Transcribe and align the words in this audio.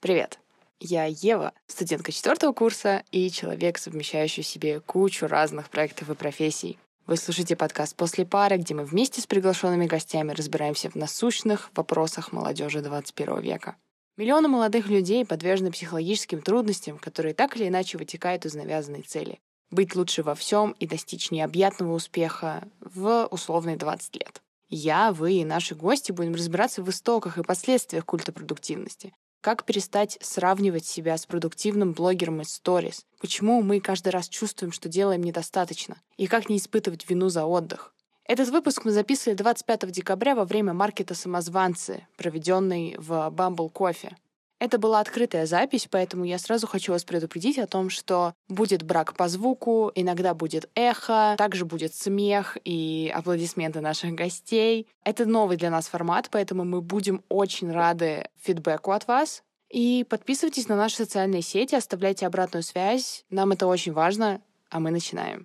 Привет! 0.00 0.38
Я 0.80 1.04
Ева, 1.04 1.52
студентка 1.66 2.10
четвертого 2.10 2.54
курса 2.54 3.04
и 3.10 3.30
человек, 3.30 3.76
совмещающий 3.76 4.42
в 4.42 4.46
себе 4.46 4.80
кучу 4.80 5.26
разных 5.26 5.68
проектов 5.68 6.08
и 6.08 6.14
профессий. 6.14 6.78
Вы 7.06 7.18
слушаете 7.18 7.54
подкаст 7.54 7.94
«После 7.96 8.24
пары», 8.24 8.56
где 8.56 8.72
мы 8.72 8.84
вместе 8.84 9.20
с 9.20 9.26
приглашенными 9.26 9.84
гостями 9.84 10.32
разбираемся 10.32 10.88
в 10.88 10.94
насущных 10.94 11.70
вопросах 11.74 12.32
молодежи 12.32 12.80
21 12.80 13.40
века. 13.42 13.76
Миллионы 14.16 14.48
молодых 14.48 14.88
людей 14.88 15.26
подвержены 15.26 15.70
психологическим 15.70 16.40
трудностям, 16.40 16.96
которые 16.96 17.34
так 17.34 17.58
или 17.58 17.68
иначе 17.68 17.98
вытекают 17.98 18.46
из 18.46 18.54
навязанной 18.54 19.02
цели— 19.02 19.38
быть 19.70 19.94
лучше 19.94 20.22
во 20.22 20.34
всем 20.34 20.70
и 20.80 20.86
достичь 20.86 21.30
необъятного 21.30 21.92
успеха 21.92 22.66
в 22.80 23.26
условные 23.26 23.76
20 23.76 24.16
лет. 24.16 24.40
Я, 24.70 25.12
вы 25.12 25.34
и 25.34 25.44
наши 25.44 25.74
гости 25.74 26.10
будем 26.10 26.32
разбираться 26.32 26.82
в 26.82 26.88
истоках 26.88 27.36
и 27.36 27.42
последствиях 27.42 28.06
культа 28.06 28.32
продуктивности, 28.32 29.12
как 29.40 29.64
перестать 29.64 30.18
сравнивать 30.20 30.84
себя 30.84 31.16
с 31.16 31.26
продуктивным 31.26 31.92
блогером 31.92 32.42
из 32.42 32.52
сторис? 32.52 33.06
Почему 33.20 33.62
мы 33.62 33.80
каждый 33.80 34.10
раз 34.10 34.28
чувствуем, 34.28 34.72
что 34.72 34.88
делаем 34.88 35.22
недостаточно? 35.22 35.96
И 36.16 36.26
как 36.26 36.48
не 36.48 36.58
испытывать 36.58 37.08
вину 37.08 37.28
за 37.28 37.44
отдых? 37.46 37.94
Этот 38.24 38.50
выпуск 38.50 38.84
мы 38.84 38.92
записывали 38.92 39.36
25 39.36 39.90
декабря 39.90 40.34
во 40.34 40.44
время 40.44 40.72
маркета 40.72 41.14
«Самозванцы», 41.14 42.06
проведенный 42.16 42.96
в 42.98 43.10
Bumble 43.34 43.72
Coffee. 43.72 44.12
Это 44.60 44.78
была 44.78 45.00
открытая 45.00 45.46
запись, 45.46 45.88
поэтому 45.90 46.24
я 46.24 46.38
сразу 46.38 46.66
хочу 46.66 46.92
вас 46.92 47.02
предупредить 47.02 47.58
о 47.58 47.66
том, 47.66 47.88
что 47.88 48.34
будет 48.46 48.82
брак 48.82 49.14
по 49.14 49.26
звуку, 49.26 49.90
иногда 49.94 50.34
будет 50.34 50.68
эхо, 50.74 51.34
также 51.38 51.64
будет 51.64 51.94
смех 51.94 52.58
и 52.64 53.10
аплодисменты 53.12 53.80
наших 53.80 54.12
гостей. 54.12 54.86
Это 55.02 55.24
новый 55.24 55.56
для 55.56 55.70
нас 55.70 55.88
формат, 55.88 56.28
поэтому 56.30 56.64
мы 56.64 56.82
будем 56.82 57.24
очень 57.30 57.72
рады 57.72 58.28
фидбэку 58.42 58.92
от 58.92 59.08
вас. 59.08 59.42
И 59.70 60.04
подписывайтесь 60.08 60.68
на 60.68 60.76
наши 60.76 60.96
социальные 60.96 61.42
сети, 61.42 61.74
оставляйте 61.74 62.26
обратную 62.26 62.62
связь. 62.62 63.24
Нам 63.30 63.52
это 63.52 63.66
очень 63.66 63.92
важно, 63.92 64.42
а 64.68 64.78
мы 64.78 64.90
начинаем. 64.90 65.44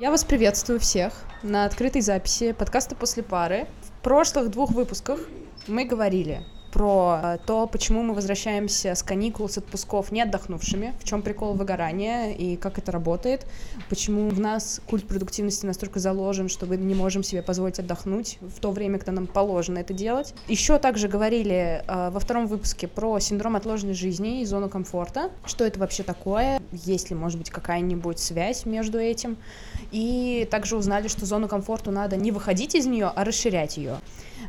Я 0.00 0.10
вас 0.10 0.24
приветствую 0.24 0.80
всех 0.80 1.12
на 1.42 1.66
открытой 1.66 2.00
записи 2.00 2.52
подкаста 2.52 2.96
«После 2.96 3.22
пары». 3.22 3.68
В 3.82 4.02
прошлых 4.02 4.50
двух 4.50 4.70
выпусках 4.70 5.20
мы 5.66 5.84
говорили 5.84 6.40
про 6.80 7.20
э, 7.22 7.38
то, 7.44 7.66
почему 7.66 8.02
мы 8.02 8.14
возвращаемся 8.14 8.94
с 8.94 9.02
каникул, 9.02 9.50
с 9.50 9.58
отпусков 9.58 10.12
не 10.12 10.22
отдохнувшими, 10.22 10.94
в 10.98 11.04
чем 11.04 11.20
прикол 11.20 11.52
выгорания 11.52 12.32
и 12.32 12.56
как 12.56 12.78
это 12.78 12.90
работает, 12.90 13.46
почему 13.90 14.30
в 14.30 14.40
нас 14.40 14.80
культ 14.86 15.06
продуктивности 15.06 15.66
настолько 15.66 16.00
заложен, 16.00 16.48
что 16.48 16.64
мы 16.64 16.78
не 16.78 16.94
можем 16.94 17.22
себе 17.22 17.42
позволить 17.42 17.78
отдохнуть 17.78 18.38
в 18.40 18.60
то 18.60 18.70
время, 18.70 18.96
когда 18.96 19.12
нам 19.12 19.26
положено 19.26 19.76
это 19.76 19.92
делать. 19.92 20.32
Еще 20.48 20.78
также 20.78 21.08
говорили 21.08 21.84
э, 21.86 22.08
во 22.08 22.18
втором 22.18 22.46
выпуске 22.46 22.88
про 22.88 23.20
синдром 23.20 23.56
отложенной 23.56 23.92
жизни 23.92 24.40
и 24.40 24.46
зону 24.46 24.70
комфорта, 24.70 25.32
что 25.44 25.66
это 25.66 25.78
вообще 25.80 26.02
такое, 26.02 26.62
есть 26.72 27.10
ли, 27.10 27.14
может 27.14 27.38
быть, 27.38 27.50
какая-нибудь 27.50 28.18
связь 28.18 28.64
между 28.64 28.98
этим, 28.98 29.36
и 29.90 30.48
также 30.50 30.78
узнали, 30.78 31.08
что 31.08 31.26
зону 31.26 31.46
комфорта 31.46 31.90
надо 31.90 32.16
не 32.16 32.32
выходить 32.32 32.74
из 32.74 32.86
нее, 32.86 33.12
а 33.14 33.22
расширять 33.24 33.76
ее. 33.76 33.98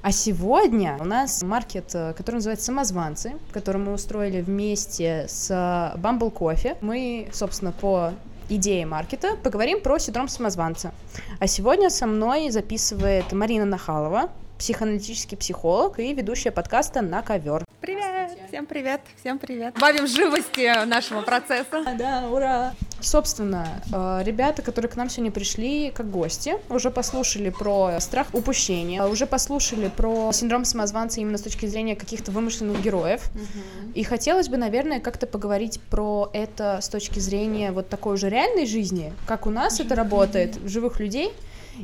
А 0.02 0.12
сегодня 0.12 0.98
у 1.00 1.04
нас 1.04 1.44
маркет, 1.44 1.94
э, 1.94 2.14
который 2.22 2.36
называется 2.36 2.68
«Самозванцы», 2.68 3.34
который 3.52 3.78
мы 3.82 3.94
устроили 3.94 4.42
вместе 4.42 5.26
с 5.28 5.50
Bumble 5.98 6.32
Coffee. 6.32 6.78
Мы, 6.80 7.28
собственно, 7.34 7.72
по 7.72 8.14
идее 8.48 8.86
маркета 8.86 9.36
поговорим 9.42 9.82
про 9.82 9.98
синдром 9.98 10.28
самозванца. 10.28 10.92
А 11.40 11.48
сегодня 11.48 11.90
со 11.90 12.06
мной 12.06 12.52
записывает 12.52 13.32
Марина 13.34 13.66
Нахалова, 13.66 14.30
психоаналитический 14.62 15.36
психолог 15.38 15.98
и 15.98 16.14
ведущая 16.14 16.52
подкаста 16.52 17.02
«На 17.02 17.24
ковер». 17.24 17.66
Привет! 17.82 18.38
Всем 18.48 18.68
привет! 18.68 19.02
Всем 19.20 19.40
привет! 19.40 19.74
Бавим 19.82 20.06
живости 20.06 20.86
нашего 20.86 21.24
процесса. 21.24 21.84
Да, 21.98 22.28
ура! 22.30 22.76
Собственно, 23.00 23.68
э, 23.92 24.22
ребята, 24.24 24.62
которые 24.62 24.92
к 24.92 24.96
нам 24.96 25.10
сегодня 25.10 25.32
пришли 25.32 25.90
как 25.90 26.12
гости, 26.12 26.58
уже 26.70 26.92
послушали 26.92 27.50
про 27.50 28.00
страх 28.00 28.28
упущения, 28.34 29.04
уже 29.04 29.26
послушали 29.26 29.90
про 29.90 30.32
синдром 30.32 30.64
самозванца 30.64 31.22
именно 31.22 31.40
с 31.40 31.42
точки 31.42 31.66
зрения 31.66 31.96
каких-то 31.96 32.32
вымышленных 32.32 32.84
героев. 32.84 33.32
Угу. 33.34 33.94
И 33.96 34.04
хотелось 34.04 34.48
бы, 34.48 34.58
наверное, 34.58 35.00
как-то 35.00 35.26
поговорить 35.26 35.82
про 35.90 36.30
это 36.34 36.78
с 36.84 36.88
точки 36.88 37.18
зрения 37.18 37.72
вот 37.72 37.90
такой 37.90 38.14
уже 38.14 38.30
реальной 38.30 38.68
жизни, 38.68 39.12
как 39.26 39.48
у 39.48 39.50
нас 39.50 39.80
это 39.80 39.96
работает, 39.96 40.60
живых 40.64 41.00
людей. 41.00 41.34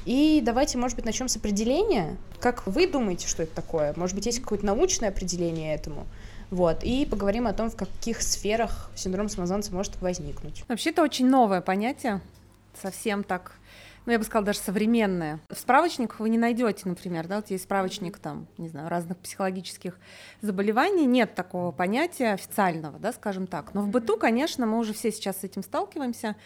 И 0.06 0.42
давайте, 0.44 0.78
может 0.78 0.96
быть, 0.96 1.06
начнем 1.06 1.28
с 1.28 1.38
определения. 1.38 2.18
Как 2.40 2.66
вы 2.68 2.88
думаете, 2.88 3.28
что 3.28 3.44
это 3.44 3.56
такое? 3.56 3.94
Может 3.96 4.16
быть, 4.16 4.26
есть 4.26 4.40
какое-то 4.40 4.66
научное 4.66 5.10
определение 5.10 5.74
этому? 5.74 6.06
Вот, 6.50 6.84
и 6.84 7.06
поговорим 7.06 7.46
о 7.48 7.54
том, 7.54 7.70
в 7.70 7.76
каких 7.76 8.22
сферах 8.22 8.90
синдром 8.96 9.28
самозванца 9.28 9.74
может 9.74 10.00
возникнуть. 10.02 10.64
Вообще, 10.70 10.92
это 10.92 11.04
очень 11.04 11.28
новое 11.28 11.60
понятие, 11.60 12.22
совсем 12.82 13.24
так 13.24 13.54
ну, 14.08 14.14
я 14.14 14.20
бы 14.20 14.24
сказала, 14.24 14.46
даже 14.46 14.60
современное. 14.60 15.42
В 15.50 15.60
справочниках 15.60 16.22
вы 16.22 16.30
не 16.30 16.38
найдете, 16.38 16.84
например, 16.86 17.28
да, 17.28 17.36
вот 17.36 17.52
есть 17.52 17.66
справочник 17.66 18.20
там, 18.20 18.48
не 18.58 18.70
знаю, 18.70 18.88
разных 18.88 19.18
психологических 19.18 20.00
заболеваний, 20.42 21.06
нет 21.06 21.36
такого 21.36 21.74
понятия 21.74 22.32
официального, 22.32 22.98
да, 23.00 23.12
скажем 23.12 23.48
так. 23.48 23.74
Но 23.74 23.82
в 23.82 23.90
быту, 23.90 24.16
конечно, 24.16 24.66
мы 24.66 24.80
уже 24.80 24.94
все 24.94 25.12
сейчас 25.12 25.42
с 25.42 25.44
этим 25.44 25.62
сталкиваемся 25.62 26.38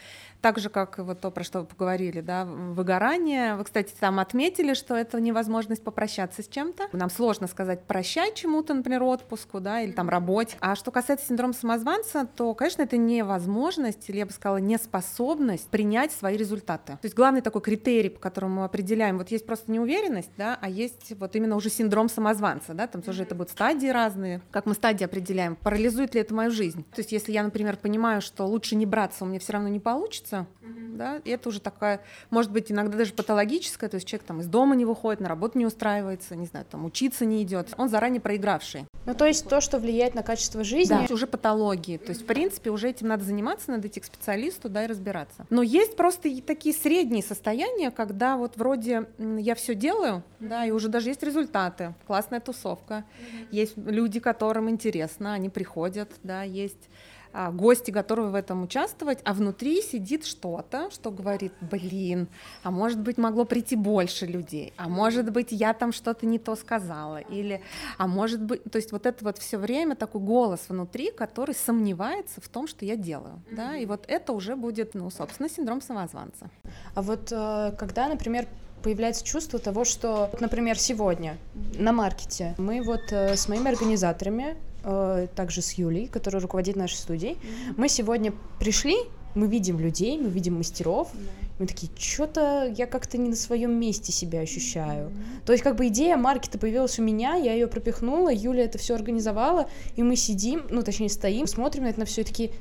так 0.42 0.60
же, 0.60 0.70
как 0.70 1.00
и 1.00 1.02
вот 1.02 1.22
то, 1.22 1.32
про 1.32 1.44
что 1.44 1.62
вы 1.62 1.66
поговорили, 1.66 2.22
да, 2.22 2.46
выгорание. 2.46 3.56
Вы, 3.56 3.64
кстати, 3.64 3.94
там 4.00 4.20
отметили, 4.20 4.74
что 4.74 4.96
это 4.96 5.22
невозможность 5.22 5.84
попрощаться 5.84 6.42
с 6.42 6.48
чем-то. 6.48 6.90
Нам 6.92 7.10
сложно 7.10 7.48
сказать 7.48 7.84
«прощай» 7.86 8.34
чему-то, 8.34 8.74
например, 8.74 9.04
отпуску, 9.04 9.60
да, 9.60 9.82
или 9.82 9.92
там 9.92 10.10
работе. 10.10 10.58
А 10.60 10.76
что 10.76 10.92
касается 10.92 11.28
синдрома 11.28 11.54
самозванца, 11.54 12.28
то, 12.36 12.54
конечно, 12.54 12.82
это 12.82 12.98
невозможность, 12.98 14.10
или 14.10 14.18
я 14.18 14.26
бы 14.26 14.32
сказала, 14.32 14.58
неспособность 14.58 15.68
принять 15.68 16.12
свои 16.12 16.38
результаты. 16.38 16.94
То 16.94 17.06
есть 17.06 17.16
главный 17.16 17.42
такой 17.42 17.62
критерий, 17.62 18.10
по 18.10 18.20
которому 18.20 18.62
мы 18.62 18.66
определяем, 18.66 19.18
вот 19.18 19.30
есть 19.30 19.46
просто 19.46 19.72
неуверенность, 19.72 20.32
да, 20.38 20.58
а 20.60 20.70
есть 20.70 21.14
вот 21.20 21.36
именно 21.36 21.56
уже 21.56 21.70
синдром 21.70 22.10
самозванца, 22.10 22.74
да, 22.74 22.88
там 22.88 23.02
тоже 23.02 23.24
это 23.24 23.36
будут 23.36 23.52
стадии 23.52 23.88
разные. 23.88 24.42
Как 24.52 24.66
мы 24.66 24.74
стадии 24.74 25.04
определяем? 25.04 25.56
Парализует 25.56 26.16
ли 26.16 26.22
это 26.22 26.34
мою 26.34 26.52
жизнь? 26.52 26.84
То 26.96 27.02
есть 27.02 27.12
если 27.12 27.32
я, 27.32 27.44
например, 27.44 27.78
понимаю, 27.78 28.22
что 28.22 28.46
лучше 28.46 28.76
не 28.76 28.86
браться, 28.86 29.24
у 29.24 29.28
меня 29.28 29.40
все 29.40 29.54
равно 29.54 29.68
не 29.68 29.80
получится, 29.80 30.31
учится, 30.32 30.46
mm-hmm. 30.62 30.98
да, 30.98 31.22
и 31.24 31.30
это 31.30 31.50
уже 31.50 31.60
такая, 31.60 32.02
может 32.30 32.52
быть, 32.52 32.72
иногда 32.72 32.98
даже 32.98 33.14
патологическая, 33.14 33.90
то 33.90 33.96
есть 33.96 34.08
человек 34.08 34.26
там 34.26 34.40
из 34.42 34.48
дома 34.48 34.76
не 34.76 34.86
выходит, 34.86 35.22
на 35.22 35.30
работу 35.30 35.58
не 35.58 35.66
устраивается, 35.66 36.36
не 36.36 36.46
знаю, 36.46 36.66
там 36.70 36.86
учиться 36.86 37.26
не 37.26 37.44
идет, 37.44 37.74
он 37.78 37.90
заранее 37.90 38.22
проигравший. 38.22 38.86
Ну, 39.06 39.16
то 39.16 39.26
есть 39.26 39.48
то, 39.48 39.62
что 39.62 39.80
влияет 39.80 40.16
на 40.16 40.24
качество 40.24 40.64
жизни. 40.64 41.08
Да, 41.08 41.14
уже 41.14 41.28
патологии, 41.28 41.98
то 41.98 42.10
есть, 42.10 42.22
в 42.22 42.26
принципе, 42.26 42.70
уже 42.70 42.90
этим 42.90 43.08
надо 43.08 43.24
заниматься, 43.24 43.72
надо 43.72 43.88
идти 43.88 44.00
к 44.00 44.06
специалисту, 44.06 44.70
да, 44.70 44.86
и 44.86 44.88
разбираться. 44.88 45.46
Но 45.50 45.62
есть 45.62 45.96
просто 45.96 46.28
и 46.28 46.42
такие 46.42 46.74
средние 46.76 47.24
состояния, 47.24 47.92
когда 47.92 48.38
вот 48.38 48.58
вроде 48.58 49.08
я 49.18 49.56
все 49.56 49.76
делаю, 49.76 50.24
да, 50.40 50.66
и 50.66 50.72
уже 50.72 50.88
даже 50.88 51.10
есть 51.10 51.24
результаты, 51.24 51.94
классная 52.08 52.40
тусовка, 52.40 53.04
mm-hmm. 53.04 53.48
есть 53.52 53.78
люди, 53.78 54.20
которым 54.20 54.70
интересно, 54.70 55.34
они 55.34 55.50
приходят, 55.50 56.10
да, 56.24 56.44
есть 56.44 56.90
гости 57.34 57.92
готовы 57.92 58.30
в 58.30 58.36
этом 58.36 58.64
участвовать, 58.64 59.20
а 59.24 59.34
внутри 59.34 59.82
сидит 59.82 60.26
что-то, 60.26 60.90
что 60.92 61.12
говорит, 61.12 61.54
блин, 61.62 62.28
а 62.64 62.72
может 62.72 63.00
быть 63.00 63.18
могло 63.18 63.46
прийти 63.46 63.76
больше 63.76 64.26
людей, 64.26 64.74
а 64.78 64.90
может 64.90 65.32
быть 65.32 65.48
я 65.52 65.74
там 65.74 65.92
что-то 65.92 66.26
не 66.26 66.40
то 66.40 66.56
сказала, 66.56 67.18
или, 67.18 67.62
а 67.98 68.08
может 68.08 68.42
быть, 68.42 68.64
то 68.72 68.78
есть 68.78 68.92
вот 68.92 69.06
это 69.06 69.24
вот 69.24 69.38
все 69.38 69.58
время 69.58 69.96
такой 69.96 70.22
голос 70.22 70.62
внутри, 70.70 71.12
который 71.12 71.56
сомневается 71.56 72.42
в 72.42 72.48
том, 72.48 72.68
что 72.68 72.86
я 72.86 72.96
делаю, 72.96 73.42
mm-hmm. 73.50 73.56
да, 73.56 73.76
и 73.78 73.86
вот 73.86 74.06
это 74.08 74.34
уже 74.34 74.56
будет, 74.56 74.94
ну, 74.94 75.10
собственно, 75.10 75.50
синдром 75.50 75.82
самозванца. 75.82 76.50
А 76.96 77.02
вот 77.02 77.32
э, 77.32 77.74
когда, 77.78 78.08
например, 78.08 78.48
появляется 78.82 79.24
чувство 79.24 79.60
того, 79.60 79.86
что, 79.86 80.30
например, 80.40 80.78
сегодня 80.78 81.38
на 81.78 81.92
маркете 81.92 82.56
мы 82.58 82.82
вот 82.82 83.12
э, 83.12 83.36
с 83.36 83.48
моими 83.48 83.70
организаторами 83.70 84.58
также 84.84 85.62
с 85.62 85.74
Юлей, 85.74 86.08
которая 86.08 86.42
руководит 86.42 86.76
нашей 86.76 86.96
студией. 86.96 87.34
Mm-hmm. 87.34 87.74
Мы 87.78 87.90
сегодня 87.90 88.34
пришли, 88.60 88.96
мы 89.36 89.48
видим 89.48 89.80
людей, 89.80 90.18
мы 90.18 90.30
видим 90.30 90.58
мастеров, 90.58 91.10
mm-hmm. 91.14 91.56
мы 91.60 91.68
такие, 91.68 91.92
что-то 91.98 92.74
я 92.78 92.88
как-то 92.88 93.18
не 93.18 93.30
на 93.30 93.36
своем 93.36 93.74
месте 93.80 94.12
себя 94.12 94.40
ощущаю. 94.40 95.10
Mm-hmm. 95.10 95.46
То 95.46 95.54
есть 95.54 95.64
как 95.64 95.76
бы 95.76 95.88
идея 95.88 96.18
маркета 96.18 96.58
появилась 96.58 96.98
у 97.00 97.04
меня, 97.04 97.36
я 97.36 97.54
ее 97.54 97.68
пропихнула, 97.68 98.34
Юля 98.34 98.64
это 98.64 98.78
все 98.78 98.96
организовала, 98.96 99.70
и 99.96 100.04
мы 100.04 100.16
сидим, 100.16 100.64
ну 100.70 100.82
точнее 100.84 101.10
стоим, 101.10 101.48
смотрим 101.48 101.84
на 101.84 101.88
это 101.88 102.00
на 102.00 102.06
все 102.06 102.24
такие, 102.24 102.52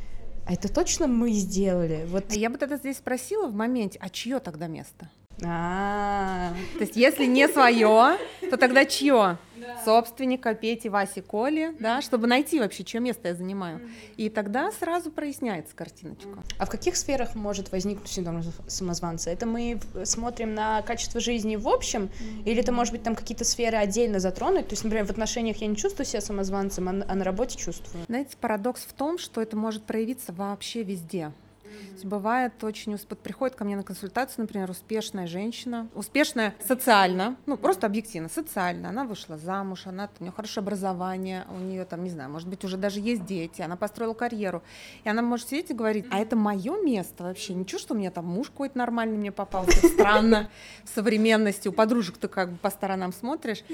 а 0.47 0.55
это 0.55 0.73
точно 0.73 1.07
мы 1.07 1.33
сделали? 1.33 2.07
Вот. 2.09 2.25
А 2.31 2.35
я 2.35 2.51
бы 2.51 2.59
тогда 2.59 2.77
здесь 2.77 2.97
спросила 2.97 3.47
в 3.47 3.55
моменте, 3.55 3.99
а 4.01 4.09
чье 4.09 4.41
тогда 4.41 4.67
место? 4.67 5.11
А, 5.45 6.53
то 6.75 6.81
есть 6.81 6.97
если 6.97 7.27
не 7.27 7.49
свое, 7.49 8.19
то 8.51 8.57
тогда 8.57 8.85
чье? 8.85 9.39
собственника 9.85 10.55
Пети, 10.55 10.89
Васи, 10.89 11.21
Коли, 11.21 11.75
да, 11.79 12.01
чтобы 12.01 12.27
найти 12.27 12.61
вообще, 12.61 12.85
чье 12.85 13.01
место 13.01 13.29
я 13.29 13.35
занимаю. 13.35 13.81
И 14.17 14.29
тогда 14.29 14.71
сразу 14.73 15.11
проясняется 15.11 15.75
картиночка. 15.75 16.43
А 16.59 16.67
в 16.67 16.71
каких 16.71 16.97
сферах 16.97 17.35
может 17.35 17.73
возникнуть 17.73 18.09
синдром 18.09 18.43
самозванца? 18.67 19.31
Это 19.31 19.47
мы 19.47 19.81
смотрим 20.05 20.55
на 20.55 20.83
качество 20.83 21.21
жизни 21.21 21.57
в 21.57 21.69
общем, 21.69 22.11
или 22.45 22.61
это 22.61 22.73
может 22.73 22.93
быть 22.93 23.03
там 23.03 23.15
какие-то 23.15 23.45
сферы 23.45 23.79
отдельно 23.79 24.21
затронуть? 24.21 24.69
То 24.69 24.73
есть, 24.73 24.85
например, 24.85 25.07
в 25.07 25.11
отношениях 25.11 25.59
я 25.59 25.67
не 25.67 25.77
чувствую 25.77 26.07
себя 26.07 26.21
самозванцем, 26.21 26.89
а 26.89 26.93
на 26.93 27.25
работе 27.25 27.59
чувствую. 27.59 28.05
Знаете, 28.07 28.37
парадокс 28.41 28.83
в 28.83 28.93
том, 28.93 29.19
что 29.19 29.41
это 29.41 29.57
может 29.57 29.85
проявиться 29.85 30.33
вообще 30.33 30.83
везде. 30.83 31.33
Mm-hmm. 31.71 32.09
Бывает 32.09 32.65
очень. 32.65 32.99
Приходит 33.23 33.57
ко 33.57 33.65
мне 33.65 33.77
на 33.77 33.83
консультацию, 33.83 34.43
например, 34.43 34.71
успешная 34.71 35.27
женщина, 35.27 35.89
успешная 35.95 36.55
социально, 36.67 37.37
ну 37.47 37.57
просто 37.57 37.87
объективно, 37.87 38.29
социально. 38.29 38.89
Она 38.89 39.05
вышла 39.05 39.37
замуж, 39.39 39.87
она, 39.87 40.09
у 40.19 40.23
нее 40.25 40.33
хорошее 40.33 40.63
образование, 40.63 41.47
у 41.51 41.59
нее 41.59 41.85
там, 41.85 42.05
не 42.05 42.11
знаю, 42.11 42.31
может 42.31 42.49
быть, 42.49 42.65
уже 42.65 42.77
даже 42.77 43.01
есть 43.01 43.25
дети, 43.25 43.63
она 43.63 43.77
построила 43.77 44.15
карьеру. 44.15 44.63
И 45.05 45.09
она 45.09 45.23
может 45.23 45.49
сидеть 45.49 45.71
и 45.71 45.75
говорить, 45.75 46.07
а 46.11 46.19
это 46.19 46.37
мое 46.37 46.81
место 46.83 47.25
вообще. 47.25 47.55
Ничего, 47.55 47.79
что 47.79 47.95
у 47.95 47.97
меня 47.97 48.11
там 48.11 48.27
муж 48.27 48.49
какой-то 48.49 48.79
нормальный 48.79 49.17
мне 49.17 49.33
попался. 49.33 49.87
Странно 49.89 50.51
в 50.85 50.89
современности. 50.89 51.69
У 51.69 51.73
подружек 51.73 52.19
ты 52.19 52.29
как 52.29 52.51
бы 52.53 52.59
по 52.59 52.71
сторонам 52.71 53.13
смотришь. 53.13 53.65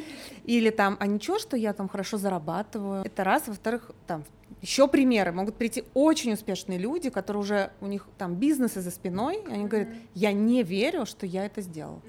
Или 0.45 0.71
там, 0.71 0.97
а 1.01 1.07
ничего, 1.07 1.39
что 1.39 1.57
я 1.57 1.73
там 1.73 1.89
хорошо 1.89 2.19
зарабатываю. 2.19 3.05
Это 3.05 3.25
раз. 3.25 3.45
Во-вторых, 3.47 3.91
там, 4.07 4.25
еще 4.63 4.89
примеры. 4.89 5.33
Могут 5.33 5.57
прийти 5.57 5.85
очень 5.95 6.33
успешные 6.33 6.79
люди, 6.79 7.11
которые 7.11 7.43
уже 7.43 7.71
у 7.81 7.87
них 7.87 8.07
там 8.19 8.35
бизнесы 8.35 8.81
за 8.81 8.91
спиной, 8.91 9.43
и 9.49 9.53
они 9.53 9.67
говорят, 9.67 9.89
я 10.15 10.33
не 10.33 10.63
верю, 10.63 11.07
что 11.07 11.27
я 11.27 11.45
это 11.45 11.61
сделал. 11.61 12.01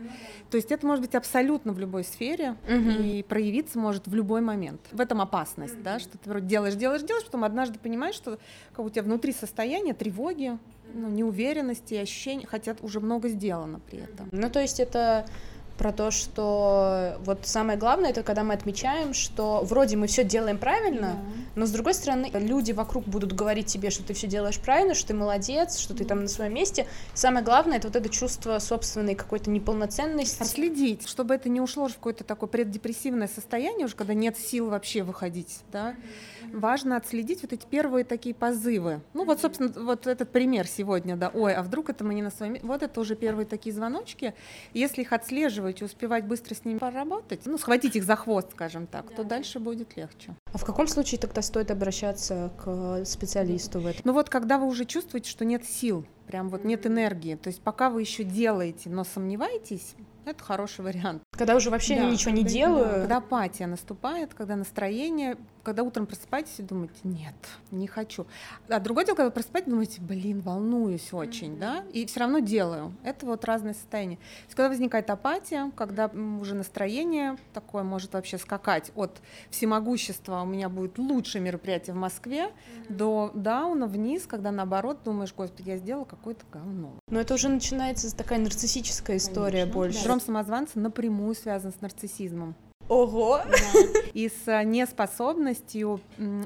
То 0.49 0.57
есть 0.57 0.71
это 0.71 0.85
может 0.85 1.03
быть 1.03 1.15
абсолютно 1.15 1.73
в 1.73 1.79
любой 1.79 2.03
сфере 2.03 2.55
и 2.67 3.23
проявиться 3.27 3.77
может 3.79 4.07
в 4.07 4.15
любой 4.15 4.41
момент. 4.41 4.81
В 4.91 5.01
этом 5.01 5.21
опасность, 5.21 5.81
да, 5.83 5.99
что 5.99 6.17
ты 6.17 6.29
вроде 6.29 6.47
делаешь, 6.47 6.75
делаешь, 6.75 7.03
делаешь, 7.03 7.25
потом 7.25 7.44
однажды 7.44 7.79
понимаешь, 7.79 8.15
что 8.15 8.39
как 8.73 8.85
у 8.85 8.89
тебя 8.89 9.03
внутри 9.03 9.33
состояние 9.33 9.93
тревоги, 9.93 10.57
ну, 10.93 11.09
неуверенности, 11.09 11.95
ощущения, 11.95 12.47
хотя 12.47 12.75
уже 12.81 13.00
много 13.00 13.27
сделано 13.27 13.79
при 13.79 14.00
этом. 14.00 14.29
Ну, 14.31 14.50
то 14.50 14.61
есть 14.61 14.79
это 14.79 15.25
про 15.77 15.91
то, 15.91 16.12
что 16.12 17.18
вот 17.24 17.39
самое 17.44 17.77
главное, 17.77 18.09
это 18.09 18.24
когда 18.24 18.44
мы 18.44 18.53
отмечаем, 18.53 19.13
что 19.13 19.62
вроде 19.63 19.95
мы 19.95 20.07
все 20.07 20.24
делаем 20.24 20.57
правильно, 20.57 21.13
да. 21.13 21.41
но 21.56 21.65
с 21.65 21.71
другой 21.71 21.94
стороны 21.94 22.29
люди 22.33 22.71
вокруг 22.71 23.06
будут 23.06 23.33
говорить 23.33 23.68
тебе, 23.68 23.89
что 23.89 24.03
ты 24.03 24.13
все 24.13 24.27
делаешь 24.27 24.59
правильно, 24.59 24.94
что 24.94 25.07
ты 25.07 25.13
молодец, 25.13 25.77
что 25.77 25.94
ты 25.94 26.06
там 26.06 26.21
на 26.21 26.27
своем 26.27 26.53
месте. 26.53 26.88
Самое 27.13 27.45
главное 27.45 27.77
это 27.77 27.88
вот 27.88 27.95
это 27.95 28.09
чувство 28.09 28.59
собственной 28.59 29.15
какой-то 29.15 29.50
неполноценности. 29.50 30.41
Отследить, 30.41 31.07
чтобы 31.07 31.35
это 31.35 31.50
не 31.50 31.62
ушло 31.62 31.88
в 31.88 31.94
какое-то 31.94 32.24
такое 32.24 32.50
преддепрессивное 32.50 33.27
состояние, 33.27 33.85
уже 33.85 33.95
когда 33.95 34.13
нет 34.13 34.38
сил 34.38 34.69
вообще 34.69 35.03
выходить, 35.03 35.59
да. 35.71 35.91
Mm-hmm 35.91 36.37
важно 36.53 36.97
отследить 36.97 37.41
вот 37.41 37.53
эти 37.53 37.65
первые 37.65 38.03
такие 38.03 38.35
позывы. 38.35 39.01
Ну 39.13 39.25
вот, 39.25 39.41
собственно, 39.41 39.69
вот 39.69 40.07
этот 40.07 40.31
пример 40.31 40.67
сегодня, 40.67 41.15
да, 41.15 41.29
ой, 41.33 41.53
а 41.53 41.63
вдруг 41.63 41.89
это 41.89 42.03
мы 42.03 42.13
не 42.13 42.21
на 42.21 42.29
своем 42.29 42.57
Вот 42.63 42.83
это 42.83 42.99
уже 42.99 43.15
первые 43.15 43.45
такие 43.45 43.73
звоночки. 43.73 44.33
Если 44.73 45.01
их 45.01 45.13
отслеживать 45.13 45.81
и 45.81 45.85
успевать 45.85 46.25
быстро 46.25 46.55
с 46.55 46.65
ними 46.65 46.77
поработать, 46.77 47.41
ну, 47.45 47.57
схватить 47.57 47.95
их 47.95 48.03
за 48.03 48.15
хвост, 48.15 48.51
скажем 48.51 48.88
так, 48.88 49.13
то 49.15 49.23
дальше 49.23 49.59
будет 49.59 49.95
легче. 49.97 50.35
А 50.53 50.57
в 50.57 50.65
каком 50.65 50.88
случае 50.88 51.19
тогда 51.19 51.41
стоит 51.41 51.71
обращаться 51.71 52.51
к 52.63 53.05
специалисту 53.05 53.79
в 53.79 53.85
этом? 53.85 54.01
Ну 54.03 54.13
вот, 54.13 54.29
когда 54.29 54.57
вы 54.57 54.67
уже 54.67 54.85
чувствуете, 54.85 55.29
что 55.29 55.45
нет 55.45 55.65
сил, 55.65 56.05
прям 56.27 56.50
вот 56.50 56.63
нет 56.63 56.85
энергии, 56.85 57.35
то 57.35 57.47
есть 57.47 57.62
пока 57.62 57.89
вы 57.89 58.01
еще 58.01 58.24
делаете, 58.24 58.89
но 58.89 59.03
сомневаетесь, 59.03 59.95
это 60.25 60.44
хороший 60.44 60.83
вариант. 60.83 61.24
Когда 61.31 61.56
уже 61.56 61.69
вообще 61.69 61.95
да, 61.95 62.09
ничего 62.09 62.31
не 62.31 62.44
делаю. 62.44 62.85
Да, 62.85 62.94
когда 63.00 63.18
апатия 63.18 63.65
наступает, 63.65 64.33
когда 64.33 64.56
настроение 64.56 65.38
когда 65.68 65.83
утром 65.83 66.06
просыпаетесь 66.06 66.59
и 66.59 66.63
думаете, 66.63 66.95
нет, 67.03 67.35
не 67.71 67.88
хочу. 67.88 68.25
А 68.69 68.79
другое 68.79 69.03
дело, 69.03 69.18
когда 69.18 69.31
просыпаетесь, 69.31 69.69
думаете, 69.69 70.00
блин, 70.00 70.39
волнуюсь 70.39 71.12
очень, 71.12 71.56
mm-hmm. 71.56 71.59
да, 71.59 71.83
и 71.91 72.06
все 72.06 72.21
равно 72.21 72.39
делаю. 72.39 72.94
Это 73.03 73.25
вот 73.25 73.44
разное 73.44 73.74
состояние. 73.74 74.15
То 74.15 74.44
есть, 74.45 74.56
когда 74.56 74.69
возникает 74.69 75.09
апатия, 75.09 75.69
когда 75.75 76.07
уже 76.07 76.56
настроение 76.56 77.35
такое 77.53 77.83
может 77.83 78.13
вообще 78.13 78.38
скакать 78.38 78.94
от 78.95 79.21
всемогущества, 79.50 80.41
у 80.44 80.45
меня 80.45 80.69
будет 80.69 80.97
лучшее 80.97 81.41
мероприятие 81.41 81.95
в 81.95 81.97
Москве, 81.97 82.45
mm-hmm. 82.45 82.94
до 82.94 83.31
дауна 83.33 83.88
вниз, 83.88 84.25
когда 84.25 84.51
наоборот 84.51 85.00
думаешь, 85.03 85.33
господи, 85.35 85.71
я 85.71 85.75
сделала 85.75 86.06
какое-то 86.17 86.45
говно. 86.51 86.93
Но 87.09 87.19
это 87.19 87.33
уже 87.33 87.49
начинается 87.49 88.15
такая 88.15 88.39
нарциссическая 88.39 89.17
история 89.17 89.61
Конечно, 89.61 89.73
больше. 89.73 89.97
Синдром 89.99 90.21
самозванца 90.21 90.79
напрямую 90.79 91.35
связан 91.35 91.71
с 91.71 91.81
нарциссизмом. 91.81 92.55
Ого! 92.89 93.41
Да. 93.43 93.99
И 94.13 94.29
с 94.29 94.47
э, 94.47 94.63
неспособностью 94.63 95.99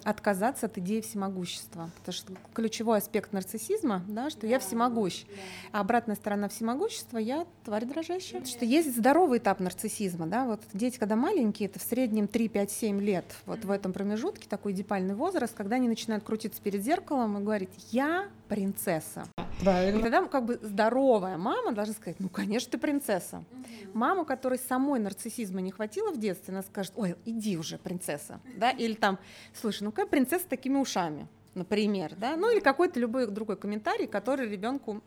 отказаться 0.03 0.65
от 0.65 0.77
идеи 0.79 1.01
всемогущества. 1.01 1.89
Потому 1.99 2.13
что 2.13 2.33
ключевой 2.53 2.97
аспект 2.97 3.31
нарциссизма, 3.31 4.03
да, 4.07 4.29
что 4.29 4.47
я 4.47 4.59
всемогущ. 4.59 5.25
А 5.71 5.81
обратная 5.81 6.15
сторона 6.15 6.49
всемогущества— 6.49 7.17
я 7.19 7.45
тварь 7.63 7.85
дрожащая. 7.85 8.39
Потому 8.39 8.47
что 8.47 8.65
есть 8.65 8.95
здоровый 8.95 9.37
этап 9.37 9.59
нарциссизма. 9.59 10.25
Да, 10.27 10.45
вот 10.45 10.61
дети, 10.73 10.97
когда 10.97 11.15
маленькие, 11.15 11.69
это 11.69 11.79
в 11.79 11.83
среднем 11.83 12.27
3, 12.27 12.47
5, 12.49 12.71
7 12.71 13.01
лет. 13.01 13.25
Вот 13.45 13.63
в 13.63 13.69
этом 13.69 13.93
промежутке 13.93 14.47
такой 14.49 14.73
депальный 14.73 15.13
возраст, 15.13 15.53
когда 15.53 15.75
они 15.75 15.87
начинают 15.87 16.23
крутиться 16.23 16.61
перед 16.61 16.83
зеркалом 16.83 17.37
и 17.37 17.43
говорить 17.43 17.69
«я 17.91 18.27
принцесса». 18.47 19.25
Правильно. 19.61 19.99
И 19.99 20.01
тогда 20.01 20.25
как 20.25 20.45
бы 20.45 20.59
здоровая 20.61 21.37
мама 21.37 21.71
должна 21.71 21.93
сказать, 21.93 22.19
ну, 22.19 22.29
конечно, 22.29 22.71
ты 22.71 22.77
принцесса. 22.77 23.37
Угу. 23.37 23.65
Мама, 23.93 24.25
которой 24.25 24.59
самой 24.59 24.99
нарциссизма 24.99 25.61
не 25.61 25.71
хватило 25.71 26.11
в 26.11 26.19
детстве, 26.19 26.53
она 26.53 26.63
скажет, 26.63 26.93
ой, 26.95 27.15
иди 27.25 27.57
уже, 27.57 27.77
принцесса. 27.77 28.39
Да? 28.57 28.71
Или 28.71 28.93
там, 28.93 29.19
слушай, 29.53 29.83
ну 29.83 29.91
какая 29.91 30.07
принцесса 30.07 30.45
с 30.45 30.47
такими 30.47 30.77
ушами, 30.77 31.27
например. 31.53 32.15
Да? 32.17 32.35
Ну 32.35 32.51
или 32.51 32.59
какой-то 32.59 32.99
любой 32.99 33.27
другой 33.27 33.57
комментарий, 33.57 34.07
который 34.07 34.49
ребенку 34.49 35.01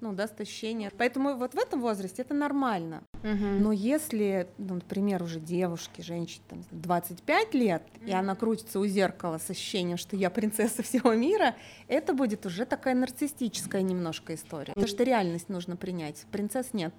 ну, 0.00 0.12
даст 0.12 0.40
ощущение. 0.40 0.90
Поэтому 0.96 1.36
вот 1.36 1.54
в 1.54 1.58
этом 1.58 1.80
возрасте 1.80 2.22
это 2.22 2.34
нормально. 2.34 3.02
Угу. 3.22 3.44
Но 3.60 3.72
если, 3.72 4.48
ну, 4.58 4.74
например, 4.74 5.22
уже 5.22 5.40
девушке, 5.40 6.02
женщине 6.02 6.42
там, 6.48 6.64
25 6.70 7.54
лет, 7.54 7.82
и 8.04 8.12
она 8.12 8.34
крутится 8.34 8.78
у 8.80 8.86
зеркала 8.86 9.38
с 9.38 9.50
ощущением, 9.50 9.96
что 9.96 10.16
я 10.16 10.30
принцесса 10.30 10.82
всего 10.82 11.14
мира, 11.14 11.54
это 11.88 12.12
будет 12.12 12.46
уже 12.46 12.66
такая 12.66 12.94
нарциссическая 12.94 13.82
немножко 13.82 14.34
история. 14.34 14.72
Потому 14.74 14.88
что 14.88 15.04
реальность 15.04 15.48
нужно 15.48 15.76
принять. 15.76 16.26
Принцесс 16.30 16.72
нет. 16.72 16.94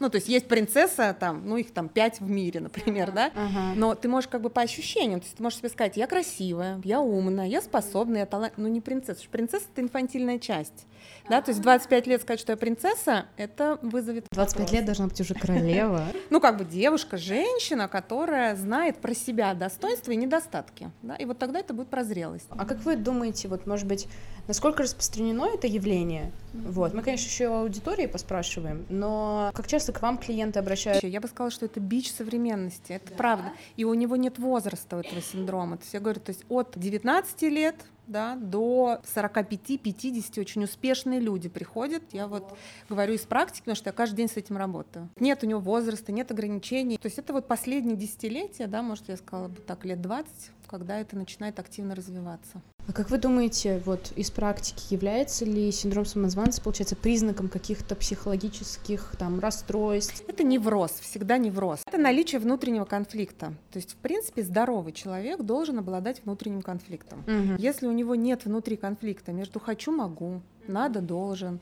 Ну, 0.00 0.08
то 0.10 0.16
есть 0.16 0.28
есть 0.28 0.48
принцесса, 0.48 1.16
там, 1.18 1.42
ну, 1.46 1.56
их 1.56 1.72
там 1.72 1.88
пять 1.88 2.20
в 2.20 2.28
мире, 2.28 2.60
например, 2.60 3.12
да? 3.12 3.28
Uh-huh. 3.28 3.74
Но 3.76 3.94
ты 3.94 4.08
можешь 4.08 4.28
как 4.28 4.40
бы 4.40 4.50
по 4.50 4.62
ощущениям, 4.62 5.20
то 5.20 5.26
есть 5.26 5.36
ты 5.36 5.42
можешь 5.42 5.58
себе 5.58 5.68
сказать, 5.68 5.96
я 5.96 6.06
красивая, 6.06 6.80
я 6.84 7.00
умная, 7.00 7.46
я 7.46 7.60
способная, 7.60 8.20
я 8.20 8.26
талант... 8.26 8.54
Ну, 8.56 8.68
не 8.68 8.80
принцесса. 8.80 9.24
Принцесса— 9.30 9.66
это 9.72 9.82
инфантильная 9.82 10.38
часть. 10.38 10.86
Да, 11.28 11.42
то 11.42 11.50
есть 11.50 11.60
25 11.60 12.06
лет 12.06 12.22
сказать, 12.22 12.40
что 12.40 12.52
я 12.52 12.56
принцесса, 12.56 13.26
это 13.36 13.78
вызовет 13.82 14.24
25 14.32 14.58
вопрос. 14.58 14.72
лет 14.72 14.84
должна 14.86 15.06
быть 15.06 15.20
уже 15.20 15.34
королева. 15.34 16.04
Ну, 16.30 16.40
как 16.40 16.58
бы 16.58 16.64
девушка, 16.64 17.16
женщина, 17.16 17.88
которая 17.88 18.54
знает 18.54 18.98
про 18.98 19.14
себя 19.14 19.54
достоинства 19.54 20.12
и 20.12 20.16
недостатки. 20.16 20.90
Да, 21.02 21.16
и 21.16 21.24
вот 21.24 21.38
тогда 21.38 21.60
это 21.60 21.72
будет 21.74 21.88
прозрелость. 21.88 22.46
А 22.50 22.64
как 22.64 22.78
вы 22.84 22.96
думаете, 22.96 23.48
вот, 23.48 23.66
может 23.66 23.86
быть, 23.86 24.08
насколько 24.46 24.82
распространено 24.82 25.46
это 25.46 25.66
явление? 25.66 26.32
Вот, 26.52 26.94
мы, 26.94 27.02
конечно, 27.02 27.26
еще 27.26 27.48
у 27.48 27.54
аудитории 27.54 28.06
поспрашиваем, 28.06 28.84
но 28.88 29.50
как 29.54 29.68
часто 29.68 29.87
к 29.92 30.02
вам 30.02 30.18
клиенты 30.18 30.58
обращаются? 30.58 31.06
Я 31.06 31.20
бы 31.20 31.28
сказала, 31.28 31.50
что 31.50 31.66
это 31.66 31.80
бич 31.80 32.10
современности, 32.10 32.92
это 32.92 33.10
да. 33.10 33.16
правда. 33.16 33.52
И 33.76 33.84
у 33.84 33.94
него 33.94 34.16
нет 34.16 34.38
возраста 34.38 34.96
у 34.96 35.00
этого 35.00 35.20
синдрома. 35.20 35.76
То 35.76 35.82
есть 35.82 35.94
я 35.94 36.00
говорю, 36.00 36.20
то 36.20 36.30
есть 36.30 36.44
от 36.48 36.72
19 36.76 37.42
лет 37.42 37.76
да, 38.08 38.36
до 38.36 39.00
45-50 39.14 40.40
очень 40.40 40.64
успешные 40.64 41.20
люди 41.20 41.48
приходят. 41.48 42.02
Я 42.12 42.26
вот 42.26 42.56
говорю 42.88 43.14
из 43.14 43.22
практики, 43.22 43.60
потому 43.60 43.76
что 43.76 43.88
я 43.88 43.92
каждый 43.92 44.16
день 44.16 44.28
с 44.28 44.36
этим 44.36 44.56
работаю. 44.56 45.08
Нет 45.20 45.42
у 45.42 45.46
него 45.46 45.60
возраста, 45.60 46.12
нет 46.12 46.30
ограничений. 46.30 46.98
То 46.98 47.06
есть 47.06 47.18
это 47.18 47.32
вот 47.32 47.46
последние 47.46 47.96
десятилетия, 47.96 48.66
да, 48.66 48.82
может, 48.82 49.08
я 49.08 49.16
сказала 49.16 49.48
бы 49.48 49.60
так, 49.60 49.84
лет 49.84 50.00
20, 50.00 50.50
когда 50.66 50.98
это 50.98 51.16
начинает 51.16 51.58
активно 51.58 51.94
развиваться. 51.94 52.62
А 52.88 52.92
как 52.94 53.10
вы 53.10 53.18
думаете, 53.18 53.82
вот 53.84 54.12
из 54.16 54.30
практики 54.30 54.94
является 54.94 55.44
ли 55.44 55.70
синдром 55.72 56.06
самозванца, 56.06 56.62
получается, 56.62 56.96
признаком 56.96 57.48
каких-то 57.50 57.94
психологических 57.94 59.14
там 59.18 59.40
расстройств? 59.40 60.24
Это 60.26 60.42
невроз, 60.42 60.92
всегда 60.92 61.36
невроз. 61.36 61.82
Это 61.86 61.98
наличие 61.98 62.40
внутреннего 62.40 62.86
конфликта. 62.86 63.52
То 63.70 63.76
есть, 63.78 63.92
в 63.92 63.96
принципе, 63.96 64.42
здоровый 64.42 64.92
человек 64.92 65.42
должен 65.42 65.78
обладать 65.78 66.22
внутренним 66.24 66.62
конфликтом. 66.62 67.20
Угу. 67.26 67.56
Если 67.58 67.86
у 67.86 67.92
него 67.98 68.14
нет 68.14 68.44
внутри 68.44 68.76
конфликта. 68.76 69.32
Между 69.32 69.60
хочу-могу, 69.60 70.40
надо, 70.68 71.00
должен, 71.00 71.60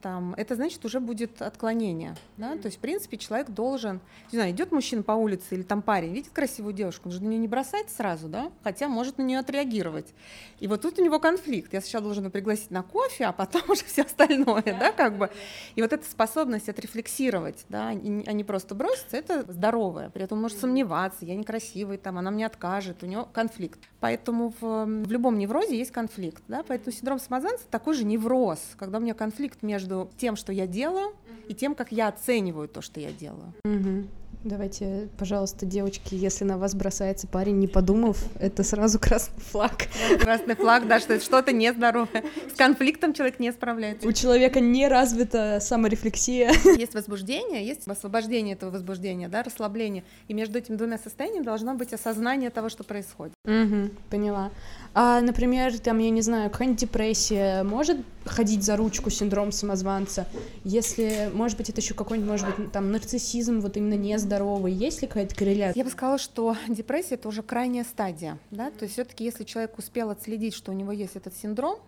там, 0.00 0.34
это 0.34 0.54
значит 0.54 0.84
уже 0.84 1.00
будет 1.00 1.42
отклонение, 1.42 2.14
да, 2.36 2.56
то 2.56 2.66
есть, 2.66 2.78
в 2.78 2.80
принципе, 2.80 3.16
человек 3.16 3.50
должен, 3.50 4.00
не 4.30 4.38
знаю, 4.38 4.52
идет 4.52 4.70
мужчина 4.70 5.02
по 5.02 5.12
улице 5.12 5.56
или 5.56 5.62
там 5.62 5.82
парень, 5.82 6.12
видит 6.12 6.32
красивую 6.32 6.72
девушку, 6.72 7.08
он 7.08 7.12
же 7.12 7.22
на 7.22 7.28
нее 7.28 7.38
не 7.38 7.48
бросать 7.48 7.90
сразу, 7.90 8.28
да, 8.28 8.52
хотя 8.62 8.88
может 8.88 9.18
на 9.18 9.22
нее 9.22 9.40
отреагировать. 9.40 10.14
И 10.60 10.68
вот 10.68 10.82
тут 10.82 10.98
у 10.98 11.04
него 11.04 11.18
конфликт, 11.18 11.72
я 11.72 11.80
сначала 11.80 12.04
должен 12.04 12.30
пригласить 12.30 12.70
на 12.70 12.82
кофе, 12.82 13.26
а 13.26 13.32
потом 13.32 13.62
уже 13.68 13.84
все 13.84 14.02
остальное, 14.02 14.62
да, 14.62 14.92
как 14.92 15.18
бы. 15.18 15.30
И 15.74 15.82
вот 15.82 15.92
эта 15.92 16.08
способность 16.08 16.68
отрефлексировать, 16.68 17.64
да, 17.68 17.88
а 17.88 17.94
не 17.94 18.44
просто 18.44 18.74
броситься, 18.74 19.16
это 19.16 19.50
здоровое, 19.52 20.10
при 20.10 20.22
этом 20.22 20.38
он 20.38 20.42
может 20.42 20.58
сомневаться, 20.58 21.24
я 21.24 21.34
некрасивый, 21.34 21.98
там, 21.98 22.18
она 22.18 22.30
мне 22.30 22.46
откажет, 22.46 23.02
у 23.02 23.06
него 23.06 23.28
конфликт. 23.32 23.80
Поэтому 24.00 24.54
в, 24.60 24.84
в 24.84 25.10
любом 25.10 25.38
неврозе 25.38 25.76
есть 25.76 25.90
конфликт, 25.90 26.42
да, 26.46 26.62
поэтому 26.66 26.94
синдром 26.94 27.18
самозванца 27.18 27.64
такой 27.68 27.94
же 27.94 28.04
невроз, 28.04 28.38
когда 28.76 28.98
у 28.98 29.00
меня 29.00 29.14
конфликт 29.14 29.62
между 29.62 30.10
тем, 30.16 30.36
что 30.36 30.52
я 30.52 30.66
делаю, 30.66 31.14
и 31.48 31.54
тем, 31.54 31.74
как 31.74 31.92
я 31.92 32.08
оцениваю 32.08 32.68
то, 32.68 32.82
что 32.82 33.00
я 33.00 33.10
делаю. 33.10 33.52
Угу. 33.64 34.08
Давайте, 34.44 35.08
пожалуйста, 35.18 35.66
девочки, 35.66 36.14
если 36.14 36.44
на 36.44 36.58
вас 36.58 36.74
бросается 36.74 37.26
парень, 37.26 37.58
не 37.58 37.66
подумав, 37.66 38.22
это 38.38 38.62
сразу 38.62 38.98
красный 39.00 39.42
флаг. 39.42 39.88
Красный 40.20 40.54
флаг, 40.54 40.86
да, 40.86 41.00
что 41.00 41.14
это 41.14 41.24
что-то 41.24 41.52
нездоровое. 41.52 42.24
С 42.52 42.56
конфликтом 42.56 43.14
человек 43.14 43.40
не 43.40 43.52
справляется. 43.52 44.06
У 44.06 44.12
человека 44.12 44.60
не 44.60 44.86
развита 44.86 45.58
саморефлексия. 45.60 46.52
Есть 46.78 46.94
возбуждение, 46.94 47.66
есть 47.66 47.88
освобождение 47.88 48.54
этого 48.54 48.70
возбуждения, 48.70 49.28
да, 49.28 49.42
расслабление. 49.42 50.04
И 50.28 50.34
между 50.34 50.58
этими 50.58 50.76
двумя 50.76 50.98
состояниями 50.98 51.44
должно 51.44 51.74
быть 51.74 51.92
осознание 51.92 52.50
того, 52.50 52.68
что 52.68 52.84
происходит. 52.84 53.34
Угу, 53.44 53.90
поняла. 54.08 54.52
А, 54.94 55.20
например, 55.20 55.78
там, 55.78 55.98
я 55.98 56.10
не 56.10 56.22
знаю, 56.22 56.50
какая-нибудь 56.50 56.80
депрессия 56.80 57.62
может 57.62 57.98
ходить 58.24 58.62
за 58.62 58.76
ручку 58.76 59.10
синдром 59.10 59.52
самозванца? 59.52 60.26
Если, 60.64 61.30
может 61.32 61.56
быть, 61.56 61.70
это 61.70 61.80
еще 61.80 61.94
какой-нибудь, 61.94 62.30
может 62.30 62.56
быть, 62.56 62.72
там, 62.72 62.90
нарциссизм, 62.90 63.60
вот 63.60 63.76
именно 63.76 63.94
нездоровый, 63.94 64.72
есть 64.72 65.02
ли 65.02 65.08
какая-то 65.08 65.34
корреляция? 65.34 65.78
Я 65.78 65.84
бы 65.84 65.90
сказала, 65.90 66.18
что 66.18 66.56
депрессия— 66.68 67.14
это 67.16 67.28
уже 67.28 67.42
крайняя 67.42 67.84
стадия, 67.84 68.38
да, 68.50 68.70
то 68.70 68.84
есть 68.84 68.94
все 68.94 69.04
таки 69.04 69.24
если 69.24 69.44
человек 69.44 69.78
успел 69.78 70.10
отследить, 70.10 70.54
что 70.54 70.72
у 70.72 70.74
него 70.74 70.92
есть 70.92 71.16
этот 71.16 71.34
синдром, 71.36 71.78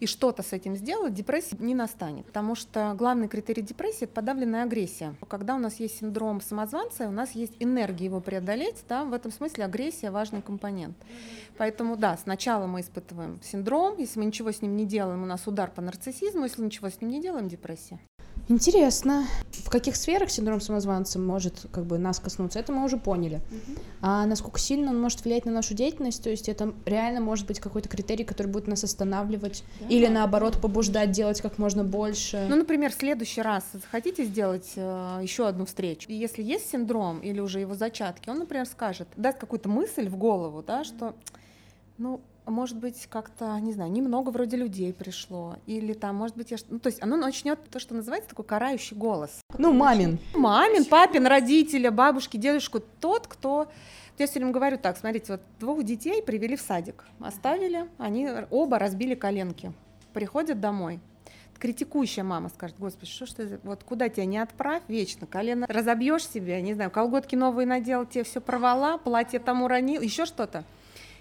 и 0.00 0.06
что-то 0.06 0.42
с 0.42 0.52
этим 0.52 0.76
сделать, 0.76 1.14
депрессия 1.14 1.56
не 1.58 1.74
настанет. 1.74 2.26
Потому 2.26 2.54
что 2.54 2.94
главный 2.96 3.28
критерий 3.28 3.62
депрессии— 3.62 4.04
это 4.04 4.14
подавленная 4.14 4.64
агрессия. 4.64 5.14
Когда 5.28 5.54
у 5.54 5.58
нас 5.58 5.78
есть 5.78 5.98
синдром 5.98 6.40
самозванца, 6.40 7.06
у 7.06 7.12
нас 7.12 7.32
есть 7.32 7.52
энергия 7.60 8.06
его 8.06 8.20
преодолеть, 8.20 8.84
да, 8.88 9.04
в 9.04 9.12
этом 9.12 9.30
смысле 9.30 9.66
агрессия— 9.66 10.10
важный 10.10 10.42
компонент. 10.42 10.96
Поэтому, 11.58 11.96
да, 11.96 12.16
сначала 12.16 12.66
мы 12.66 12.80
испытываем 12.80 13.40
синдром, 13.42 13.98
если 13.98 14.18
мы 14.18 14.24
ничего 14.24 14.50
с 14.50 14.62
ним 14.62 14.76
не 14.76 14.86
делаем, 14.86 15.22
у 15.22 15.26
нас 15.26 15.46
удар 15.46 15.70
по 15.70 15.82
нарциссизму, 15.82 16.44
если 16.44 16.62
ничего 16.62 16.88
с 16.88 17.00
ним 17.00 17.10
не 17.10 17.20
делаем, 17.20 17.48
депрессия. 17.48 18.00
Интересно. 18.48 19.26
В 19.52 19.70
каких 19.70 19.96
сферах 19.96 20.30
синдром 20.30 20.60
самозванца 20.60 21.18
может 21.18 21.66
как 21.70 21.84
бы 21.84 21.98
нас 21.98 22.18
коснуться, 22.18 22.58
это 22.58 22.72
мы 22.72 22.84
уже 22.84 22.96
поняли. 22.96 23.40
Uh-huh. 23.50 23.78
А 24.00 24.26
насколько 24.26 24.58
сильно 24.58 24.90
он 24.90 25.00
может 25.00 25.24
влиять 25.24 25.44
на 25.44 25.52
нашу 25.52 25.74
деятельность, 25.74 26.22
то 26.22 26.30
есть 26.30 26.48
это 26.48 26.74
реально 26.86 27.20
может 27.20 27.46
быть 27.46 27.60
какой-то 27.60 27.88
критерий, 27.88 28.24
который 28.24 28.48
будет 28.48 28.66
нас 28.66 28.82
останавливать 28.82 29.62
да. 29.80 29.86
или 29.88 30.06
наоборот 30.06 30.60
побуждать 30.60 31.12
делать 31.12 31.40
как 31.40 31.58
можно 31.58 31.84
больше. 31.84 32.46
Ну, 32.48 32.56
например, 32.56 32.90
в 32.90 32.94
следующий 32.94 33.42
раз 33.42 33.64
хотите 33.90 34.24
сделать 34.24 34.72
э, 34.76 35.20
еще 35.22 35.46
одну 35.46 35.66
встречу, 35.66 36.08
и 36.08 36.14
если 36.14 36.42
есть 36.42 36.70
синдром 36.70 37.20
или 37.20 37.40
уже 37.40 37.60
его 37.60 37.74
зачатки, 37.74 38.28
он, 38.28 38.38
например, 38.38 38.66
скажет, 38.66 39.08
даст 39.16 39.38
какую-то 39.38 39.68
мысль 39.68 40.08
в 40.08 40.16
голову, 40.16 40.64
да, 40.66 40.82
что 40.82 41.14
ну, 41.98 42.20
может 42.46 42.76
быть, 42.78 43.06
как-то, 43.08 43.58
не 43.60 43.72
знаю, 43.72 43.90
немного 43.90 44.30
вроде 44.30 44.56
людей 44.56 44.92
пришло, 44.92 45.56
или 45.66 45.92
там, 45.92 46.16
может 46.16 46.36
быть, 46.36 46.50
я... 46.50 46.56
ну, 46.68 46.78
то 46.78 46.88
есть 46.88 47.02
оно 47.02 47.16
начнет 47.16 47.58
то, 47.70 47.78
что 47.78 47.94
называется 47.94 48.30
такой 48.30 48.44
карающий 48.44 48.96
голос. 48.96 49.40
Ну, 49.58 49.72
мамин. 49.72 50.18
Мамин, 50.34 50.84
папин, 50.84 51.26
родителя, 51.26 51.90
бабушки, 51.90 52.36
дедушку, 52.36 52.80
тот, 53.00 53.26
кто 53.26 53.68
я 54.18 54.26
все 54.26 54.38
время 54.38 54.52
говорю 54.52 54.76
так, 54.76 54.98
смотрите, 54.98 55.32
вот 55.32 55.40
двух 55.58 55.82
детей 55.82 56.22
привели 56.22 56.54
в 56.54 56.60
садик, 56.60 57.04
оставили, 57.20 57.88
они 57.96 58.28
оба 58.50 58.78
разбили 58.78 59.14
коленки, 59.14 59.72
приходят 60.12 60.60
домой, 60.60 61.00
критикующая 61.58 62.24
мама 62.24 62.50
скажет, 62.50 62.76
господи, 62.78 63.10
что 63.10 63.26
ж 63.26 63.30
ты, 63.30 63.60
вот 63.62 63.82
куда 63.82 64.08
тебя 64.08 64.26
не 64.26 64.38
отправь, 64.38 64.82
вечно 64.88 65.26
колено 65.26 65.66
разобьешь 65.68 66.28
себе, 66.28 66.60
не 66.60 66.74
знаю, 66.74 66.90
колготки 66.90 67.34
новые 67.34 67.66
надел, 67.66 68.04
тебе 68.04 68.24
все 68.24 68.40
порвала, 68.40 68.98
платье 68.98 69.38
там 69.38 69.62
уронил, 69.62 70.02
еще 70.02 70.26
что-то. 70.26 70.64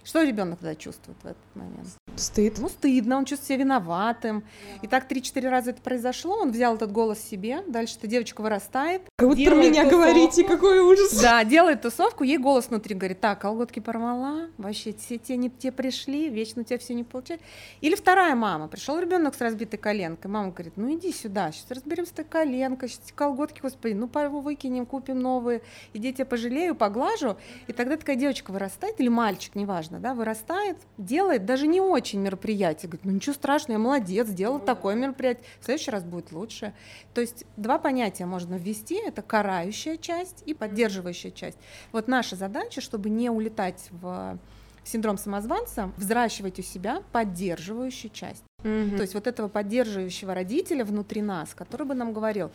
Что 0.04 0.24
ребенок 0.24 0.60
тогда 0.60 0.76
чувствует 0.76 1.18
в 1.22 1.26
этот 1.26 1.56
момент? 1.56 1.88
Стыд. 2.16 2.58
Ну, 2.58 2.70
стыдно, 2.70 3.18
он 3.18 3.26
чувствует 3.26 3.48
себя 3.48 3.58
виноватым. 3.60 4.44
И 4.82 4.88
так 4.88 5.10
3-4 5.10 5.50
раза 5.50 5.70
это 5.72 5.82
произошло, 5.82 6.40
он 6.40 6.52
взял 6.52 6.76
этот 6.76 6.92
голос 6.92 7.20
себе, 7.20 7.64
дальше 7.68 7.96
эта 7.98 8.08
девочка 8.08 8.42
вырастает. 8.42 9.04
Как 9.18 9.28
будто 9.28 9.44
про 9.44 9.56
меня 9.56 9.84
тусовку. 9.84 9.98
говорите, 9.98 10.44
какой 10.44 10.80
ужас. 10.80 11.22
Да, 11.22 11.44
делает 11.44 11.82
тусовку, 11.82 12.24
ей 12.24 12.38
голос 12.38 12.70
внутри 12.70 12.96
говорит, 12.96 13.20
так, 13.20 13.40
колготки 13.40 13.80
порвала, 13.80 14.48
вообще 14.58 14.94
все 14.94 15.18
те 15.18 15.38
не 15.38 15.50
те 15.50 15.72
пришли, 15.72 16.30
вечно 16.30 16.62
у 16.62 16.66
тебя 16.66 16.78
все 16.78 16.94
не 16.94 17.04
получается. 17.04 17.46
Или 17.82 17.96
вторая 17.96 18.36
мама, 18.36 18.68
пришел 18.68 19.00
ребенок 19.00 19.36
с 19.36 19.42
разбитой 19.42 19.80
коленкой, 19.80 20.30
мама 20.30 20.52
говорит, 20.52 20.74
ну 20.76 20.94
иди 20.94 21.12
сюда, 21.12 21.52
сейчас 21.52 21.70
разберем 21.72 22.06
с 22.06 22.12
этой 22.12 22.26
коленкой, 22.26 22.90
сейчас 22.90 23.12
колготки, 23.14 23.62
господи, 23.62 23.94
ну 23.94 24.08
пару 24.08 24.40
выкинем, 24.40 24.86
купим 24.86 25.20
новые, 25.20 25.62
иди 25.94 26.14
тебя 26.14 26.26
пожалею, 26.26 26.76
поглажу. 26.76 27.38
И 27.68 27.74
тогда 27.74 27.98
такая 27.98 28.16
девочка 28.16 28.52
вырастает, 28.52 29.00
или 29.00 29.08
мальчик, 29.08 29.56
неважно, 29.56 29.99
да, 30.00 30.14
вырастает, 30.14 30.78
делает 30.98 31.46
даже 31.46 31.68
не 31.68 31.82
очень 31.82 32.20
мероприятие. 32.20 32.90
Говорит, 32.90 33.06
ну 33.06 33.12
ничего 33.12 33.34
страшного, 33.34 33.78
я 33.78 33.84
молодец, 33.84 34.28
сделал 34.28 34.60
такое 34.60 34.96
мероприятие, 34.96 35.46
в 35.60 35.66
следующий 35.66 35.92
раз 35.92 36.04
будет 36.04 36.32
лучше. 36.32 36.74
То 37.14 37.22
есть 37.22 37.46
два 37.58 37.78
понятия 37.80 38.26
можно 38.26 38.56
ввести, 38.56 38.96
это 38.96 39.22
карающая 39.22 39.98
часть 39.98 40.44
и 40.46 40.54
поддерживающая 40.54 41.32
часть. 41.32 41.58
Вот 41.92 42.08
наша 42.08 42.36
задача, 42.36 42.82
чтобы 42.82 43.10
не 43.10 43.30
улетать 43.30 43.90
в 43.92 44.38
синдром 44.84 45.18
самозванца, 45.18 45.92
взращивать 45.98 46.60
у 46.60 46.64
себя 46.64 47.04
поддерживающую 47.12 48.12
часть. 48.12 48.44
Mm-hmm. 48.64 48.96
То 48.96 49.02
есть 49.02 49.14
вот 49.14 49.28
этого 49.28 49.48
поддерживающего 49.48 50.34
родителя 50.34 50.84
внутри 50.84 51.22
нас, 51.22 51.54
который 51.54 51.86
бы 51.86 51.94
нам 51.94 52.12
говорил, 52.14 52.52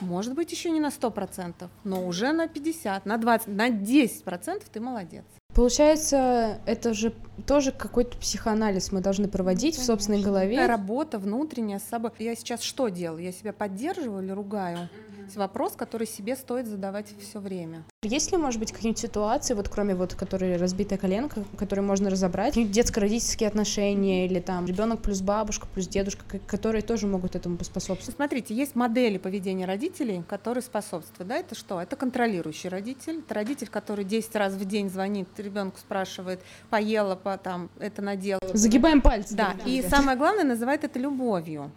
может 0.00 0.34
быть, 0.34 0.52
еще 0.52 0.70
не 0.70 0.80
на 0.80 0.88
100%, 0.88 1.68
но 1.84 2.06
уже 2.06 2.32
на 2.32 2.46
50, 2.46 3.06
на 3.06 3.16
20, 3.16 3.48
на 3.48 3.68
10% 3.68 4.62
ты 4.70 4.80
молодец. 4.80 5.24
Получается, 5.58 6.60
это 6.66 6.94
же 6.94 7.12
тоже 7.44 7.72
какой-то 7.72 8.16
психоанализ 8.16 8.92
мы 8.92 9.00
должны 9.00 9.26
проводить 9.26 9.76
ну, 9.76 9.82
в 9.82 9.86
собственной 9.86 10.22
голове. 10.22 10.64
Работа 10.64 11.18
внутренняя 11.18 11.80
с 11.80 11.82
собой. 11.82 12.12
Я 12.20 12.36
сейчас 12.36 12.62
что 12.62 12.90
делаю? 12.90 13.24
Я 13.24 13.32
себя 13.32 13.52
поддерживаю 13.52 14.22
или 14.22 14.30
ругаю? 14.30 14.88
Вопрос, 15.36 15.74
который 15.76 16.06
себе 16.06 16.36
стоит 16.36 16.66
задавать 16.66 17.06
все 17.20 17.38
время. 17.38 17.84
Есть 18.02 18.32
ли, 18.32 18.38
может 18.38 18.60
быть, 18.60 18.72
какие-нибудь 18.72 19.00
ситуации, 19.00 19.54
вот 19.54 19.68
кроме 19.68 19.94
вот, 19.94 20.14
которые 20.14 20.56
разбитая 20.56 20.98
коленка, 20.98 21.44
которые 21.58 21.84
можно 21.84 22.10
разобрать, 22.10 22.54
детско-родительские 22.54 23.48
отношения 23.48 24.26
или 24.26 24.40
там 24.40 24.66
ребенок 24.66 25.02
плюс 25.02 25.20
бабушка 25.20 25.66
плюс 25.66 25.88
дедушка, 25.88 26.24
которые 26.46 26.82
тоже 26.82 27.06
могут 27.06 27.36
этому 27.36 27.56
поспособствовать? 27.56 28.16
Смотрите, 28.16 28.54
есть 28.54 28.74
модели 28.74 29.18
поведения 29.18 29.66
родителей, 29.66 30.22
которые 30.28 30.62
способствуют. 30.62 31.28
Да, 31.28 31.36
это 31.36 31.54
что? 31.54 31.80
Это 31.80 31.96
контролирующий 31.96 32.68
родитель. 32.68 33.18
Это 33.18 33.34
родитель, 33.34 33.68
который 33.68 34.04
10 34.04 34.34
раз 34.36 34.54
в 34.54 34.64
день 34.64 34.88
звонит 34.90 35.28
ребенку, 35.38 35.78
спрашивает, 35.78 36.40
поела, 36.70 37.16
по, 37.16 37.36
там, 37.36 37.70
это 37.78 38.02
надела. 38.02 38.40
Загибаем 38.52 39.00
пальцы. 39.00 39.34
Да, 39.34 39.54
и 39.66 39.82
самое 39.82 40.16
главное, 40.16 40.44
называет 40.44 40.84
это 40.84 40.98
любовью 40.98 41.70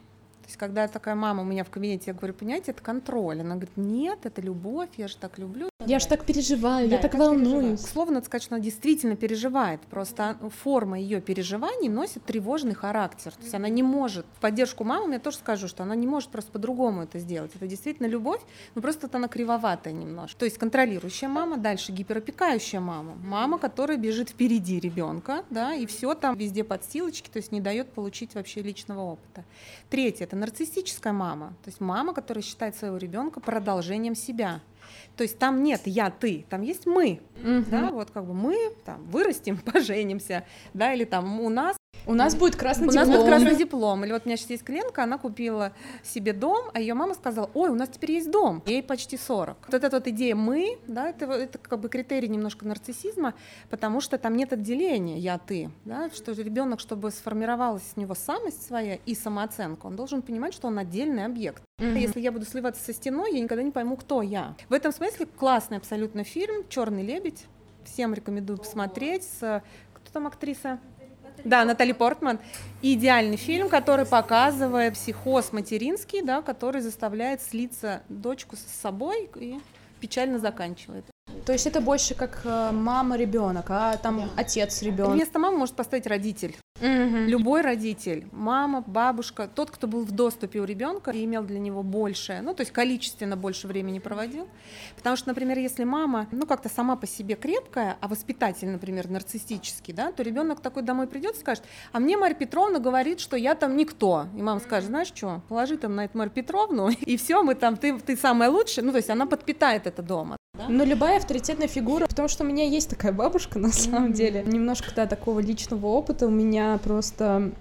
есть, 0.48 0.58
когда 0.58 0.88
такая 0.88 1.16
мама 1.16 1.44
у 1.44 1.46
меня 1.46 1.64
в 1.64 1.70
кабинете, 1.70 2.06
я 2.08 2.14
говорю, 2.14 2.34
понимаете, 2.34 2.72
это 2.72 2.82
контроль. 2.82 3.42
Она 3.42 3.56
говорит, 3.56 3.78
нет, 3.78 4.20
это 4.24 4.42
любовь, 4.42 4.90
я 4.98 5.08
же 5.08 5.18
так 5.18 5.38
люблю. 5.38 5.70
Я 5.86 6.00
же 6.00 6.08
так 6.08 6.26
переживаю, 6.26 6.90
да, 6.90 6.96
я 6.96 7.02
так 7.02 7.16
волнуюсь. 7.16 7.82
Словно 7.82 8.16
надо 8.16 8.26
сказать, 8.26 8.44
что 8.44 8.56
она 8.56 8.64
действительно 8.64 9.16
переживает, 9.16 9.82
просто 9.82 10.38
форма 10.62 11.00
ее 11.00 11.22
переживаний 11.22 11.90
носит 11.90 12.24
тревожный 12.24 12.76
характер. 12.76 13.32
То 13.32 13.42
есть 13.42 13.56
она 13.56 13.68
не 13.70 13.84
может, 13.84 14.26
в 14.38 14.42
поддержку 14.42 14.84
мамы 14.84 15.14
я 15.14 15.20
тоже 15.20 15.38
скажу, 15.38 15.68
что 15.68 15.84
она 15.84 15.96
не 15.96 16.08
может 16.08 16.30
просто 16.30 16.52
по-другому 16.52 17.04
это 17.04 17.20
сделать. 17.20 17.52
Это 17.56 17.68
действительно 17.68 18.08
любовь, 18.08 18.42
но 18.76 18.82
просто 18.82 19.10
она 19.12 19.28
кривоватая 19.28 19.94
немножко. 19.94 20.40
То 20.40 20.46
есть 20.46 20.58
контролирующая 20.58 21.30
мама, 21.30 21.58
дальше 21.58 21.92
гиперопекающая 21.92 22.80
мама, 22.80 23.16
мама, 23.24 23.58
которая 23.58 23.98
бежит 23.98 24.30
впереди 24.30 24.80
ребенка, 24.80 25.44
да, 25.50 25.74
и 25.74 25.86
все 25.86 26.14
там 26.14 26.36
везде 26.36 26.64
подстилочки, 26.64 27.30
то 27.30 27.38
есть 27.38 27.52
не 27.52 27.62
дает 27.62 27.92
получить 27.92 28.36
вообще 28.36 28.62
личного 28.62 29.02
опыта. 29.02 29.44
Третье 29.90 30.26
это 30.26 30.36
нарциссическая 30.42 31.14
мама, 31.14 31.54
то 31.64 31.70
есть 31.70 31.80
мама, 31.80 32.14
которая 32.14 32.44
считает 32.44 32.76
своего 32.76 32.98
ребенка 32.98 33.40
продолжением 33.40 34.16
себя. 34.16 34.60
То 35.16 35.24
есть 35.24 35.38
там 35.38 35.62
нет 35.62 35.82
я, 35.86 36.10
ты, 36.10 36.46
там 36.50 36.64
есть 36.64 36.86
мы, 36.86 37.22
угу. 37.38 37.66
да, 37.70 37.92
вот 37.92 38.10
как 38.12 38.26
бы 38.26 38.34
мы 38.34 38.74
там 38.84 39.04
вырастем, 39.06 39.58
поженимся, 39.74 40.44
да, 40.74 40.94
или 40.94 41.06
там 41.06 41.40
у 41.40 41.50
нас 41.50 41.78
У 42.06 42.14
нас 42.14 42.36
будет 42.36 42.56
красный 42.56 42.88
у 42.88 42.92
диплом. 42.92 43.08
нас 43.08 43.18
будет 43.18 43.28
красный 43.28 43.56
диплом. 43.56 44.06
Или 44.06 44.12
вот 44.12 44.24
у 44.26 44.28
меня 44.28 44.38
сейчас 44.38 44.52
есть 44.52 44.64
клиентка, 44.64 45.04
она 45.04 45.18
купила 45.18 45.74
себе 46.04 46.34
дом, 46.34 46.70
а 46.74 46.80
ее 46.80 46.94
мама 46.94 47.14
сказала, 47.14 47.50
ой, 47.54 47.70
у 47.70 47.76
нас 47.76 47.90
теперь 47.90 48.14
есть 48.14 48.32
дом, 48.32 48.64
ей 48.66 48.84
почти 48.84 49.18
40. 49.18 49.58
Вот 49.68 49.74
эта 49.74 49.90
вот 49.96 50.08
идея 50.08 50.36
«мы», 50.36 50.80
да, 50.88 51.10
это, 51.10 51.26
это 51.26 51.58
как 51.58 51.80
бы 51.80 51.90
критерий 51.90 52.28
немножко 52.28 52.66
нарциссизма, 52.66 53.34
потому 53.70 54.02
что 54.02 54.18
там 54.18 54.36
нет 54.36 54.54
отделения 54.54 55.18
«я-ты», 55.20 55.70
да, 55.86 56.10
что 56.14 56.32
ребенок, 56.32 56.80
чтобы 56.80 57.12
сформировалась 57.12 57.84
у 57.96 58.00
него 58.00 58.16
самость 58.16 58.66
своя 58.66 58.96
и 59.06 59.16
самооценка, 59.16 59.86
он 59.86 59.96
должен 59.96 60.22
понимать, 60.22 60.54
что 60.54 60.68
он 60.68 60.80
отдельный 60.80 61.26
объект. 61.26 61.64
Мгм. 61.78 61.96
Если 61.96 62.20
я 62.20 62.32
буду 62.32 62.46
сливаться 62.46 62.84
со 62.84 62.94
стеной, 62.94 63.34
я 63.34 63.40
никогда 63.40 63.64
не 63.64 63.72
пойму, 63.72 63.98
кто 63.98 64.22
я. 64.22 64.56
В 64.70 64.74
этом 64.74 64.92
смысле 64.92 65.26
классный 65.26 65.78
абсолютно 65.78 66.24
фильм 66.24 66.68
«Черный 66.70 67.04
лебедь». 67.04 67.46
Всем 67.84 68.14
рекомендую 68.14 68.60
посмотреть. 68.60 69.24
С, 69.24 69.64
кто 69.94 70.12
там 70.14 70.28
актриса? 70.28 70.80
Да, 71.44 71.66
Натали 71.66 71.92
Портман. 71.92 72.40
Идеальный 72.82 73.38
фильм, 73.38 73.70
который 73.70 74.06
показывает 74.06 74.96
психоз 74.96 75.52
материнский, 75.54 76.22
да, 76.24 76.42
который 76.42 76.82
заставляет 76.82 77.42
слиться 77.42 78.02
дочку 78.10 78.56
с 78.56 78.82
собой 78.82 79.30
и 79.36 79.60
печально 80.00 80.40
заканчивает. 80.40 81.06
То 81.46 81.54
есть 81.54 81.68
это 81.68 81.82
больше 81.82 82.16
как 82.16 82.42
э, 82.44 82.72
мама 82.72 83.18
ребенок, 83.18 83.66
а 83.70 83.98
там 83.98 84.30
отец 84.36 84.82
ребенок. 84.82 85.14
Вместо 85.14 85.40
мамы 85.40 85.58
может 85.58 85.76
поставить 85.76 86.08
родитель. 86.08 86.56
Любой 86.82 87.62
родитель, 87.62 88.28
мама, 88.32 88.84
бабушка, 88.86 89.48
тот, 89.54 89.72
кто 89.72 89.88
был 89.88 90.04
в 90.04 90.12
доступе 90.12 90.60
у 90.60 90.66
ребенка 90.66 91.12
и 91.12 91.24
имел 91.26 91.44
для 91.44 91.60
него 91.60 91.84
большее, 91.84 92.42
ну, 92.42 92.54
то 92.54 92.62
есть 92.62 92.72
количественно 92.72 93.38
больше 93.38 93.68
времени 93.68 94.00
проводил. 94.00 94.48
Потому 94.96 95.16
что, 95.16 95.30
например, 95.30 95.60
если 95.60 95.84
мама, 95.84 96.28
ну, 96.32 96.46
как-то 96.46 96.70
сама 96.70 96.96
по 96.96 97.08
себе 97.08 97.36
крепкая, 97.36 97.98
а 98.02 98.08
воспитатель, 98.08 98.70
например, 98.70 99.10
нарциссический, 99.10 99.94
да, 99.94 100.12
то 100.12 100.24
ребенок 100.24 100.62
такой 100.62 100.84
домой 100.84 101.08
придет 101.08 101.36
и 101.36 101.40
скажет, 101.40 101.64
а 101.92 102.00
мне 102.00 102.18
Марья 102.18 102.36
Петровна 102.36 102.80
говорит, 102.80 103.20
что 103.20 103.38
я 103.38 103.56
там 103.56 103.78
никто. 103.78 104.28
И 104.36 104.42
мама 104.42 104.60
скажет, 104.60 104.90
знаешь 104.90 105.08
что, 105.08 105.42
положи 105.50 105.78
там 105.78 105.96
на 105.96 106.06
эту 106.06 106.18
Марью 106.18 106.34
Петровну, 106.34 106.90
и 107.02 107.18
все, 107.18 107.44
мы 107.44 107.56
там, 107.56 107.78
ты, 107.78 107.98
ты 108.00 108.18
самая 108.18 108.50
лучшая. 108.50 108.86
Ну, 108.86 108.92
то 108.92 108.98
есть 108.98 109.10
она 109.10 109.26
подпитает 109.26 109.88
это 109.88 110.02
дома. 110.02 110.38
Но 110.72 110.84
любая 110.84 111.18
авторитетная 111.18 111.68
фигура, 111.68 112.08
потому 112.08 112.28
что 112.28 112.44
у 112.44 112.48
меня 112.48 112.66
есть 112.66 112.90
такая 112.90 113.12
бабушка, 113.12 113.60
на 113.60 113.72
самом 113.72 114.14
деле. 114.14 114.44
Немножко, 114.44 114.92
да, 114.96 115.06
такого 115.06 115.40
личного 115.40 115.88
опыта. 115.88 116.28
У 116.28 116.32
меня 116.32 116.80
просто 116.84 117.52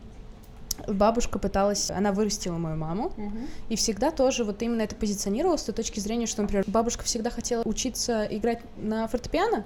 бабушка 0.89 1.39
пыталась, 1.39 1.91
она 1.91 2.11
вырастила 2.11 2.57
мою 2.57 2.77
маму, 2.77 3.13
и 3.69 3.77
всегда 3.77 4.11
тоже 4.11 4.45
вот 4.45 4.63
именно 4.63 4.81
это 4.81 4.97
позиционировалось 4.97 5.61
с 5.61 5.65
той 5.65 5.75
точки 5.75 6.01
зрения, 6.01 6.27
что, 6.27 6.41
например, 6.41 6.65
бабушка 6.67 7.05
всегда 7.05 7.29
хотела 7.29 7.63
учиться 7.65 8.27
играть 8.31 8.61
на 8.79 9.07
фортепиано, 9.07 9.65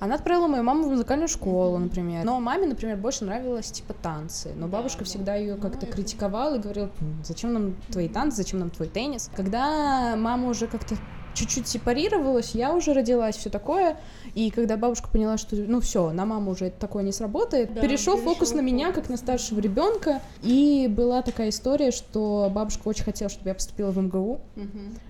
она 0.00 0.16
отправила 0.16 0.48
мою 0.48 0.64
маму 0.64 0.86
в 0.86 0.90
музыкальную 0.90 1.28
школу, 1.28 1.78
например. 1.78 2.24
Но 2.24 2.40
маме, 2.40 2.66
например, 2.66 2.96
больше 2.96 3.24
нравилось 3.24 3.70
типа 3.70 3.94
танцы. 3.94 4.52
Но 4.56 4.66
бабушка 4.66 5.04
всегда 5.04 5.36
ее 5.36 5.56
как-то 5.56 5.86
критиковала 5.86 6.56
и 6.56 6.58
говорила, 6.60 6.90
«М, 7.00 7.22
зачем 7.24 7.52
нам 7.52 7.74
твои 7.90 8.08
танцы, 8.08 8.38
зачем 8.38 8.60
нам 8.60 8.70
твой 8.70 8.88
теннис. 8.88 9.30
Когда 9.34 10.16
мама 10.16 10.48
уже 10.48 10.66
как-то 10.66 10.96
чуть-чуть 11.38 11.68
сепарировалась, 11.68 12.54
я 12.54 12.74
уже 12.74 12.92
родилась, 12.92 13.36
все 13.36 13.50
такое. 13.50 13.96
И 14.34 14.50
когда 14.50 14.76
бабушка 14.76 15.08
поняла, 15.08 15.38
что 15.38 15.56
ну 15.56 15.80
все, 15.80 16.10
на 16.12 16.26
маму 16.26 16.52
уже 16.52 16.66
это 16.66 16.78
такое 16.78 17.02
не 17.02 17.12
сработает, 17.12 17.80
перешел 17.80 18.16
фокус 18.16 18.52
на 18.52 18.60
меня, 18.60 18.92
как 18.92 19.08
на 19.08 19.16
старшего 19.16 19.60
ребенка. 19.60 20.20
И 20.42 20.86
была 20.88 21.22
такая 21.22 21.50
история, 21.50 21.90
что 21.90 22.50
бабушка 22.52 22.88
очень 22.88 23.04
хотела, 23.04 23.30
чтобы 23.30 23.48
я 23.48 23.54
поступила 23.54 23.90
в 23.90 23.98
МГУ. 23.98 24.40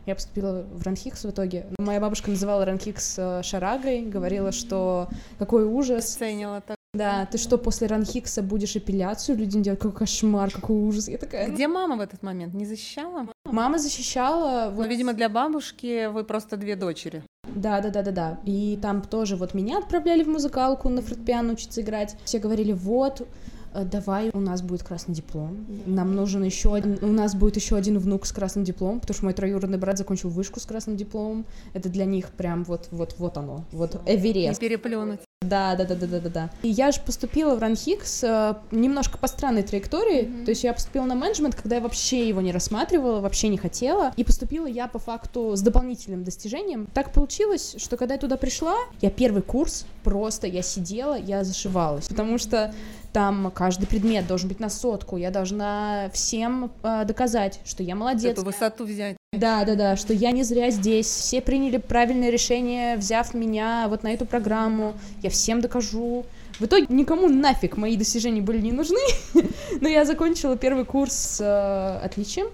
Я 0.06 0.14
поступила 0.14 0.64
в 0.72 0.82
Ранхикс 0.84 1.24
в 1.24 1.30
итоге. 1.30 1.66
Моя 1.78 2.00
бабушка 2.00 2.30
называла 2.30 2.64
Ранхикс 2.64 3.14
э, 3.18 3.42
шарагой, 3.42 4.02
говорила, 4.02 4.52
что 4.52 5.08
какой 5.38 5.64
ужас. 5.64 6.16
Ценила 6.16 6.60
так. 6.60 6.77
Да, 6.94 7.26
ты 7.26 7.36
что, 7.36 7.58
после 7.58 7.86
Ранхикса 7.86 8.42
будешь 8.42 8.74
эпиляцию 8.76 9.36
людям 9.36 9.62
делать? 9.62 9.78
Какой 9.78 9.98
кошмар, 9.98 10.50
какой 10.50 10.76
ужас. 10.76 11.08
Я 11.08 11.18
такая... 11.18 11.50
Где 11.50 11.68
мама 11.68 11.96
в 11.96 12.00
этот 12.00 12.22
момент? 12.22 12.54
Не 12.54 12.64
защищала? 12.64 13.26
Мама 13.44 13.78
защищала... 13.78 14.70
Ну, 14.70 14.76
вот- 14.76 14.86
видимо, 14.88 15.12
для 15.12 15.28
бабушки 15.28 16.06
вы 16.06 16.24
просто 16.24 16.56
две 16.56 16.76
дочери. 16.76 17.22
Да, 17.54 17.80
да, 17.82 17.90
да, 17.90 18.02
да, 18.02 18.10
да. 18.10 18.40
И 18.46 18.78
там 18.80 19.02
тоже 19.02 19.36
вот 19.36 19.52
меня 19.52 19.78
отправляли 19.78 20.22
в 20.22 20.28
музыкалку 20.28 20.88
на 20.88 21.02
фортепиано 21.02 21.52
учиться 21.52 21.82
играть. 21.82 22.16
Все 22.24 22.38
говорили, 22.38 22.72
вот, 22.72 23.26
э, 23.74 23.84
давай, 23.84 24.30
у 24.32 24.40
нас 24.40 24.62
будет 24.62 24.82
красный 24.82 25.14
диплом. 25.14 25.66
Нам 25.84 26.14
нужен 26.16 26.42
еще 26.42 26.74
один, 26.74 26.98
у 27.02 27.12
нас 27.12 27.34
будет 27.34 27.56
еще 27.56 27.76
один 27.76 27.98
внук 27.98 28.24
с 28.24 28.32
красным 28.32 28.64
дипломом, 28.64 29.00
потому 29.00 29.14
что 29.14 29.24
мой 29.24 29.34
троюродный 29.34 29.78
брат 29.78 29.98
закончил 29.98 30.30
вышку 30.30 30.58
с 30.58 30.64
красным 30.64 30.96
дипломом. 30.96 31.44
Это 31.74 31.90
для 31.90 32.06
них 32.06 32.30
прям 32.30 32.64
вот, 32.64 32.88
вот, 32.92 33.16
вот 33.18 33.36
оно, 33.36 33.64
вот 33.72 34.06
Не 34.06 34.16
Эверест. 34.16 34.58
переплюнуть. 34.60 35.20
Да, 35.48 35.76
да, 35.76 35.84
да, 35.84 35.94
да, 35.94 36.06
да, 36.06 36.20
да, 36.20 36.28
да. 36.28 36.50
И 36.62 36.68
я 36.68 36.90
же 36.90 37.00
поступила 37.00 37.54
в 37.54 37.60
Ранхикс 37.60 38.24
э, 38.24 38.54
немножко 38.70 39.18
по 39.18 39.28
странной 39.28 39.62
траектории. 39.62 40.44
То 40.44 40.50
есть 40.50 40.64
я 40.64 40.74
поступила 40.74 41.04
на 41.04 41.14
менеджмент, 41.14 41.54
когда 41.54 41.76
я 41.76 41.82
вообще 41.82 42.28
его 42.28 42.40
не 42.40 42.52
рассматривала, 42.52 43.20
вообще 43.20 43.48
не 43.48 43.56
хотела. 43.56 44.12
И 44.16 44.24
поступила 44.24 44.66
я 44.66 44.88
по 44.88 44.98
факту 44.98 45.54
с 45.54 45.62
дополнительным 45.62 46.24
достижением. 46.24 46.88
Так 46.92 47.12
получилось, 47.12 47.76
что 47.78 47.96
когда 47.96 48.14
я 48.14 48.20
туда 48.20 48.36
пришла, 48.36 48.76
я 49.00 49.10
первый 49.10 49.42
курс 49.42 49.86
просто 50.02 50.46
я 50.46 50.62
сидела, 50.62 51.16
я 51.16 51.44
зашивалась, 51.44 52.08
потому 52.08 52.38
что 52.38 52.74
там 53.12 53.52
каждый 53.54 53.86
предмет 53.86 54.26
должен 54.26 54.48
быть 54.48 54.58
на 54.58 54.68
сотку. 54.68 55.16
Я 55.16 55.30
должна 55.30 56.10
всем 56.12 56.72
э, 56.82 57.04
доказать, 57.04 57.60
что 57.64 57.82
я 57.82 57.94
молодец. 57.94 58.32
Эту 58.32 58.44
высоту 58.44 58.84
взять. 58.84 59.17
Да, 59.34 59.66
да, 59.66 59.74
да, 59.74 59.96
что 59.96 60.14
я 60.14 60.32
не 60.32 60.42
зря 60.42 60.70
здесь. 60.70 61.06
Все 61.06 61.42
приняли 61.42 61.76
правильное 61.76 62.30
решение, 62.30 62.96
взяв 62.96 63.34
меня 63.34 63.86
вот 63.88 64.02
на 64.02 64.14
эту 64.14 64.24
программу. 64.24 64.94
Я 65.22 65.28
всем 65.28 65.60
докажу. 65.60 66.24
В 66.58 66.64
итоге 66.64 66.86
никому 66.88 67.28
нафиг 67.28 67.76
мои 67.76 67.96
достижения 67.96 68.42
были 68.42 68.60
не 68.60 68.72
нужны, 68.72 69.00
но 69.80 69.88
я 69.88 70.04
закончила 70.04 70.56
первый 70.56 70.84
курс 70.84 71.12
с 71.12 71.40
э, 71.40 72.04
отличием. 72.04 72.48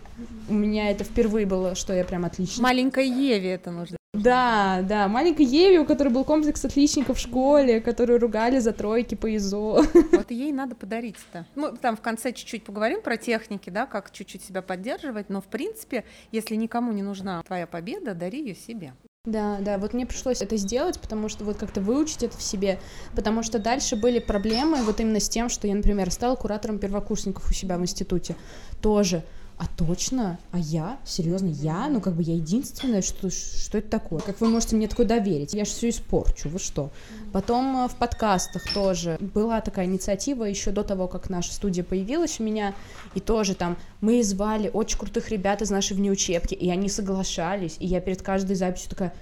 У 0.48 0.54
меня 0.54 0.90
это 0.90 1.04
впервые 1.04 1.46
было, 1.46 1.74
что 1.74 1.94
я 1.94 2.04
прям 2.04 2.24
отлично. 2.24 2.62
Маленькой 2.62 3.08
Еве 3.08 3.52
это 3.52 3.70
нужно. 3.70 3.96
Да, 4.14 4.82
да, 4.82 5.08
маленькой 5.08 5.46
Еве, 5.46 5.80
у 5.80 5.84
которой 5.84 6.10
был 6.10 6.24
комплекс 6.24 6.64
отличников 6.64 7.18
в 7.18 7.20
школе, 7.20 7.80
которую 7.80 8.20
ругали 8.20 8.60
за 8.60 8.72
тройки 8.72 9.14
по 9.16 9.34
ИЗО. 9.36 9.84
Вот 10.12 10.30
ей 10.30 10.52
надо 10.52 10.74
подарить-то. 10.74 11.46
Мы 11.56 11.76
там 11.76 11.96
в 11.96 12.00
конце 12.00 12.32
чуть-чуть 12.32 12.64
поговорим 12.64 13.02
про 13.02 13.16
техники, 13.16 13.70
да, 13.70 13.86
как 13.86 14.12
чуть-чуть 14.12 14.44
себя 14.44 14.62
поддерживать, 14.62 15.30
но 15.30 15.40
в 15.40 15.46
принципе, 15.46 16.04
если 16.30 16.54
никому 16.54 16.92
не 16.92 17.02
нужна 17.02 17.42
твоя 17.42 17.66
победа, 17.66 18.14
дари 18.14 18.40
ее 18.40 18.54
себе. 18.54 18.94
Да, 19.26 19.56
да, 19.62 19.78
вот 19.78 19.94
мне 19.94 20.04
пришлось 20.04 20.42
это 20.42 20.58
сделать, 20.58 21.00
потому 21.00 21.30
что 21.30 21.44
вот 21.44 21.56
как-то 21.56 21.80
выучить 21.80 22.22
это 22.22 22.36
в 22.36 22.42
себе, 22.42 22.78
потому 23.16 23.42
что 23.42 23.58
дальше 23.58 23.96
были 23.96 24.18
проблемы 24.18 24.82
вот 24.82 25.00
именно 25.00 25.18
с 25.18 25.30
тем, 25.30 25.48
что 25.48 25.66
я, 25.66 25.74
например, 25.74 26.10
стала 26.10 26.36
куратором 26.36 26.78
первокурсников 26.78 27.50
у 27.50 27.54
себя 27.54 27.78
в 27.78 27.80
институте, 27.80 28.36
тоже. 28.82 29.24
А 29.56 29.66
точно? 29.76 30.38
А 30.50 30.58
я? 30.58 30.98
Серьезно, 31.04 31.46
я? 31.46 31.88
Ну, 31.88 32.00
как 32.00 32.14
бы 32.14 32.22
я 32.22 32.34
единственная, 32.34 33.02
что, 33.02 33.30
что 33.30 33.78
это 33.78 33.88
такое? 33.88 34.20
Как 34.20 34.40
вы 34.40 34.48
можете 34.48 34.74
мне 34.74 34.88
такое 34.88 35.06
доверить? 35.06 35.54
Я 35.54 35.64
же 35.64 35.70
все 35.70 35.90
испорчу, 35.90 36.48
вы 36.48 36.58
что? 36.58 36.90
Потом 37.32 37.84
э, 37.84 37.88
в 37.88 37.94
подкастах 37.94 38.64
тоже 38.74 39.16
была 39.20 39.60
такая 39.60 39.86
инициатива 39.86 40.44
еще 40.44 40.72
до 40.72 40.82
того, 40.82 41.06
как 41.06 41.30
наша 41.30 41.52
студия 41.52 41.84
появилась 41.84 42.40
у 42.40 42.42
меня, 42.42 42.74
и 43.14 43.20
тоже 43.20 43.54
там 43.54 43.76
мы 44.00 44.24
звали 44.24 44.70
очень 44.72 44.98
крутых 44.98 45.30
ребят 45.30 45.62
из 45.62 45.70
нашей 45.70 45.96
внеучебки, 45.96 46.54
и 46.54 46.68
они 46.70 46.88
соглашались, 46.88 47.76
и 47.78 47.86
я 47.86 48.00
перед 48.00 48.22
каждой 48.22 48.56
записью 48.56 48.90
такая, 48.90 49.14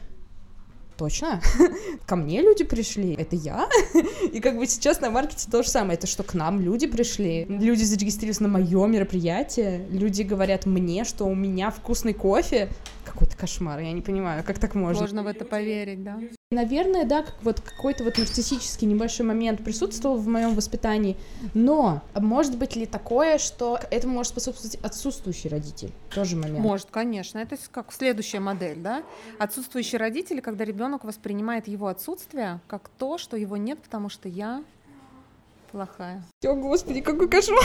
точно? 1.03 1.41
Ко 2.07 2.15
мне 2.15 2.43
люди 2.43 2.63
пришли? 2.63 3.15
Это 3.15 3.35
я? 3.35 3.69
И 4.33 4.39
как 4.39 4.57
бы 4.57 4.67
сейчас 4.69 5.01
на 5.01 5.11
маркете 5.11 5.51
то 5.51 5.65
же 5.65 5.69
самое. 5.69 5.99
Это 5.99 6.07
что, 6.07 6.23
к 6.23 6.35
нам 6.35 6.61
люди 6.61 6.87
пришли? 6.87 7.45
Люди 7.49 7.83
зарегистрировались 7.83 8.39
на 8.39 8.47
мое 8.49 8.87
мероприятие? 8.87 9.85
Люди 9.91 10.23
говорят 10.23 10.65
мне, 10.65 11.05
что 11.05 11.25
у 11.25 11.35
меня 11.35 11.71
вкусный 11.71 12.15
кофе? 12.15 12.69
Какой-то 13.05 13.37
кошмар, 13.37 13.81
я 13.81 13.93
не 13.93 14.01
понимаю, 14.01 14.45
как 14.45 14.61
так 14.61 14.77
можно? 14.77 14.99
Сложно 14.99 15.25
в 15.25 15.27
это 15.27 15.45
поверить, 15.45 16.05
да? 16.05 16.21
Наверное, 16.53 17.07
да, 17.07 17.23
как 17.23 17.35
вот 17.43 17.61
какой-то 17.63 18.05
вот 18.05 18.19
нарциссический 18.19 18.87
небольшой 18.87 19.25
момент 19.25 19.65
присутствовал 19.65 20.19
в 20.19 20.29
моем 20.29 20.55
воспитании, 20.55 21.17
но 21.55 22.03
может 22.15 22.59
быть 22.59 22.77
ли 22.77 22.85
такое, 22.85 23.39
что 23.39 23.81
этому 23.91 24.13
может 24.15 24.33
способствовать 24.33 24.77
отсутствующий 24.85 25.49
родитель? 25.49 25.93
Тоже 26.15 26.37
момент. 26.37 26.61
Может, 26.61 26.89
конечно. 26.91 27.39
Это 27.39 27.57
как 27.71 27.91
следующая 27.91 28.41
модель, 28.41 28.77
да? 28.77 29.03
Отсутствующие 29.39 29.99
родители, 29.99 30.41
когда 30.41 30.67
ребенок 30.67 31.05
воспринимает 31.05 31.69
его 31.69 31.87
отсутствие 31.87 32.61
как 32.67 32.91
то, 32.99 33.17
что 33.17 33.39
его 33.39 33.57
нет, 33.57 33.79
потому 33.81 34.11
что 34.11 34.29
я 34.29 34.63
плохая. 35.71 36.23
О, 36.45 36.55
господи, 36.55 37.01
какой 37.01 37.31
кошмар! 37.31 37.65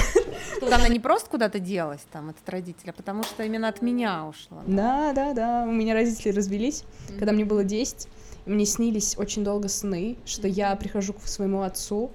Что 0.56 0.74
она 0.74 0.88
не 0.88 1.02
просто 1.02 1.30
куда-то 1.30 1.60
делась, 1.60 2.06
там, 2.10 2.30
этот 2.30 2.48
родитель, 2.48 2.90
а 2.90 2.94
потому 2.94 3.24
что 3.24 3.44
именно 3.44 3.68
от 3.68 3.82
меня 3.82 4.26
ушла. 4.26 4.64
Да, 4.66 5.12
да, 5.12 5.34
да. 5.34 5.66
У 5.68 5.74
меня 5.74 5.94
родители 5.94 6.32
развелись, 6.32 6.86
когда 7.20 7.34
мне 7.34 7.44
было 7.44 7.66
10. 7.66 8.08
Мне 8.48 8.66
снились 8.66 9.18
очень 9.18 9.44
долго 9.44 9.68
сны, 9.68 10.18
что 10.26 10.48
я 10.48 10.74
прихожу 10.78 11.14
к 11.14 11.22
своему 11.28 11.64
отцу, 11.64 12.12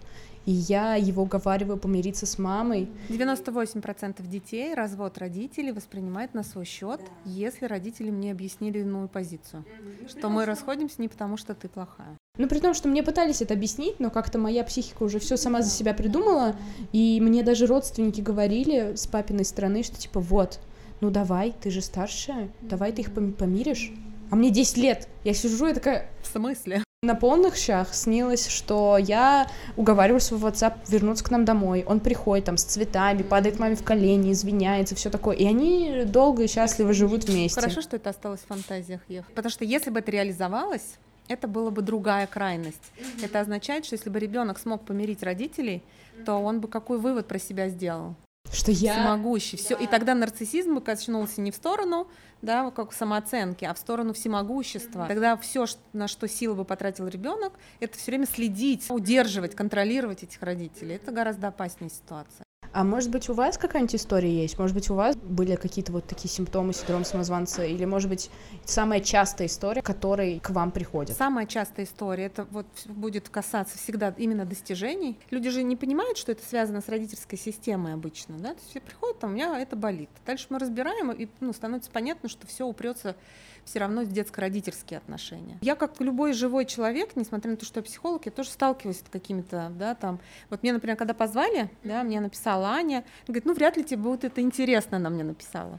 и 0.47 0.53
я 0.53 0.97
его 0.97 1.23
уговариваю 1.23 1.79
помириться 1.79 2.27
с 2.27 2.39
мамой. 2.39 2.89
98% 3.11 4.27
детей 4.27 4.75
развод 4.75 5.19
родителей 5.19 5.73
воспринимает 5.73 6.35
на 6.35 6.43
свой 6.43 6.65
счет, 6.65 7.01
если 7.25 7.67
родители 7.67 8.11
мне 8.11 8.33
объяснили 8.33 8.81
иную 8.81 9.09
позицию. 9.09 9.65
Что 10.09 10.31
мы 10.31 10.47
расходимся 10.47 11.01
не 11.03 11.09
потому, 11.09 11.37
что 11.37 11.55
ты 11.55 11.69
плохая. 11.69 12.17
Ну, 12.39 12.49
при 12.49 12.61
том, 12.61 12.73
что 12.73 12.89
мне 12.89 13.03
пытались 13.03 13.43
это 13.43 13.53
объяснить, 13.55 14.01
но 14.01 14.11
как-то 14.11 14.39
моя 14.39 14.65
психика 14.65 15.03
уже 15.03 15.19
все 15.19 15.37
сама 15.37 15.61
за 15.61 15.71
себя 15.71 15.93
придумала, 15.93 16.57
и 16.93 17.21
мне 17.21 17.43
даже 17.43 17.67
родственники 17.67 18.23
говорили 18.23 18.97
с 18.97 19.07
папиной 19.07 19.45
стороны, 19.45 19.83
что 19.83 19.97
типа 19.97 20.19
вот, 20.19 20.59
ну 21.03 21.11
давай, 21.11 21.53
ты 21.61 21.71
же 21.71 21.83
старшая, 21.83 22.51
давай 22.63 22.93
ты 22.93 23.03
их 23.03 23.13
помиришь. 23.13 23.93
А 24.31 24.35
мне 24.35 24.49
10 24.49 24.79
лет, 24.79 25.09
я 25.25 25.35
сижу 25.35 25.67
и 25.67 25.75
такая... 25.75 26.09
Смысле? 26.33 26.83
На 27.03 27.17
полных 27.17 27.57
щах 27.57 27.93
снилось, 27.93 28.47
что 28.47 28.97
я 28.97 29.49
уговариваю 29.77 30.21
своего 30.21 30.47
отца 30.47 30.77
вернуться 30.89 31.25
к 31.25 31.31
нам 31.31 31.45
домой. 31.45 31.85
Он 31.87 31.99
приходит 31.99 32.45
там 32.45 32.57
с 32.57 32.63
цветами, 32.63 33.23
падает 33.23 33.59
маме 33.59 33.75
в 33.75 33.83
колени, 33.83 34.31
извиняется, 34.33 34.95
все 34.95 35.11
такое. 35.11 35.37
И 35.37 35.45
они 35.45 36.05
долго 36.07 36.45
и 36.45 36.47
счастливо 36.47 36.93
живут 36.93 37.25
вместе. 37.25 37.61
Хорошо, 37.61 37.83
что 37.83 37.97
это 37.97 38.11
осталось 38.11 38.41
в 38.41 38.47
фантазиях, 38.47 39.01
Ев. 39.09 39.27
Потому 39.35 39.51
что 39.51 39.65
если 39.65 39.91
бы 39.91 39.99
это 39.99 40.13
реализовалось, 40.13 40.97
это 41.27 41.49
была 41.49 41.71
бы 41.71 41.83
другая 41.83 42.27
крайность. 42.27 42.93
Mm-hmm. 42.97 43.25
Это 43.25 43.41
означает, 43.41 43.85
что 43.85 43.97
если 43.97 44.09
бы 44.09 44.21
ребенок 44.21 44.59
смог 44.59 44.85
помирить 44.85 45.25
родителей, 45.25 45.83
mm-hmm. 45.83 46.25
то 46.25 46.37
он 46.37 46.61
бы 46.61 46.69
какой 46.69 46.99
вывод 46.99 47.27
про 47.27 47.39
себя 47.39 47.69
сделал? 47.69 48.15
Что 48.53 48.71
я 48.71 48.95
всемогущий. 48.95 49.57
Да. 49.57 49.63
Все. 49.63 49.77
И 49.77 49.87
тогда 49.87 50.15
нарциссизм 50.15 50.75
бы 50.75 50.81
качнулся 50.81 51.41
не 51.41 51.51
в 51.51 51.57
сторону, 51.57 52.07
да, 52.43 52.71
как 52.71 52.93
самооценки, 52.93 53.65
а 53.65 53.73
в 53.75 53.79
сторону 53.79 54.13
всемогущества. 54.13 55.03
Mm-hmm. 55.03 55.09
Тогда 55.09 55.37
все, 55.37 55.67
на 55.93 56.07
что 56.07 56.29
силы 56.29 56.55
бы 56.55 56.65
потратил 56.65 57.09
ребенок, 57.09 57.55
это 57.81 57.97
все 57.97 58.13
время 58.13 58.27
следить, 58.27 58.87
удерживать, 58.91 59.55
контролировать 59.55 60.23
этих 60.23 60.43
родителей. 60.43 60.97
Это 60.97 61.13
гораздо 61.13 61.49
опаснее 61.49 61.91
ситуация. 61.91 62.45
А 62.73 62.85
может 62.85 63.11
быть, 63.11 63.29
у 63.29 63.35
вас 63.35 63.59
какая-нибудь 63.59 63.97
история 63.97 64.31
есть? 64.31 64.59
Может 64.59 64.75
быть, 64.75 64.89
у 64.89 64.95
вас 64.95 65.15
были 65.17 65.57
какие-то 65.57 65.93
вот 65.93 66.07
такие 66.07 66.31
симптомы 66.31 66.73
синдрома 66.73 67.05
самозванца? 67.05 67.65
Или, 67.65 67.85
может 67.85 68.09
быть, 68.09 68.31
самая 68.65 69.01
частая 69.01 69.47
история, 69.47 69.83
которой 69.83 70.41
к 70.41 70.51
вам 70.51 70.71
приходит? 70.71 71.15
Самая 71.17 71.47
частая 71.47 71.85
история, 71.85 72.25
это 72.25 72.47
вот 72.51 72.67
будет 72.87 73.29
касаться 73.29 73.77
всегда 73.77 74.15
именно 74.17 74.47
достижений. 74.47 75.19
Люди 75.31 75.51
же 75.51 75.63
не 75.63 75.77
понимают, 75.77 76.17
что 76.17 76.33
это 76.33 76.43
связано 76.47 76.81
с 76.81 76.89
родительской 76.89 77.39
системой 77.39 77.93
обычно, 77.93 78.39
да? 78.39 78.55
То 78.55 78.61
есть 78.61 78.71
все 78.71 78.81
приходят, 78.81 79.19
там, 79.19 79.31
у 79.31 79.35
меня 79.35 79.61
это 79.61 79.77
болит. 79.77 80.11
Дальше 80.25 80.47
мы 80.49 80.59
разбираем, 80.59 81.11
и 81.13 81.29
ну, 81.41 81.53
становится 81.53 81.91
понятно, 81.91 82.31
что 82.31 82.47
все 82.47 82.65
упрется 82.65 83.17
все 83.65 83.79
равно 83.79 84.03
детско-родительские 84.03 84.99
отношения. 84.99 85.59
Я, 85.61 85.75
как 85.75 86.01
любой 86.01 86.33
живой 86.33 86.65
человек, 86.65 87.17
несмотря 87.17 87.51
на 87.53 87.57
то, 87.57 87.65
что 87.65 87.81
я 87.81 87.85
психолог, 87.85 88.27
я 88.27 88.33
тоже 88.33 88.51
сталкиваюсь 88.51 88.99
с 88.99 89.05
какими-то, 89.11 89.73
да, 89.79 89.95
там, 89.95 90.21
вот 90.51 90.63
мне, 90.63 90.73
например, 90.73 90.97
когда 90.97 91.15
позвали, 91.15 91.71
да, 91.85 92.03
мне 92.03 92.21
написала 92.21 92.69
Аня, 92.71 93.05
говорит, 93.27 93.45
ну, 93.45 93.55
вряд 93.55 93.77
ли 93.77 93.85
тебе 93.85 93.99
будет 93.99 94.25
это 94.25 94.41
интересно, 94.41 94.97
она 94.97 95.11
мне 95.11 95.25
написала. 95.25 95.79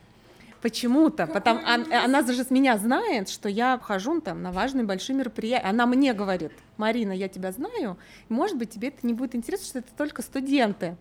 Почему-то, 0.61 1.27
потому 1.27 1.59
она, 1.65 2.05
она 2.05 2.23
с 2.23 2.49
меня 2.49 2.77
знает, 2.77 3.27
что 3.27 3.49
я 3.49 3.77
хожу 3.83 4.21
там 4.21 4.41
на 4.41 4.53
важные 4.53 4.85
большие 4.85 5.13
мероприятия. 5.13 5.67
Она 5.67 5.85
мне 5.85 6.13
говорит, 6.13 6.53
Марина, 6.77 7.11
я 7.11 7.27
тебя 7.27 7.51
знаю, 7.51 7.97
может 8.29 8.57
быть, 8.57 8.69
тебе 8.69 8.87
это 8.87 9.05
не 9.05 9.13
будет 9.13 9.35
интересно, 9.35 9.65
что 9.67 9.79
это 9.79 9.89
только 9.97 10.21
студенты. 10.21 10.95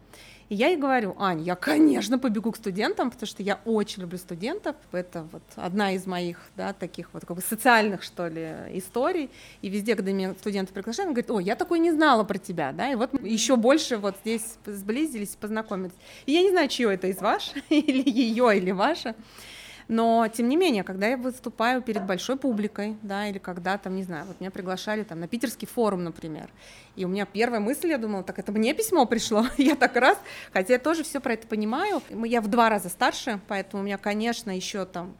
И 0.48 0.54
я 0.54 0.68
ей 0.68 0.76
говорю, 0.76 1.14
Ань, 1.18 1.42
я, 1.42 1.54
конечно, 1.54 2.18
побегу 2.18 2.52
к 2.52 2.56
студентам, 2.56 3.10
потому 3.10 3.26
что 3.26 3.42
я 3.42 3.60
очень 3.64 4.02
люблю 4.02 4.18
студентов. 4.18 4.76
Это 4.92 5.26
вот 5.32 5.42
одна 5.56 5.92
из 5.92 6.06
моих, 6.06 6.38
да, 6.56 6.72
таких 6.72 7.08
вот 7.12 7.24
как 7.24 7.36
бы 7.36 7.42
социальных, 7.42 8.02
что 8.02 8.28
ли, 8.28 8.54
историй. 8.72 9.30
И 9.62 9.68
везде, 9.68 9.94
когда 9.96 10.12
меня 10.12 10.34
студенты 10.34 10.72
приглашают, 10.72 11.08
он 11.08 11.14
говорит, 11.14 11.30
о, 11.30 11.40
я 11.40 11.56
такой 11.56 11.78
не 11.78 11.92
знала 11.92 12.24
про 12.24 12.38
тебя, 12.38 12.72
да, 12.72 12.92
и 12.92 12.94
вот 12.94 13.12
еще 13.22 13.56
больше 13.56 13.96
вот 13.96 14.16
здесь 14.22 14.58
сблизились, 14.66 15.36
познакомились. 15.40 15.92
И 16.26 16.32
я 16.32 16.42
не 16.42 16.50
знаю, 16.50 16.68
чье 16.68 16.92
это 16.92 17.06
из 17.06 17.20
ваш, 17.20 17.52
или 17.68 18.08
ее, 18.08 18.56
или 18.56 18.70
ваше. 18.70 19.14
Но, 19.92 20.26
тем 20.28 20.48
не 20.48 20.56
менее, 20.56 20.84
когда 20.84 21.06
я 21.08 21.18
выступаю 21.18 21.82
перед 21.82 22.06
большой 22.06 22.36
публикой, 22.36 22.96
да, 23.02 23.28
или 23.28 23.36
когда 23.36 23.76
там, 23.76 23.94
не 23.94 24.02
знаю, 24.02 24.24
вот 24.24 24.40
меня 24.40 24.50
приглашали 24.50 25.02
там 25.02 25.20
на 25.20 25.28
питерский 25.28 25.68
форум, 25.68 26.02
например, 26.02 26.48
и 26.96 27.04
у 27.04 27.08
меня 27.08 27.26
первая 27.26 27.60
мысль, 27.60 27.88
я 27.88 27.98
думала, 27.98 28.22
так 28.24 28.38
это 28.38 28.52
мне 28.52 28.72
письмо 28.72 29.04
пришло, 29.04 29.44
я 29.58 29.74
так 29.74 29.94
раз, 29.96 30.16
хотя 30.50 30.72
я 30.72 30.78
тоже 30.78 31.04
все 31.04 31.20
про 31.20 31.34
это 31.34 31.46
понимаю, 31.46 32.00
я 32.24 32.40
в 32.40 32.48
два 32.48 32.70
раза 32.70 32.88
старше, 32.88 33.38
поэтому 33.48 33.82
у 33.82 33.84
меня, 33.84 33.98
конечно, 33.98 34.50
еще 34.50 34.86
там 34.86 35.14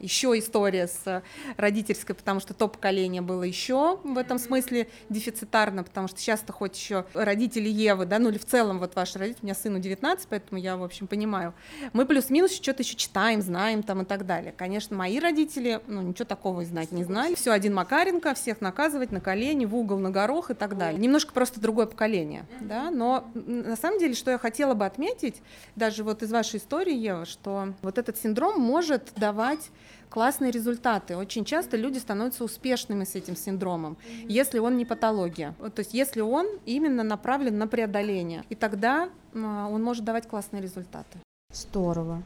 еще 0.00 0.38
история 0.38 0.86
с 0.86 1.22
родительской, 1.56 2.14
потому 2.14 2.40
что 2.40 2.54
то 2.54 2.68
поколение 2.68 3.22
было 3.22 3.42
еще 3.42 3.98
в 4.02 4.18
этом 4.18 4.38
смысле 4.38 4.88
дефицитарно, 5.08 5.84
потому 5.84 6.08
что 6.08 6.18
сейчас-то 6.18 6.52
хоть 6.52 6.76
еще 6.76 7.04
родители 7.14 7.68
Евы, 7.68 8.06
да, 8.06 8.18
ну 8.18 8.30
или 8.30 8.38
в 8.38 8.44
целом 8.44 8.78
вот 8.78 8.94
ваши 8.94 9.18
родители, 9.18 9.42
у 9.42 9.46
меня 9.46 9.54
сыну 9.54 9.78
19, 9.78 10.28
поэтому 10.28 10.60
я, 10.60 10.76
в 10.76 10.82
общем, 10.82 11.06
понимаю, 11.06 11.54
мы 11.92 12.06
плюс-минус 12.06 12.52
что-то 12.52 12.82
еще 12.82 12.96
читаем, 12.96 13.42
знаем 13.42 13.82
там 13.82 14.02
и 14.02 14.04
так 14.04 14.26
далее. 14.26 14.52
Конечно, 14.56 14.96
мои 14.96 15.18
родители, 15.18 15.80
ну, 15.86 16.02
ничего 16.02 16.24
такого 16.24 16.62
и 16.62 16.64
знать 16.64 16.92
не 16.92 17.04
знали. 17.04 17.34
Все 17.34 17.52
один 17.52 17.74
Макаренко, 17.74 18.34
всех 18.34 18.60
наказывать 18.60 19.12
на 19.12 19.20
колени, 19.20 19.64
в 19.64 19.74
угол, 19.74 19.98
на 19.98 20.10
горох 20.10 20.50
и 20.50 20.54
так 20.54 20.76
далее. 20.76 21.00
Немножко 21.00 21.32
просто 21.32 21.60
другое 21.60 21.86
поколение, 21.86 22.46
да, 22.60 22.90
но 22.90 23.30
на 23.34 23.76
самом 23.76 23.98
деле, 23.98 24.14
что 24.14 24.30
я 24.30 24.38
хотела 24.38 24.74
бы 24.74 24.86
отметить, 24.86 25.42
даже 25.76 26.04
вот 26.04 26.22
из 26.22 26.30
вашей 26.30 26.58
истории, 26.58 26.94
Ева, 26.94 27.24
что 27.24 27.74
вот 27.82 27.98
этот 27.98 28.16
синдром 28.16 28.60
может 28.60 29.12
давать 29.16 29.70
классные 30.14 30.52
результаты. 30.52 31.16
Очень 31.16 31.44
часто 31.44 31.76
люди 31.76 31.98
становятся 31.98 32.44
успешными 32.44 33.02
с 33.02 33.16
этим 33.16 33.34
синдромом, 33.34 33.96
если 34.28 34.60
он 34.60 34.76
не 34.76 34.84
патология. 34.84 35.56
То 35.74 35.80
есть 35.80 35.92
если 35.92 36.20
он 36.20 36.46
именно 36.66 37.02
направлен 37.02 37.58
на 37.58 37.66
преодоление. 37.66 38.44
И 38.48 38.54
тогда 38.54 39.08
он 39.34 39.82
может 39.82 40.04
давать 40.04 40.28
классные 40.28 40.62
результаты. 40.62 41.18
Здорово. 41.52 42.22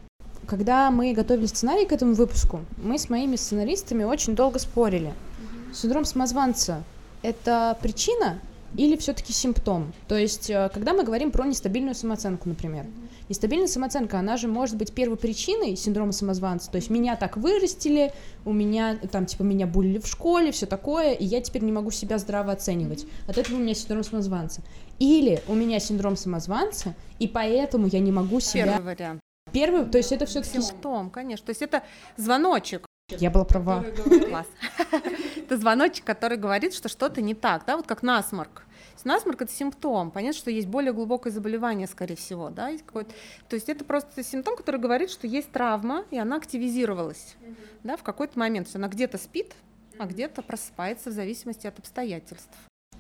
Когда 0.47 0.91
мы 0.91 1.15
готовили 1.15 1.47
сценарий 1.47 1.87
к 1.87 1.93
этому 1.93 2.13
выпуску, 2.13 2.61
мы 2.77 2.99
с 2.99 3.09
моими 3.09 3.37
сценаристами 3.37 4.05
очень 4.05 4.37
долго 4.37 4.59
спорили. 4.59 5.15
Синдром 5.73 6.05
самозванца– 6.05 6.83
это 7.23 7.75
причина 7.81 8.39
или 8.77 8.97
все-таки 8.97 9.33
симптом? 9.33 9.93
То 10.07 10.17
есть, 10.17 10.51
э, 10.51 10.71
когда 10.73 10.93
мы 10.93 11.05
говорим 11.05 11.31
про 11.31 11.47
нестабильную 11.47 11.95
самооценку, 11.95 12.49
например, 12.49 12.87
нестабильная 13.29 13.69
самооценка, 13.69 14.19
она 14.19 14.37
же 14.37 14.49
может 14.49 14.77
быть 14.77 14.93
первой 14.93 15.17
причиной 15.17 15.77
синдрома 15.77 16.13
самозванца. 16.13 16.71
То 16.71 16.77
есть 16.77 16.91
меня 16.91 17.17
так 17.17 17.37
вырастили, 17.37 18.13
у 18.45 18.53
меня 18.53 18.97
там 19.11 19.27
типа 19.27 19.43
меня 19.43 19.67
булили 19.67 19.99
в 19.99 20.07
школе, 20.07 20.53
все 20.53 20.67
такое, 20.67 21.13
и 21.13 21.25
я 21.25 21.41
теперь 21.41 21.63
не 21.63 21.73
могу 21.73 21.91
себя 21.91 22.19
здраво 22.19 22.53
оценивать. 22.53 23.07
От 23.27 23.39
этого 23.39 23.57
у 23.57 23.61
меня 23.61 23.75
синдром 23.75 24.05
самозванца. 24.05 24.63
Или 24.99 25.43
у 25.47 25.55
меня 25.55 25.79
синдром 25.79 26.17
самозванца, 26.17 26.95
и 27.19 27.29
поэтому 27.29 27.87
я 27.87 28.01
не 28.01 28.13
могу 28.13 28.41
себя. 28.41 28.65
Первый 28.65 28.95
вариант. 28.95 29.21
Первый, 29.53 29.87
то 29.87 29.99
есть 29.99 30.13
это 30.13 30.27
все-таки 30.27 30.61
симптом, 30.61 31.11
конечно. 31.11 31.47
То 31.47 31.51
есть 31.51 31.63
это 31.63 31.83
звоночек. 32.17 32.88
Я 33.11 33.31
была 33.31 33.45
права. 33.45 33.85
Класс. 34.29 34.47
Это 35.37 35.57
звоночек, 35.57 36.05
который 36.05 36.37
говорит, 36.37 36.75
что 36.75 36.89
что-то 36.89 37.23
не 37.23 37.35
так, 37.35 37.65
да, 37.67 37.77
вот 37.77 37.87
как 37.87 38.03
насморк. 38.03 38.65
Насморк 39.05 39.41
это 39.41 39.53
симптом. 39.53 40.11
Понятно, 40.11 40.39
что 40.39 40.51
есть 40.51 40.67
более 40.67 40.93
глубокое 40.93 41.33
заболевание, 41.33 41.87
скорее 41.87 42.17
всего, 42.17 42.51
да, 42.51 42.69
есть 42.69 42.85
какой-то. 42.85 43.11
То 43.49 43.55
есть 43.57 43.71
это 43.71 43.85
просто 43.85 44.23
симптом, 44.23 44.57
который 44.57 44.79
говорит, 44.79 45.09
что 45.11 45.27
есть 45.27 45.51
травма, 45.51 46.05
и 46.11 46.19
она 46.19 46.37
активизировалась, 46.37 47.37
mm-hmm. 47.41 47.57
да, 47.85 47.97
в 47.97 48.03
какой-то 48.03 48.39
момент. 48.39 48.67
То 48.67 48.69
есть 48.69 48.77
она 48.77 48.89
где-то 48.89 49.17
спит, 49.17 49.55
а 49.99 50.05
где-то 50.05 50.43
просыпается 50.43 51.09
в 51.09 51.15
зависимости 51.15 51.67
от 51.67 51.79
обстоятельств. 51.79 52.51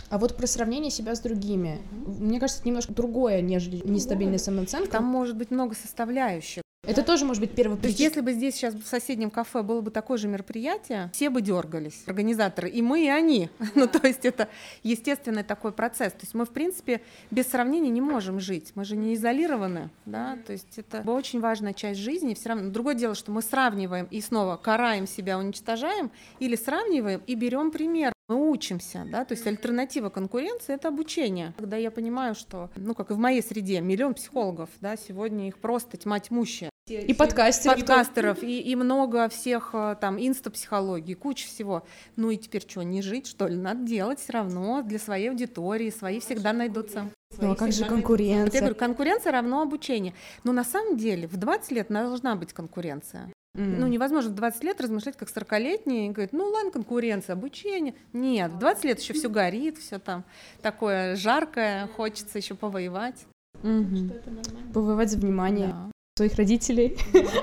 А 0.08 0.18
вот 0.18 0.36
про 0.36 0.46
сравнение 0.46 0.90
себя 0.90 1.14
с 1.14 1.20
другими, 1.20 1.78
mm-hmm. 1.78 2.22
мне 2.22 2.40
кажется, 2.40 2.60
это 2.60 2.68
немножко 2.68 2.94
другое, 2.94 3.42
нежели 3.42 3.82
нестабильная 3.84 4.38
самооценка. 4.38 4.90
Там 4.90 5.04
может 5.04 5.36
быть 5.36 5.50
много 5.50 5.74
составляющих. 5.74 6.62
Это 6.88 7.03
тоже 7.03 7.27
может 7.27 7.42
быть 7.42 7.51
первый 7.55 7.79
То 7.79 7.87
есть, 7.87 8.01
если 8.01 8.22
бы 8.22 8.33
здесь 8.33 8.55
сейчас 8.55 8.74
в 8.74 8.87
соседнем 8.87 9.31
кафе 9.31 9.62
было 9.62 9.83
бы 9.83 9.90
такое 9.90 10.16
же 10.16 10.27
мероприятие, 10.27 11.11
все 11.12 11.29
бы 11.29 11.42
дергались, 11.42 12.03
организаторы, 12.07 12.70
и 12.70 12.81
мы, 12.81 13.05
и 13.05 13.09
они. 13.09 13.51
ну, 13.74 13.87
то 13.87 14.07
есть 14.07 14.24
это 14.24 14.48
естественный 14.83 15.42
такой 15.42 15.72
процесс. 15.72 16.12
То 16.14 16.20
есть 16.22 16.33
мы, 16.33 16.46
в 16.46 16.51
принципе, 16.51 17.03
без 17.31 17.46
сравнения 17.46 17.90
не 17.90 18.01
можем 18.01 18.40
жить. 18.40 18.72
Мы 18.74 18.87
же 18.87 18.96
не 18.96 19.14
изолированы, 19.14 19.90
да, 20.07 20.38
то 20.46 20.53
есть 20.53 20.79
это 20.79 21.03
очень 21.07 21.40
важная 21.40 21.74
часть 21.74 22.01
жизни. 22.01 22.33
Все 22.33 22.48
равно 22.48 22.70
другое 22.70 22.94
дело, 22.94 23.14
что 23.14 23.33
мы 23.33 23.42
сравниваем 23.42 24.07
и 24.11 24.22
снова 24.22 24.57
караем 24.57 25.07
себя, 25.07 25.38
уничтожаем, 25.38 26.11
или 26.38 26.57
сравниваем 26.57 27.20
и 27.27 27.35
берем 27.35 27.70
пример. 27.70 28.12
Мы 28.29 28.51
учимся, 28.51 29.07
да, 29.11 29.24
то 29.24 29.33
есть 29.33 29.46
альтернатива 29.46 30.11
конкуренции– 30.11 30.74
это 30.74 30.88
обучение. 30.88 31.55
Когда 31.57 31.79
я 31.79 31.90
понимаю, 31.90 32.35
что, 32.35 32.70
ну, 32.77 32.94
как 32.94 33.11
и 33.11 33.14
в 33.14 33.18
моей 33.18 33.42
среде, 33.42 33.81
миллион 33.81 34.12
психологов, 34.12 34.68
да, 34.83 34.96
сегодня 34.96 35.48
их 35.48 35.59
просто 35.59 35.96
тьма 35.96 36.20
тьмущая. 36.20 36.70
И 36.90 37.14
подкастеров. 37.14 37.77
Подкастеров, 37.77 38.42
и, 38.42 38.61
и 38.61 38.77
много 38.77 39.29
всех 39.29 39.70
э, 39.72 39.96
там 40.01 40.18
инстапсихологии, 40.18 41.14
куча 41.14 41.46
всего. 41.46 41.85
Ну 42.16 42.31
и 42.31 42.37
теперь 42.37 42.62
что, 42.62 42.83
не 42.83 43.03
жить, 43.03 43.27
что 43.27 43.46
ли? 43.46 43.57
Надо 43.57 43.85
делать 43.85 44.20
все 44.20 44.33
равно 44.33 44.83
для 44.83 44.98
своей 44.98 45.31
аудитории, 45.31 45.90
свои 45.90 46.20
всегда 46.20 46.53
найдутся. 46.53 47.11
Ну 47.40 47.53
а 47.53 47.57
как 47.57 47.72
же 47.72 47.85
конкуренция? 47.85 48.44
Вот 48.44 48.55
я 48.55 48.61
говорю, 48.61 48.77
конкуренция 48.77 49.33
равно 49.33 49.62
обучение. 49.62 50.14
Но 50.44 50.53
на 50.53 50.64
самом 50.64 50.96
деле 50.96 51.29
в 51.29 51.37
20 51.37 51.70
лет 51.72 51.88
должна 51.88 52.37
быть 52.37 52.53
конкуренция. 52.53 53.33
Mm. 53.57 53.77
Ну, 53.79 53.87
невозможно 53.87 54.31
в 54.31 54.35
20 54.35 54.64
лет 54.64 54.81
размышлять 54.81 55.16
как 55.16 55.29
40-летний 55.29 56.07
и 56.07 56.11
говорить, 56.11 56.33
ну 56.33 56.44
ладно, 56.44 56.70
конкуренция, 56.70 57.33
обучение. 57.33 57.94
Нет, 58.12 58.53
в 58.53 58.59
20 58.59 58.85
лет 58.85 59.01
еще 59.01 59.14
все 59.14 59.29
горит, 59.29 59.79
все 59.79 59.98
там 59.98 60.24
такое 60.62 61.16
жаркое, 61.16 61.88
хочется 61.96 62.38
еще 62.38 62.55
повоевать. 62.55 63.27
Mm-hmm. 63.62 64.72
Повоевать 64.72 65.11
за 65.11 65.18
внимание. 65.18 65.68
Да. 65.68 65.90
Своих 66.18 66.35
родителей 66.35 66.98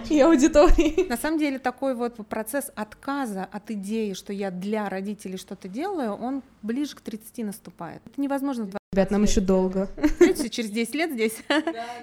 и 0.10 0.20
аудитории. 0.20 1.08
На 1.08 1.18
самом 1.18 1.40
деле 1.40 1.60
такой 1.60 1.96
вот 1.96 2.16
процесс 2.28 2.72
отказа 2.76 3.46
от 3.46 3.72
идеи, 3.72 4.14
что 4.14 4.34
я 4.34 4.52
для 4.52 4.90
родителей 4.90 5.38
что-то 5.38 5.68
делаю, 5.68 6.14
он 6.14 6.44
ближе 6.62 6.96
к 6.96 7.02
30 7.02 7.46
наступает. 7.46 8.02
Это 8.06 8.22
невозможно 8.22 8.66
в 8.66 8.70
20 8.70 8.80
Ребят, 8.94 9.12
нам 9.12 9.24
еще 9.24 9.42
долго. 9.42 9.90
через 10.52 10.70
10 10.70 10.96
лет 10.96 11.12
здесь, 11.12 11.38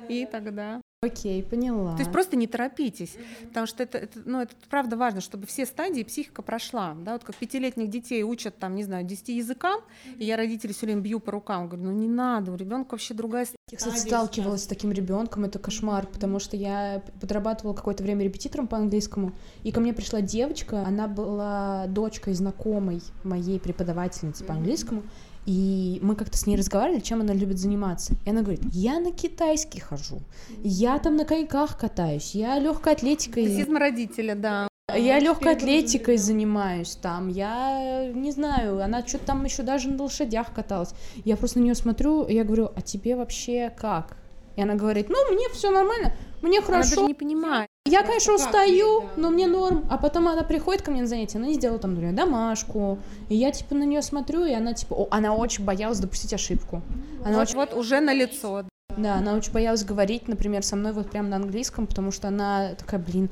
и 0.09 0.27
тогда. 0.31 0.81
Окей, 1.05 1.43
поняла. 1.43 1.95
То 1.95 2.03
есть 2.03 2.13
просто 2.13 2.37
не 2.37 2.47
торопитесь, 2.47 3.17
потому 3.49 3.67
что 3.67 3.83
это, 3.83 3.99
это, 3.99 4.21
ну, 4.25 4.41
это 4.41 4.55
правда 4.71 4.97
важно, 4.97 5.21
чтобы 5.21 5.49
все 5.49 5.67
стадии 5.67 6.05
психика 6.05 6.43
прошла. 6.43 6.95
Да? 6.95 7.15
Вот 7.15 7.25
как 7.25 7.35
пятилетних 7.35 7.91
детей 7.91 8.23
учат, 8.23 8.57
там, 8.57 8.77
не 8.77 8.85
знаю, 8.85 9.05
10 9.05 9.31
языкам, 9.31 9.81
и 10.19 10.25
я 10.25 10.37
родителей 10.37 10.73
все 10.73 10.87
время 10.87 11.01
бью 11.01 11.19
по 11.19 11.33
рукам, 11.33 11.67
говорю, 11.67 11.87
ну 11.87 11.91
не 11.91 12.07
надо, 12.07 12.53
у 12.53 12.55
ребенка 12.55 12.93
вообще 12.93 13.15
другая 13.15 13.49
Я, 13.69 13.79
кстати, 13.79 13.97
сталкивалась 13.97 14.63
с 14.63 14.67
таким 14.69 14.93
ребенком, 14.93 15.45
это 15.45 15.59
кошмар, 15.59 16.07
потому 16.07 16.39
что 16.39 16.57
я 16.57 17.03
подрабатывала 17.21 17.75
какое-то 17.75 18.05
время 18.05 18.23
репетитором 18.23 18.69
по 18.69 18.77
английскому, 18.77 19.33
и 19.65 19.73
ко 19.73 19.81
мне 19.81 19.93
пришла 19.93 20.21
девочка, 20.21 20.85
она 20.87 21.09
была 21.09 21.89
дочкой 21.89 22.35
знакомой 22.35 23.03
моей 23.25 23.59
преподавательницы 23.59 24.45
по 24.45 24.55
английскому, 24.55 25.03
и 25.47 25.99
мы 26.03 26.15
как-то 26.15 26.37
с 26.37 26.47
ней 26.47 26.57
разговаривали, 26.57 27.01
чем 27.01 27.21
она 27.21 27.35
любит 27.35 27.59
заниматься. 27.59 28.15
И 28.25 28.31
она 28.31 28.43
говорит, 28.43 28.63
я 28.73 29.01
на 29.01 29.13
китайский 29.13 29.81
хожу, 29.81 30.21
я 30.63 30.99
там 30.99 31.17
на 31.17 31.25
коньках 31.25 31.79
катаюсь, 31.79 32.35
я 32.35 32.59
легкой 32.59 32.95
атлетикой... 32.95 33.45
Расизм 33.45 33.77
родителя, 33.77 34.35
да. 34.35 34.69
Я 34.95 35.19
легкой 35.21 35.55
атлетикой 35.55 36.19
занимаюсь 36.19 36.97
там, 36.97 37.29
я 37.29 38.11
не 38.13 38.31
знаю, 38.31 38.83
она 38.83 39.07
что-то 39.07 39.27
там 39.27 39.45
еще 39.45 39.63
даже 39.63 39.89
на 39.89 40.03
лошадях 40.03 40.53
каталась. 40.53 40.91
Я 41.25 41.37
просто 41.37 41.61
на 41.61 41.65
нее 41.65 41.75
смотрю, 41.75 42.25
и 42.25 42.35
я 42.35 42.45
говорю, 42.45 42.71
а 42.75 42.83
тебе 42.83 43.17
вообще 43.17 43.73
как? 43.77 44.17
И 44.57 44.63
она 44.63 44.75
говорит, 44.75 45.09
ну, 45.09 45.17
мне 45.33 45.49
все 45.51 45.71
нормально, 45.71 46.13
мне 46.43 46.59
Она 46.59 46.67
хорошо. 46.67 46.97
даже 46.97 47.07
не 47.07 47.15
понимает. 47.15 47.72
Я, 47.93 48.03
конечно, 48.03 48.35
устаю, 48.35 49.05
но 49.17 49.31
мне 49.31 49.47
норм. 49.47 49.85
А 49.91 49.99
потом 49.99 50.29
она 50.29 50.43
приходит 50.43 50.83
ко 50.83 50.91
мне 50.91 51.03
на 51.03 51.07
занятия, 51.07 51.39
она 51.39 51.49
не 51.49 51.55
сделала 51.55 51.79
там, 51.79 51.93
например, 51.93 52.15
домашку. 52.15 52.99
И 53.29 53.37
я, 53.37 53.51
типа, 53.51 53.75
на 53.75 53.85
нее 53.85 54.03
смотрю, 54.03 54.45
и 54.45 54.53
она, 54.53 54.73
типа, 54.73 54.95
о, 54.95 55.09
она 55.11 55.35
очень 55.35 55.65
боялась 55.65 55.99
допустить 55.99 56.33
ошибку. 56.33 56.83
Она 57.25 57.39
Вот, 57.39 57.49
очень, 57.49 57.57
вот 57.57 57.75
уже 57.75 58.01
на 58.01 58.15
лицо. 58.15 58.65
да, 58.97 59.17
она 59.17 59.35
очень 59.35 59.53
боялась 59.53 59.85
говорить, 59.85 60.29
например, 60.29 60.63
со 60.63 60.77
мной 60.77 60.93
вот 60.93 61.11
прям 61.11 61.29
на 61.31 61.37
английском, 61.37 61.87
потому 61.87 62.11
что 62.13 62.29
она 62.29 62.75
такая, 62.77 63.01
блин, 63.01 63.29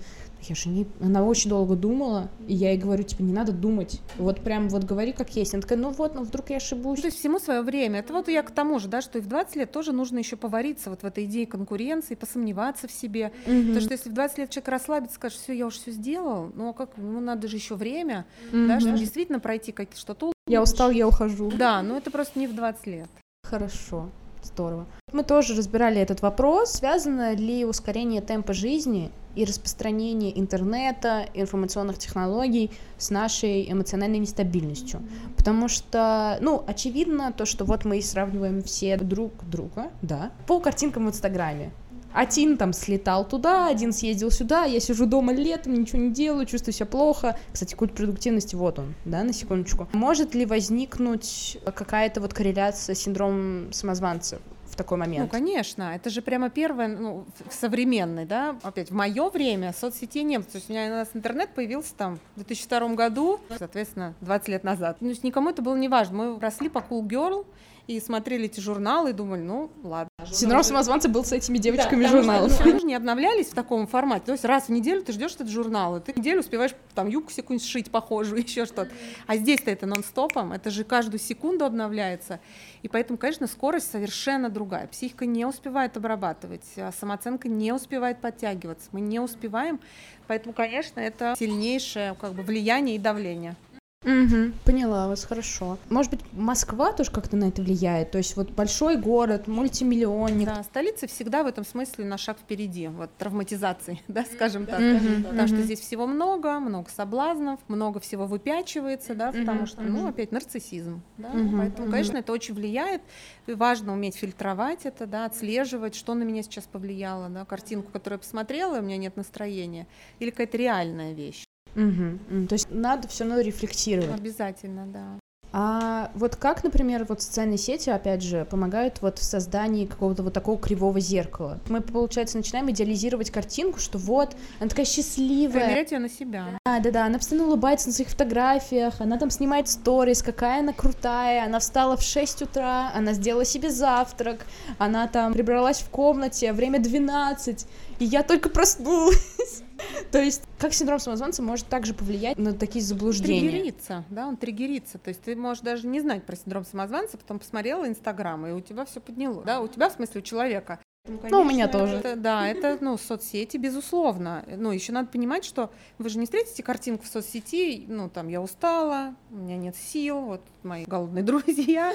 я 0.48 0.54
же 0.54 0.68
не... 0.68 0.86
Она 1.00 1.24
очень 1.24 1.50
долго 1.50 1.76
думала, 1.76 2.28
и 2.46 2.54
я 2.54 2.70
ей 2.70 2.78
говорю, 2.78 3.02
типа, 3.02 3.22
не 3.22 3.32
надо 3.32 3.52
думать. 3.52 4.00
Вот 4.18 4.40
прям 4.40 4.68
вот 4.68 4.84
говори 4.84 5.12
как 5.12 5.34
есть. 5.36 5.54
Она 5.54 5.62
такая, 5.62 5.78
ну 5.78 5.90
вот, 5.90 6.14
ну 6.14 6.22
вдруг 6.22 6.50
я 6.50 6.56
ошибусь. 6.56 7.00
То 7.00 7.06
есть 7.08 7.18
всему 7.18 7.38
свое 7.38 7.62
время. 7.62 8.00
Это 8.00 8.12
вот 8.12 8.28
я 8.28 8.42
к 8.42 8.50
тому 8.50 8.78
же, 8.78 8.88
да, 8.88 9.00
что 9.00 9.18
и 9.18 9.20
в 9.20 9.26
20 9.26 9.56
лет 9.56 9.72
тоже 9.72 9.92
нужно 9.92 10.18
еще 10.18 10.36
повариться 10.36 10.90
вот 10.90 11.02
в 11.02 11.06
этой 11.06 11.24
идее 11.24 11.46
конкуренции, 11.46 12.14
посомневаться 12.14 12.88
в 12.88 12.92
себе. 12.92 13.32
Мгм. 13.46 13.66
Потому 13.68 13.80
что 13.80 13.92
если 13.92 14.10
в 14.10 14.14
20 14.14 14.38
лет 14.38 14.50
человек 14.50 14.68
расслабится, 14.68 15.16
скажет, 15.16 15.38
все, 15.38 15.52
я 15.52 15.66
уже 15.66 15.78
все 15.78 15.90
сделал, 15.92 16.50
ну 16.54 16.70
а 16.70 16.72
как, 16.72 16.96
ему 16.96 17.20
надо 17.20 17.48
же 17.48 17.56
еще 17.56 17.74
время, 17.74 18.26
да, 18.52 18.80
чтобы 18.80 18.98
действительно 18.98 19.40
пройти 19.40 19.72
как 19.72 19.88
что-то. 19.94 20.32
Я 20.46 20.62
устал, 20.62 20.90
я 20.90 21.06
ухожу. 21.06 21.50
Да, 21.50 21.82
но 21.82 21.96
это 21.96 22.10
просто 22.10 22.38
не 22.38 22.46
в 22.46 22.54
20 22.54 22.86
лет. 22.86 23.08
Хорошо, 23.44 24.08
здорово. 24.42 24.86
Мы 25.12 25.24
тоже 25.24 25.54
разбирали 25.54 26.00
этот 26.00 26.22
вопрос. 26.22 26.72
Связано 26.72 27.34
ли 27.34 27.64
ускорение 27.64 28.20
темпа 28.20 28.52
жизни 28.52 29.10
и 29.34 29.44
распространение 29.44 30.38
интернета, 30.38 31.26
информационных 31.34 31.98
технологий 31.98 32.70
с 32.98 33.10
нашей 33.10 33.70
эмоциональной 33.70 34.18
нестабильностью? 34.18 35.02
Потому 35.36 35.68
что, 35.68 36.38
ну, 36.40 36.62
очевидно 36.66 37.32
то, 37.32 37.46
что 37.46 37.64
вот 37.64 37.84
мы 37.84 37.98
и 37.98 38.02
сравниваем 38.02 38.62
все 38.62 38.96
друг 38.96 39.32
друга, 39.48 39.90
да, 40.02 40.30
по 40.46 40.60
картинкам 40.60 41.06
в 41.06 41.10
Инстаграме. 41.10 41.72
Один 42.12 42.56
там 42.56 42.72
слетал 42.72 43.24
туда, 43.24 43.68
один 43.68 43.92
съездил 43.92 44.32
сюда, 44.32 44.64
я 44.64 44.80
сижу 44.80 45.06
дома 45.06 45.32
летом, 45.32 45.74
ничего 45.74 45.98
не 45.98 46.10
делаю, 46.10 46.44
чувствую 46.44 46.74
себя 46.74 46.86
плохо. 46.86 47.38
Кстати, 47.52 47.74
культ 47.74 47.94
продуктивности, 47.94 48.56
вот 48.56 48.80
он, 48.80 48.94
да, 49.04 49.22
на 49.22 49.32
секундочку. 49.32 49.88
Может 49.92 50.34
ли 50.34 50.44
возникнуть 50.44 51.58
какая-то 51.64 52.20
вот 52.20 52.34
корреляция 52.34 52.96
с 52.96 52.98
синдромом 52.98 53.72
самозванца 53.72 54.40
в 54.70 54.76
такой 54.76 54.98
Ну, 54.98 55.04
момент? 55.04 55.30
конечно, 55.30 55.94
это 55.94 56.10
же 56.10 56.22
прямо 56.22 56.48
первое, 56.50 56.88
ну, 56.88 57.26
в- 57.48 57.52
современный, 57.52 58.24
да, 58.24 58.56
опять, 58.62 58.90
в 58.90 58.94
мое 58.94 59.28
время 59.30 59.72
соцсетей 59.72 60.22
не 60.22 60.38
было, 60.38 60.46
то 60.46 60.56
есть 60.56 60.70
у 60.70 60.72
меня 60.72 60.86
у 60.86 60.90
нас 60.90 61.08
интернет 61.14 61.50
появился 61.54 61.94
там 61.94 62.18
в 62.36 62.44
2002 62.44 62.94
году, 62.94 63.40
соответственно, 63.58 64.14
20 64.20 64.48
лет 64.48 64.64
назад. 64.64 64.98
Ну, 65.00 65.12
никому 65.22 65.50
это 65.50 65.62
было 65.62 65.76
не 65.76 65.88
важно, 65.88 66.16
мы 66.16 66.40
росли 66.40 66.68
по 66.68 66.78
Cool 66.78 67.02
Girl 67.02 67.46
и 67.90 68.00
смотрели 68.00 68.44
эти 68.44 68.60
журналы 68.60 69.10
и 69.10 69.12
думали, 69.12 69.40
ну, 69.40 69.68
ладно. 69.82 70.10
Синдром 70.30 70.62
самозванца 70.62 71.08
был 71.08 71.24
с 71.24 71.32
этими 71.32 71.58
девочками 71.58 72.04
что, 72.04 72.18
журналов. 72.18 72.52
ну, 72.64 72.70
они 72.70 72.84
не 72.84 72.94
обновлялись 72.94 73.48
в 73.48 73.54
таком 73.54 73.88
формате. 73.88 74.26
То 74.26 74.32
есть 74.32 74.44
раз 74.44 74.66
в 74.66 74.68
неделю 74.68 75.02
ты 75.02 75.12
ждешь 75.12 75.34
этот 75.34 75.48
журнал, 75.48 75.96
и 75.96 76.00
ты 76.00 76.12
неделю 76.16 76.38
успеваешь 76.38 76.70
там 76.94 77.08
юбку 77.08 77.32
секунд 77.32 77.60
сшить 77.60 77.90
похожую, 77.90 78.42
еще 78.46 78.64
что-то. 78.64 78.90
А 79.26 79.36
здесь-то 79.36 79.72
это 79.72 79.86
нон-стопом, 79.86 80.52
это 80.52 80.70
же 80.70 80.84
каждую 80.84 81.18
секунду 81.18 81.64
обновляется. 81.64 82.38
И 82.82 82.88
поэтому, 82.88 83.18
конечно, 83.18 83.48
скорость 83.48 83.90
совершенно 83.90 84.50
другая. 84.50 84.86
Психика 84.86 85.26
не 85.26 85.44
успевает 85.44 85.96
обрабатывать, 85.96 86.66
а 86.76 86.92
самооценка 86.92 87.48
не 87.48 87.72
успевает 87.72 88.20
подтягиваться. 88.20 88.88
Мы 88.92 89.00
не 89.00 89.18
успеваем, 89.18 89.80
поэтому, 90.28 90.54
конечно, 90.54 91.00
это 91.00 91.34
сильнейшее 91.36 92.14
как 92.20 92.34
бы, 92.34 92.42
влияние 92.42 92.94
и 92.94 92.98
давление. 93.00 93.56
Мгм, 94.02 94.54
поняла 94.64 95.08
вас, 95.08 95.24
хорошо. 95.24 95.76
Может 95.90 96.12
быть, 96.12 96.20
Москва 96.32 96.92
тоже 96.92 97.10
как-то 97.10 97.36
на 97.36 97.48
это 97.48 97.60
влияет? 97.60 98.10
То 98.12 98.18
есть 98.18 98.34
вот 98.34 98.50
большой 98.50 98.96
город, 98.96 99.46
мультимиллионник. 99.46 100.46
Да, 100.46 100.62
столица 100.62 101.06
всегда 101.06 101.42
в 101.42 101.46
этом 101.46 101.66
смысле 101.66 102.06
на 102.06 102.16
шаг 102.16 102.38
впереди, 102.38 102.88
вот 102.88 103.14
травматизации, 103.18 104.00
да, 104.08 104.24
скажем 104.24 104.64
так. 104.64 104.80
Мгм, 104.80 105.22
Потому 105.24 105.46
что 105.48 105.56
мгм. 105.56 105.64
здесь 105.64 105.80
всего 105.80 106.06
много, 106.06 106.58
много 106.60 106.88
соблазнов, 106.88 107.60
много 107.68 108.00
всего 108.00 108.24
выпячивается, 108.24 109.14
да, 109.14 109.32
потому 109.32 109.58
Мгм, 109.58 109.66
что, 109.66 109.82
ну, 109.82 109.98
мгм. 109.98 110.08
опять 110.08 110.32
нарциссизм, 110.32 111.02
да, 111.18 111.34
Мгм, 111.34 111.58
поэтому, 111.58 111.82
мгм. 111.82 111.90
конечно, 111.90 112.16
это 112.16 112.32
очень 112.32 112.54
влияет, 112.54 113.02
и 113.46 113.52
важно 113.52 113.92
уметь 113.92 114.16
фильтровать 114.16 114.86
это, 114.86 115.06
да, 115.06 115.26
отслеживать, 115.26 115.94
что 115.94 116.14
на 116.14 116.22
меня 116.22 116.42
сейчас 116.42 116.64
повлияло, 116.64 117.28
да, 117.28 117.44
картинку, 117.44 117.92
которую 117.92 118.16
я 118.16 118.20
посмотрела, 118.20 118.76
и 118.76 118.80
у 118.80 118.82
меня 118.82 118.96
нет 118.96 119.18
настроения, 119.18 119.86
или 120.20 120.30
какая-то 120.30 120.56
реальная 120.56 121.12
вещь. 121.12 121.44
М, 121.74 122.46
То 122.48 122.54
есть 122.54 122.68
надо 122.70 123.08
все 123.08 123.24
равно 123.24 123.40
рефлексировать. 123.40 124.18
Обязательно, 124.18 124.86
да. 124.86 125.18
А 125.52 126.12
вот 126.14 126.36
как, 126.36 126.62
например, 126.62 127.04
вот 127.08 127.22
социальные 127.22 127.58
сети, 127.58 127.90
опять 127.90 128.22
же, 128.22 128.44
помогают 128.44 129.02
вот 129.02 129.18
в 129.18 129.24
создании 129.24 129.84
какого-то 129.84 130.22
вот 130.22 130.32
такого 130.32 130.56
кривого 130.56 131.00
зеркала? 131.00 131.58
Мы, 131.68 131.80
получается, 131.80 132.36
начинаем 132.36 132.70
идеализировать 132.70 133.32
картинку, 133.32 133.80
что 133.80 133.98
вот, 133.98 134.36
она 134.60 134.68
такая 134.68 134.86
счастливая, 134.86 135.64
Примерять 135.64 135.90
ее 135.90 135.98
на 135.98 136.08
себя. 136.08 136.46
да, 136.64 136.78
да, 136.78 136.90
да, 136.92 137.06
она 137.06 137.18
постоянно 137.18 137.48
улыбается 137.48 137.88
на 137.88 137.94
своих 137.94 138.10
фотографиях, 138.10 139.00
она 139.00 139.18
там 139.18 139.28
снимает 139.30 139.66
сторис, 139.68 140.22
какая 140.22 140.60
она 140.60 140.72
крутая, 140.72 141.46
она 141.46 141.58
встала 141.58 141.96
в 141.96 142.02
6 142.02 142.42
утра, 142.42 142.92
она 142.94 143.12
сделала 143.12 143.44
себе 143.44 143.70
завтрак, 143.70 144.46
она 144.78 145.08
там 145.08 145.32
прибралась 145.32 145.80
в 145.80 145.88
комнате, 145.90 146.52
время 146.52 146.78
12, 146.78 147.66
и 148.00 148.04
я 148.04 148.22
только 148.22 148.48
проснулась. 148.48 149.62
То 150.10 150.20
есть, 150.20 150.42
как 150.58 150.72
синдром 150.72 150.98
самозванца 150.98 151.42
может 151.42 151.66
также 151.66 151.94
повлиять 151.94 152.38
на 152.38 152.54
такие 152.54 152.84
заблуждения? 152.84 153.50
Триггерится, 153.50 154.04
да, 154.10 154.26
он 154.26 154.36
триггерится. 154.36 154.98
То 154.98 155.08
есть 155.08 155.22
ты 155.22 155.36
можешь 155.36 155.62
даже 155.62 155.86
не 155.86 156.00
знать 156.00 156.24
про 156.24 156.34
синдром 156.34 156.64
самозванца, 156.64 157.18
потом 157.18 157.38
посмотрела 157.38 157.86
Инстаграм, 157.86 158.46
и 158.46 158.52
у 158.52 158.60
тебя 158.60 158.84
все 158.86 159.00
подняло. 159.00 159.42
Да, 159.44 159.60
у 159.60 159.68
тебя, 159.68 159.90
в 159.90 159.92
смысле, 159.92 160.20
у 160.20 160.24
человека. 160.24 160.80
Ну, 161.06 161.40
у 161.40 161.44
меня 161.44 161.68
тоже. 161.68 161.96
Это, 161.96 162.16
да, 162.16 162.48
это, 162.48 162.78
ну, 162.80 162.98
соцсети, 162.98 163.56
безусловно. 163.56 164.44
Ну, 164.56 164.70
еще 164.70 164.92
надо 164.92 165.08
понимать, 165.08 165.44
что 165.44 165.70
вы 165.98 166.08
же 166.08 166.18
не 166.18 166.26
встретите 166.26 166.62
картинку 166.62 167.04
в 167.04 167.08
соцсети, 167.08 167.84
ну, 167.88 168.10
там, 168.10 168.28
я 168.28 168.40
устала, 168.40 169.14
у 169.30 169.36
меня 169.36 169.56
нет 169.56 169.76
сил, 169.76 170.20
вот 170.20 170.42
мои 170.62 170.84
голодные 170.84 171.24
друзья, 171.24 171.94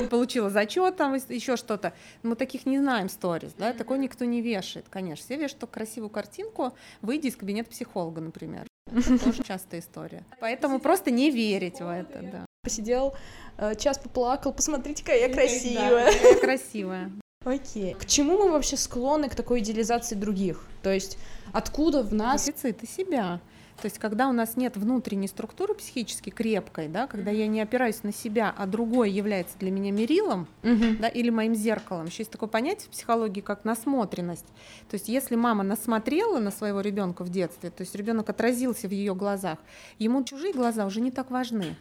не 0.00 0.06
получила 0.06 0.50
зачет, 0.50 0.96
там 0.96 1.14
еще 1.14 1.56
что-то. 1.56 1.92
Мы 2.22 2.36
таких 2.36 2.66
не 2.66 2.78
знаем 2.78 3.08
сторис, 3.08 3.52
да, 3.58 3.72
такой 3.72 3.98
никто 3.98 4.24
не 4.24 4.40
вешает, 4.40 4.86
конечно. 4.88 5.24
Все 5.24 5.36
вешают 5.36 5.60
только 5.60 5.74
красивую 5.74 6.10
картинку, 6.10 6.74
выйди 7.02 7.28
из 7.28 7.36
кабинета 7.36 7.70
психолога, 7.70 8.20
например. 8.20 8.66
Это 8.90 9.18
тоже 9.24 9.42
частая 9.42 9.80
история. 9.80 10.24
Поэтому 10.40 10.80
просто 10.80 11.10
не 11.10 11.30
верить 11.30 11.80
в 11.80 11.88
это, 11.88 12.20
да. 12.22 12.46
Посидел, 12.62 13.14
э, 13.56 13.74
час 13.76 13.98
поплакал, 13.98 14.52
посмотрите, 14.52 15.02
какая 15.02 15.28
я 15.28 15.32
красивая. 15.32 16.12
Какая 16.12 16.40
красивая. 16.40 17.10
Окей. 17.44 17.94
К 17.94 18.04
чему 18.04 18.36
мы 18.36 18.50
вообще 18.50 18.76
склонны 18.76 19.30
к 19.30 19.34
такой 19.34 19.60
идеализации 19.60 20.14
других? 20.14 20.66
То 20.82 20.92
есть, 20.92 21.16
откуда 21.52 22.02
в 22.02 22.12
нас... 22.12 22.44
Дефициты 22.44 22.86
себя. 22.86 23.40
То 23.80 23.86
есть, 23.86 23.98
когда 23.98 24.28
у 24.28 24.32
нас 24.32 24.56
нет 24.56 24.76
внутренней 24.76 25.28
структуры 25.28 25.74
психически 25.74 26.30
крепкой, 26.30 26.88
да, 26.88 27.06
когда 27.06 27.30
я 27.30 27.46
не 27.46 27.60
опираюсь 27.60 28.02
на 28.02 28.12
себя, 28.12 28.54
а 28.56 28.66
другой 28.66 29.10
является 29.10 29.58
для 29.58 29.70
меня 29.70 29.90
мерилом, 29.90 30.46
Мгм. 30.62 30.98
да, 31.00 31.08
или 31.08 31.30
моим 31.30 31.54
зеркалом. 31.54 32.06
Еще 32.06 32.22
есть 32.22 32.30
такое 32.30 32.48
понятие 32.48 32.88
в 32.88 32.90
психологии, 32.90 33.40
как 33.40 33.64
насмотренность. 33.64 34.46
То 34.88 34.94
есть, 34.94 35.08
если 35.08 35.34
мама 35.34 35.62
насмотрела 35.62 36.38
на 36.40 36.50
своего 36.50 36.80
ребенка 36.80 37.24
в 37.24 37.30
детстве, 37.30 37.70
то 37.70 37.82
есть 37.82 37.94
ребенок 37.94 38.28
отразился 38.28 38.86
в 38.86 38.90
ее 38.90 39.14
глазах, 39.14 39.58
ему 39.98 40.22
чужие 40.24 40.52
глаза 40.52 40.84
уже 40.84 41.00
не 41.00 41.10
так 41.10 41.30
важны. 41.30 41.76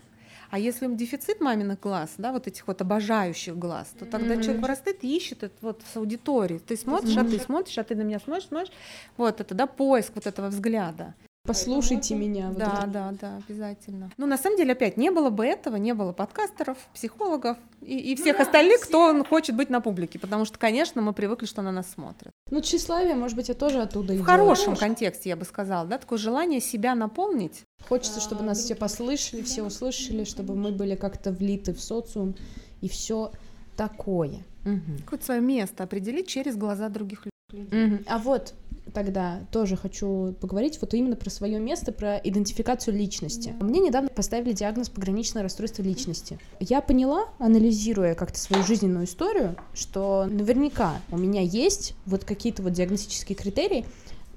А 0.52 0.58
если 0.58 0.88
дефицит 0.88 1.42
маминых 1.42 1.80
глаз, 1.80 2.12
да, 2.18 2.32
вот 2.32 2.48
этих 2.48 2.66
вот 2.68 2.82
обожающих 2.82 3.58
глаз, 3.58 3.94
то 4.00 4.06
тогда 4.06 4.34
mm-hmm. 4.34 4.44
человек 4.44 4.62
вырастает 4.64 5.04
и 5.04 5.16
ищет 5.16 5.44
это 5.44 5.54
вот 5.62 5.82
с 5.94 5.96
аудиторией. 5.98 6.60
Ты 6.60 6.76
смотришь, 6.76 7.16
mm-hmm. 7.16 7.28
а 7.28 7.30
ты 7.30 7.40
смотришь, 7.40 7.78
а 7.78 7.84
ты 7.84 7.96
на 7.96 8.02
меня 8.02 8.20
смотришь, 8.20 8.48
смотришь. 8.48 8.72
Вот 9.16 9.42
это, 9.42 9.54
да, 9.54 9.68
поиск 9.68 10.14
вот 10.16 10.26
этого 10.26 10.48
взгляда. 10.48 11.14
Послушайте 11.50 12.14
меня. 12.14 12.52
Да, 12.56 12.82
вот 12.82 12.92
да, 12.92 13.14
да, 13.20 13.38
обязательно. 13.38 14.12
Ну, 14.18 14.28
на 14.28 14.38
самом 14.38 14.58
деле, 14.58 14.74
опять, 14.74 14.98
не 14.98 15.10
было 15.10 15.32
бы 15.32 15.44
этого, 15.46 15.78
не 15.78 15.96
было 15.96 16.14
подкастеров, 16.14 16.78
психологов 16.94 17.58
и, 17.82 17.98
и 17.98 18.16
всех 18.16 18.38
да, 18.38 18.44
остальных, 18.44 18.82
все. 18.82 18.86
кто 18.86 19.24
хочет 19.24 19.56
быть 19.56 19.72
на 19.72 19.82
публике, 19.82 20.20
потому 20.20 20.46
что, 20.46 20.60
конечно, 20.60 21.02
мы 21.02 21.12
привыкли, 21.12 21.48
что 21.48 21.64
на 21.64 21.72
нас 21.72 21.90
смотрят. 21.90 22.32
Ну, 22.52 22.62
тщеславие, 22.62 23.16
может 23.16 23.36
быть, 23.36 23.50
я 23.50 23.56
тоже 23.56 23.82
оттуда 23.82 24.14
В 24.14 24.24
хорошем 24.24 24.76
контексте, 24.76 25.30
я 25.30 25.36
бы 25.36 25.44
сказала, 25.44 25.88
да, 25.88 25.98
такое 25.98 26.20
желание 26.20 26.62
себя 26.62 26.94
наполнить. 26.94 27.64
Хочется, 27.88 28.20
чтобы 28.20 28.44
нас 28.44 28.60
все 28.60 28.76
послышали, 28.76 29.42
все 29.42 29.64
услышали, 29.64 30.26
чтобы 30.26 30.56
мы 30.56 30.72
были 30.72 30.94
как-то 30.94 31.32
влиты 31.32 31.74
в 31.74 31.82
социум 31.82 32.36
и 32.82 32.88
все 32.88 33.32
такое. 33.76 34.46
Угу. 34.66 35.00
Какое-то 35.04 35.26
свое 35.26 35.42
место 35.42 35.84
определить 35.84 36.28
через 36.28 36.56
глаза 36.56 36.90
других 36.90 37.24
людей. 37.26 37.86
Угу. 37.96 38.04
А 38.08 38.20
вот 38.20 38.54
тогда 38.94 39.40
тоже 39.52 39.76
хочу 39.76 40.34
поговорить 40.40 40.80
вот 40.82 40.94
именно 40.94 41.16
про 41.16 41.30
свое 41.30 41.60
место, 41.60 41.92
про 41.92 42.18
идентификацию 42.18 42.96
личности. 42.96 43.54
Мне 43.60 43.80
недавно 43.80 44.10
поставили 44.10 44.54
диагноз 44.54 44.90
пограничное 44.90 45.44
расстройство 45.44 45.82
личности. 45.82 46.40
Я 46.60 46.82
поняла, 46.82 47.26
анализируя 47.38 48.16
как-то 48.16 48.40
свою 48.40 48.64
жизненную 48.64 49.06
историю, 49.06 49.56
что 49.74 50.26
наверняка 50.30 51.02
у 51.12 51.18
меня 51.18 51.42
есть 51.42 51.94
вот 52.06 52.26
какие-то 52.26 52.64
вот 52.64 52.74
диагностические 52.74 53.36
критерии, 53.36 53.86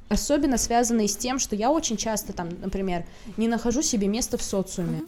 особенно 0.08 0.58
связанные 0.58 1.08
с 1.08 1.16
тем, 1.16 1.38
что 1.38 1.56
я 1.56 1.70
очень 1.70 1.96
часто 1.96 2.32
там, 2.32 2.48
например, 2.60 3.04
не 3.36 3.48
нахожу 3.48 3.82
себе 3.82 4.08
места 4.08 4.36
в 4.36 4.42
социуме. 4.42 5.02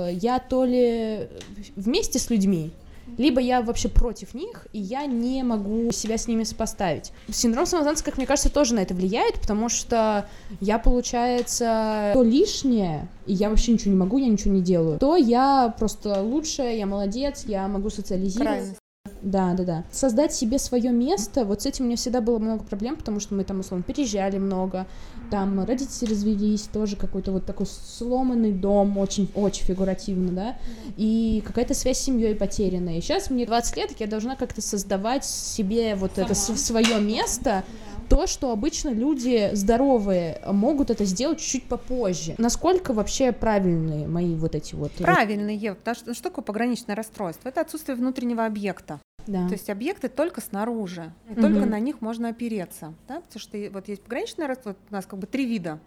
Я 0.00 0.38
то 0.38 0.64
ли 0.64 1.28
вместе 1.74 2.18
с 2.18 2.30
людьми, 2.30 2.72
либо 3.16 3.40
я 3.40 3.62
вообще 3.62 3.88
против 3.88 4.34
них, 4.34 4.66
и 4.72 4.78
я 4.78 5.06
не 5.06 5.42
могу 5.42 5.90
себя 5.92 6.18
с 6.18 6.28
ними 6.28 6.44
сопоставить. 6.44 7.12
Синдром 7.30 7.66
самозванца, 7.66 8.04
как 8.04 8.16
мне 8.16 8.26
кажется, 8.26 8.50
тоже 8.50 8.74
на 8.74 8.80
это 8.80 8.94
влияет, 8.94 9.40
потому 9.40 9.68
что 9.68 10.26
я, 10.60 10.78
получается, 10.78 12.10
то 12.14 12.22
лишнее, 12.22 13.08
и 13.26 13.34
я 13.34 13.50
вообще 13.50 13.72
ничего 13.72 13.92
не 13.92 13.98
могу, 13.98 14.18
я 14.18 14.28
ничего 14.28 14.52
не 14.52 14.62
делаю, 14.62 14.98
то 14.98 15.16
я 15.16 15.74
просто 15.78 16.22
лучшая, 16.22 16.76
я 16.76 16.86
молодец, 16.86 17.44
я 17.46 17.66
могу 17.68 17.90
социализироваться. 17.90 18.76
Да, 19.22 19.54
да, 19.54 19.64
да. 19.64 19.84
Создать 19.90 20.32
себе 20.32 20.58
свое 20.58 20.90
место, 20.90 21.44
вот 21.44 21.62
с 21.62 21.66
этим 21.66 21.84
у 21.84 21.86
меня 21.88 21.96
всегда 21.96 22.20
было 22.20 22.38
много 22.38 22.62
проблем, 22.64 22.96
потому 22.96 23.20
что 23.20 23.34
мы 23.34 23.44
там, 23.44 23.60
условно, 23.60 23.82
переезжали 23.82 24.38
много, 24.38 24.86
там 25.30 25.64
родители 25.64 26.10
развелись, 26.10 26.62
тоже 26.62 26.96
какой-то 26.96 27.32
вот 27.32 27.44
такой 27.44 27.66
сломанный 27.66 28.52
дом, 28.52 28.98
очень-очень 28.98 29.64
фигуративно, 29.64 30.32
да, 30.32 30.56
и 30.96 31.42
какая-то 31.46 31.74
связь 31.74 31.98
с 31.98 32.02
семьей 32.02 32.34
потерянная. 32.34 32.98
И 32.98 33.00
сейчас 33.00 33.30
мне 33.30 33.46
20 33.46 33.76
лет, 33.76 33.90
я 33.98 34.06
должна 34.06 34.36
как-то 34.36 34.62
создавать 34.62 35.24
себе 35.24 35.94
вот 35.94 36.12
Сама. 36.14 36.26
это 36.26 36.34
свое 36.34 37.00
место, 37.00 37.64
то, 38.08 38.26
что 38.26 38.50
обычно 38.50 38.90
люди 38.90 39.50
здоровые 39.52 40.40
могут 40.46 40.90
это 40.90 41.04
сделать 41.04 41.40
чуть-чуть 41.40 41.64
попозже. 41.64 42.34
Насколько 42.38 42.92
вообще 42.92 43.32
правильные 43.32 44.06
мои 44.06 44.34
вот 44.34 44.54
эти 44.54 44.74
вот... 44.74 44.92
Правильные, 44.92 45.74
потому 45.74 45.94
что 45.94 46.14
что 46.14 46.22
такое 46.24 46.44
пограничное 46.44 46.96
расстройство? 46.96 47.48
Это 47.48 47.60
отсутствие 47.60 47.96
внутреннего 47.96 48.44
объекта. 48.44 49.00
Да. 49.26 49.46
То 49.46 49.52
есть 49.52 49.68
объекты 49.68 50.08
только 50.08 50.40
снаружи, 50.40 51.12
и 51.28 51.32
угу. 51.32 51.42
только 51.42 51.66
на 51.66 51.78
них 51.78 52.00
можно 52.00 52.30
опереться, 52.30 52.94
да, 53.06 53.20
потому 53.20 53.40
что 53.40 53.58
вот 53.72 53.88
есть 53.88 54.02
пограничное 54.02 54.46
расстройство, 54.46 54.82
у 54.90 54.94
нас 54.94 55.04
как 55.04 55.18
бы 55.18 55.26
три 55.26 55.44
вида. 55.44 55.78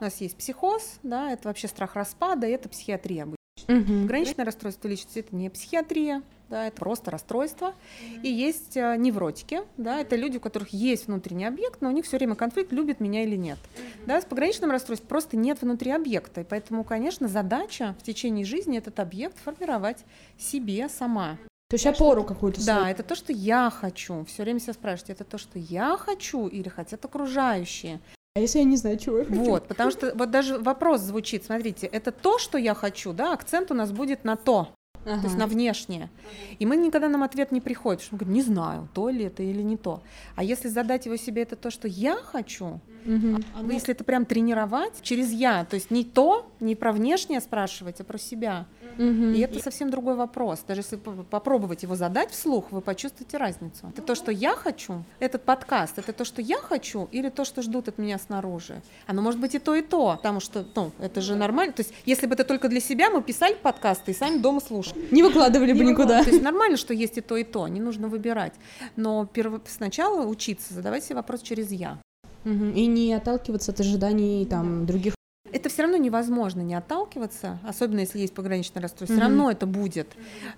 У 0.00 0.04
нас 0.04 0.20
есть 0.20 0.36
психоз, 0.36 0.98
да, 1.04 1.30
это 1.30 1.46
вообще 1.46 1.68
страх 1.68 1.94
распада, 1.94 2.48
и 2.48 2.50
это 2.50 2.68
психиатрия. 2.68 3.26
Угу. 3.26 4.02
Пограничное 4.02 4.44
расстройство 4.44 4.88
личности 4.88 5.20
это 5.20 5.36
не 5.36 5.48
психиатрия, 5.48 6.22
да, 6.48 6.66
это 6.66 6.76
просто 6.76 7.10
расстройство. 7.10 7.74
И 8.22 8.28
есть 8.28 8.76
э, 8.76 8.96
невротики, 8.96 9.60
да, 9.76 10.00
это 10.00 10.16
люди, 10.16 10.38
у 10.38 10.40
которых 10.40 10.70
есть 10.70 11.06
внутренний 11.06 11.44
объект, 11.44 11.80
но 11.80 11.88
у 11.88 11.92
них 11.92 12.04
все 12.04 12.16
время 12.16 12.34
конфликт, 12.34 12.72
любит 12.72 13.00
меня 13.00 13.22
или 13.24 13.36
нет. 13.36 13.58
Да, 14.06 14.20
с 14.20 14.24
пограничным 14.24 14.70
расстройством 14.70 15.08
просто 15.08 15.36
нет 15.36 15.62
внутри 15.62 15.90
объекта, 15.90 16.40
и 16.40 16.44
поэтому, 16.44 16.84
конечно, 16.84 17.28
задача 17.28 17.94
в 18.00 18.02
течение 18.02 18.44
жизни 18.44 18.78
этот 18.78 18.98
объект 19.00 19.38
формировать 19.38 19.98
себе 20.38 20.88
сама. 20.88 21.38
То 21.68 21.74
есть 21.74 21.86
опору 21.86 22.24
какую-то. 22.24 22.64
Да, 22.64 22.90
это 22.90 23.02
то, 23.02 23.14
что 23.14 23.30
я 23.30 23.70
хочу. 23.70 24.24
Все 24.24 24.42
время 24.42 24.58
себя 24.58 24.72
спрашивать, 24.72 25.10
это 25.10 25.24
то, 25.24 25.36
что 25.36 25.58
я 25.58 25.98
хочу 25.98 26.46
или 26.46 26.70
хотят 26.70 27.04
окружающие. 27.04 28.00
А 28.34 28.40
если 28.40 28.60
я 28.60 28.64
не 28.64 28.76
знаю, 28.76 28.96
чего 28.98 29.18
я 29.18 29.24
хочу? 29.24 29.40
Вот, 29.40 29.66
потому 29.68 29.90
что 29.90 30.12
вот 30.14 30.30
даже 30.30 30.58
вопрос 30.58 31.00
звучит, 31.00 31.44
смотрите, 31.44 31.86
это 31.86 32.12
то, 32.12 32.38
что 32.38 32.56
я 32.56 32.72
хочу, 32.72 33.12
да, 33.12 33.32
акцент 33.32 33.70
у 33.70 33.74
нас 33.74 33.90
будет 33.90 34.24
на 34.24 34.36
то, 34.36 34.68
ага. 35.04 35.20
то 35.20 35.26
есть 35.26 35.36
на 35.36 35.46
внешнее. 35.46 36.10
И 36.58 36.66
мы 36.66 36.76
никогда 36.76 37.08
нам 37.08 37.22
ответ 37.22 37.52
не 37.52 37.60
приходит, 37.60 38.02
что 38.02 38.14
мы 38.14 38.18
говорим, 38.18 38.34
не 38.34 38.42
знаю, 38.42 38.88
то 38.94 39.08
ли 39.08 39.24
это 39.24 39.42
или 39.42 39.62
не 39.62 39.76
то. 39.76 40.02
А 40.36 40.44
если 40.44 40.68
задать 40.68 41.06
его 41.06 41.16
себе, 41.16 41.42
это 41.42 41.56
то, 41.56 41.70
что 41.70 41.88
я 41.88 42.16
хочу, 42.16 42.80
угу. 43.06 43.42
а, 43.54 43.72
если 43.72 43.94
это 43.94 44.04
прям 44.04 44.24
тренировать 44.24 45.00
через 45.02 45.30
я, 45.30 45.64
то 45.64 45.74
есть 45.74 45.90
не 45.90 46.04
то, 46.04 46.50
не 46.60 46.74
про 46.74 46.92
внешнее 46.92 47.40
спрашивать, 47.40 48.00
а 48.00 48.04
про 48.04 48.18
себя. 48.18 48.66
Угу. 48.96 49.04
И 49.06 49.40
это 49.40 49.60
совсем 49.60 49.90
другой 49.90 50.16
вопрос. 50.16 50.64
Даже 50.66 50.80
если 50.80 50.96
попробовать 50.96 51.82
его 51.82 51.94
задать 51.94 52.30
вслух, 52.30 52.72
вы 52.72 52.80
почувствуете 52.80 53.36
разницу. 53.36 53.88
Это 53.92 54.02
то, 54.02 54.14
что 54.14 54.32
я 54.32 54.54
хочу, 54.54 55.04
этот 55.20 55.44
подкаст, 55.44 55.98
это 55.98 56.12
то, 56.12 56.24
что 56.24 56.42
я 56.42 56.58
хочу, 56.58 57.08
или 57.12 57.28
то, 57.28 57.44
что 57.44 57.62
ждут 57.62 57.88
от 57.88 57.98
меня 57.98 58.18
снаружи. 58.18 58.82
Оно 59.06 59.22
может 59.22 59.40
быть 59.40 59.54
и 59.54 59.58
то, 59.58 59.74
и 59.74 59.82
то, 59.82 60.16
потому 60.16 60.40
что, 60.40 60.66
ну, 60.74 60.90
это 60.98 61.20
же 61.20 61.36
нормально. 61.36 61.72
То 61.72 61.82
есть, 61.82 61.92
если 62.06 62.26
бы 62.26 62.34
это 62.34 62.44
только 62.44 62.68
для 62.68 62.80
себя, 62.80 63.10
мы 63.10 63.22
писали 63.22 63.54
подкасты 63.54 64.10
и 64.10 64.14
сами 64.14 64.38
дома 64.38 64.60
слушали. 64.60 65.06
Не 65.10 65.22
выкладывали 65.22 65.72
бы 65.72 65.84
никуда. 65.84 66.24
То 66.24 66.30
есть 66.30 66.42
нормально, 66.42 66.76
что 66.76 66.92
есть 66.92 67.18
и 67.18 67.20
то, 67.20 67.36
и 67.36 67.44
то, 67.44 67.68
не 67.68 67.80
нужно 67.80 68.08
выбирать. 68.08 68.54
Но 68.96 69.28
сначала 69.66 70.26
учиться 70.26 70.74
задавать 70.74 71.04
себе 71.04 71.16
вопрос 71.16 71.42
через 71.42 71.70
я. 71.70 71.98
И 72.44 72.86
не 72.86 73.12
отталкиваться 73.12 73.72
от 73.72 73.80
ожиданий 73.80 74.46
там 74.46 74.86
других 74.86 75.17
это 75.52 75.68
все 75.68 75.82
равно 75.82 75.96
невозможно 75.96 76.60
не 76.60 76.74
отталкиваться, 76.74 77.58
особенно 77.66 78.00
если 78.00 78.18
есть 78.18 78.34
пограничное 78.34 78.82
расстройство, 78.82 79.14
mm-hmm. 79.14 79.18
все 79.18 79.26
равно 79.26 79.50
это 79.50 79.66
будет. 79.66 80.08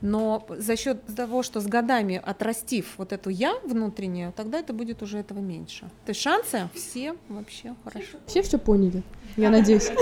Но 0.01 0.47
за 0.49 0.77
счет 0.77 1.05
того, 1.17 1.43
что 1.43 1.61
с 1.61 1.67
годами 1.67 2.21
отрастив 2.25 2.95
вот 2.99 3.13
эту 3.13 3.31
я 3.31 3.55
внутреннюю, 3.65 4.33
тогда 4.33 4.59
это 4.59 4.73
будет 4.73 5.03
уже 5.03 5.19
этого 5.19 5.41
меньше. 5.41 5.81
То 6.05 6.11
есть 6.11 6.21
шансы 6.21 6.69
все 6.75 7.15
вообще 7.29 7.75
хорошо. 7.85 8.19
Все 8.27 8.43
все 8.43 8.59
поняли, 8.59 9.03
я 9.37 9.51
надеюсь. 9.51 9.91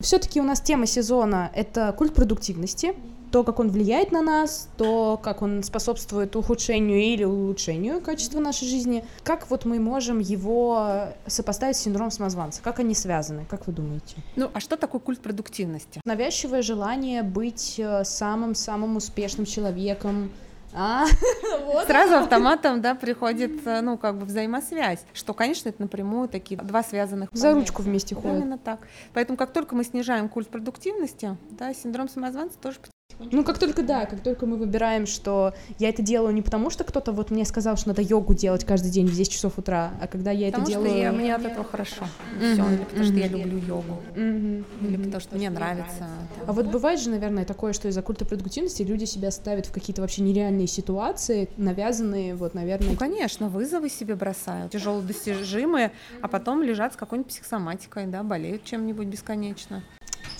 Все-таки 0.00 0.40
у 0.40 0.44
нас 0.44 0.60
тема 0.60 0.86
сезона 0.86 1.52
это 1.54 1.92
культ 1.92 2.12
продуктивности 2.12 2.94
то, 3.32 3.44
как 3.44 3.58
он 3.58 3.70
влияет 3.70 4.12
на 4.12 4.20
нас, 4.20 4.68
то, 4.76 5.18
как 5.20 5.40
он 5.40 5.62
способствует 5.62 6.36
ухудшению 6.36 7.00
или 7.00 7.24
улучшению 7.24 8.00
качества 8.02 8.40
нашей 8.40 8.68
жизни. 8.68 9.04
Как 9.24 9.50
вот 9.50 9.64
мы 9.64 9.80
можем 9.80 10.18
его 10.18 11.08
сопоставить 11.26 11.76
с 11.76 11.80
синдромом 11.80 12.10
самозванца? 12.10 12.60
Как 12.62 12.78
они 12.78 12.94
связаны? 12.94 13.46
Как 13.48 13.66
вы 13.66 13.72
думаете? 13.72 14.16
Ну, 14.36 14.50
а 14.52 14.60
что 14.60 14.76
такое 14.76 15.00
культ 15.00 15.20
продуктивности? 15.20 16.00
Навязчивое 16.04 16.60
желание 16.60 17.22
быть 17.22 17.76
э, 17.78 18.04
самым-самым 18.04 18.96
успешным 18.96 19.46
человеком, 19.46 20.30
а, 20.74 21.04
вот 21.66 21.86
Сразу 21.86 22.14
автоматом, 22.14 22.80
да, 22.80 22.94
приходит, 22.94 23.66
э, 23.66 23.80
ну, 23.82 23.98
как 23.98 24.16
бы 24.16 24.24
взаимосвязь, 24.24 25.04
что, 25.12 25.34
конечно, 25.34 25.68
это 25.68 25.82
напрямую 25.82 26.28
такие 26.28 26.58
два 26.60 26.82
связанных. 26.82 27.28
За 27.32 27.52
ручку 27.52 27.82
вместе 27.82 28.14
ходят. 28.14 28.38
Именно 28.38 28.58
так. 28.58 28.80
Поэтому, 29.12 29.36
как 29.36 29.52
только 29.52 29.74
мы 29.74 29.84
снижаем 29.84 30.28
культ 30.28 30.48
продуктивности, 30.48 31.36
да, 31.50 31.74
синдром 31.74 32.08
самозванца 32.08 32.56
тоже 32.58 32.78
ну, 33.18 33.44
как 33.44 33.58
только, 33.58 33.82
да, 33.82 34.06
как 34.06 34.20
только 34.22 34.46
мы 34.46 34.56
выбираем, 34.56 35.06
что 35.06 35.54
я 35.78 35.88
это 35.88 36.02
делаю 36.02 36.34
не 36.34 36.42
потому, 36.42 36.70
что 36.70 36.84
кто-то 36.84 37.12
вот 37.12 37.30
мне 37.30 37.44
сказал, 37.44 37.76
что 37.76 37.88
надо 37.88 38.02
йогу 38.02 38.34
делать 38.34 38.64
каждый 38.64 38.90
день 38.90 39.06
в 39.06 39.14
10 39.14 39.32
часов 39.32 39.58
утра, 39.58 39.92
а 40.00 40.06
когда 40.06 40.30
я 40.30 40.48
потому 40.48 40.64
это 40.64 40.72
делаю... 40.72 40.88
Потому 40.88 41.02
что 41.02 41.16
я, 41.16 41.22
мне 41.22 41.34
от 41.34 41.44
этого 41.44 41.64
хорошо. 41.64 42.04
Mm-hmm. 42.40 42.52
Все, 42.52 42.70
или 42.70 42.84
потому 42.84 43.02
mm-hmm. 43.02 43.04
что 43.04 43.14
я 43.14 43.28
люблю 43.28 43.58
йогу. 43.58 44.02
Mm-hmm. 44.14 44.64
Или 44.88 44.96
потому 44.96 45.20
что 45.20 45.36
мне 45.36 45.50
нравится. 45.50 46.06
А 46.46 46.52
вот 46.52 46.66
бывает 46.66 47.00
же, 47.00 47.10
наверное, 47.10 47.44
такое, 47.44 47.72
что 47.72 47.88
из-за 47.88 48.02
культа 48.02 48.24
продуктивности 48.24 48.82
люди 48.82 49.04
себя 49.04 49.30
ставят 49.30 49.66
в 49.66 49.72
какие-то 49.72 50.02
вообще 50.02 50.22
нереальные 50.22 50.66
ситуации, 50.66 51.48
навязанные, 51.56 52.34
вот, 52.34 52.54
наверное... 52.54 52.90
Ну, 52.90 52.96
конечно, 52.96 53.48
вызовы 53.48 53.88
себе 53.88 54.14
бросают, 54.14 54.72
тяжело 54.72 55.00
достижимые, 55.00 55.92
а 56.20 56.28
потом 56.28 56.62
лежат 56.62 56.94
с 56.94 56.96
какой-нибудь 56.96 57.30
психосоматикой, 57.30 58.06
да, 58.06 58.22
болеют 58.22 58.64
чем-нибудь 58.64 59.06
бесконечно. 59.06 59.82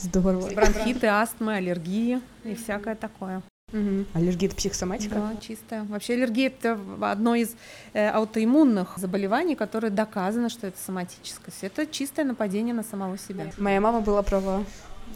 Здорово. 0.02 0.50
Бронхиты, 0.52 1.06
астмы, 1.06 1.54
аллергии 1.54 2.20
и 2.44 2.54
всякое 2.54 2.96
такое. 2.96 3.42
Угу. 3.72 4.06
Аллергия 4.14 4.48
это 4.48 4.56
психосоматика? 4.56 5.14
Да, 5.14 5.36
чистая. 5.40 5.84
Вообще 5.84 6.14
аллергия 6.14 6.48
это 6.48 6.78
одно 7.00 7.34
из 7.34 7.54
э, 7.94 8.08
аутоиммунных 8.08 8.98
заболеваний, 8.98 9.54
которое 9.54 9.90
доказано, 9.90 10.50
что 10.50 10.66
это 10.66 10.78
соматическое. 10.78 11.54
Это 11.62 11.86
чистое 11.86 12.24
нападение 12.24 12.74
на 12.74 12.82
самого 12.82 13.16
себя. 13.16 13.46
Моя 13.56 13.80
мама 13.80 14.00
была 14.00 14.22
права. 14.22 14.64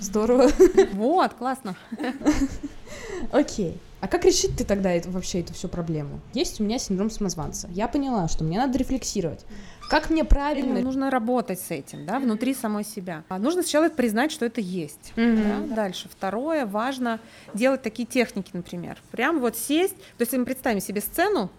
Здорово. 0.01 0.49
Вот, 0.93 1.35
классно. 1.35 1.75
Окей. 3.33 3.81
А 4.07 4.09
как 4.09 4.25
решить 4.25 4.57
ты 4.57 4.65
тогда 4.65 4.93
это, 4.93 5.11
вообще 5.11 5.41
эту 5.41 5.53
всю 5.53 5.67
проблему? 5.67 6.21
Есть 6.33 6.61
у 6.61 6.65
меня 6.65 6.79
синдром 6.79 7.11
самозванца. 7.11 7.69
Я 7.73 7.89
поняла, 7.89 8.29
что 8.29 8.45
мне 8.45 8.57
надо 8.57 8.79
рефлексировать. 8.79 9.45
Как 9.91 10.11
мне 10.11 10.23
правильно? 10.23 10.81
Нужно 10.81 11.11
работать 11.11 11.59
с 11.59 11.73
этим, 11.73 12.07
да, 12.07 12.21
внутри 12.21 12.55
самой 12.55 12.85
себя. 12.85 13.25
А 13.29 13.41
нужно 13.41 13.63
сначала 13.63 13.89
признать, 13.89 14.31
что 14.31 14.47
это 14.47 14.61
есть. 14.61 15.13
Mm-hmm. 15.17 15.69
Да? 15.71 15.75
Дальше. 15.75 16.09
Второе, 16.09 16.67
важно 16.67 17.19
делать 17.53 17.83
такие 17.83 18.07
техники, 18.07 18.51
например. 18.53 18.97
Прям 19.11 19.41
вот 19.41 19.57
сесть, 19.57 19.97
то 19.97 20.23
есть 20.23 20.33
мы 20.35 20.45
представим 20.45 20.79
себе 20.81 21.01
сцену, 21.01 21.51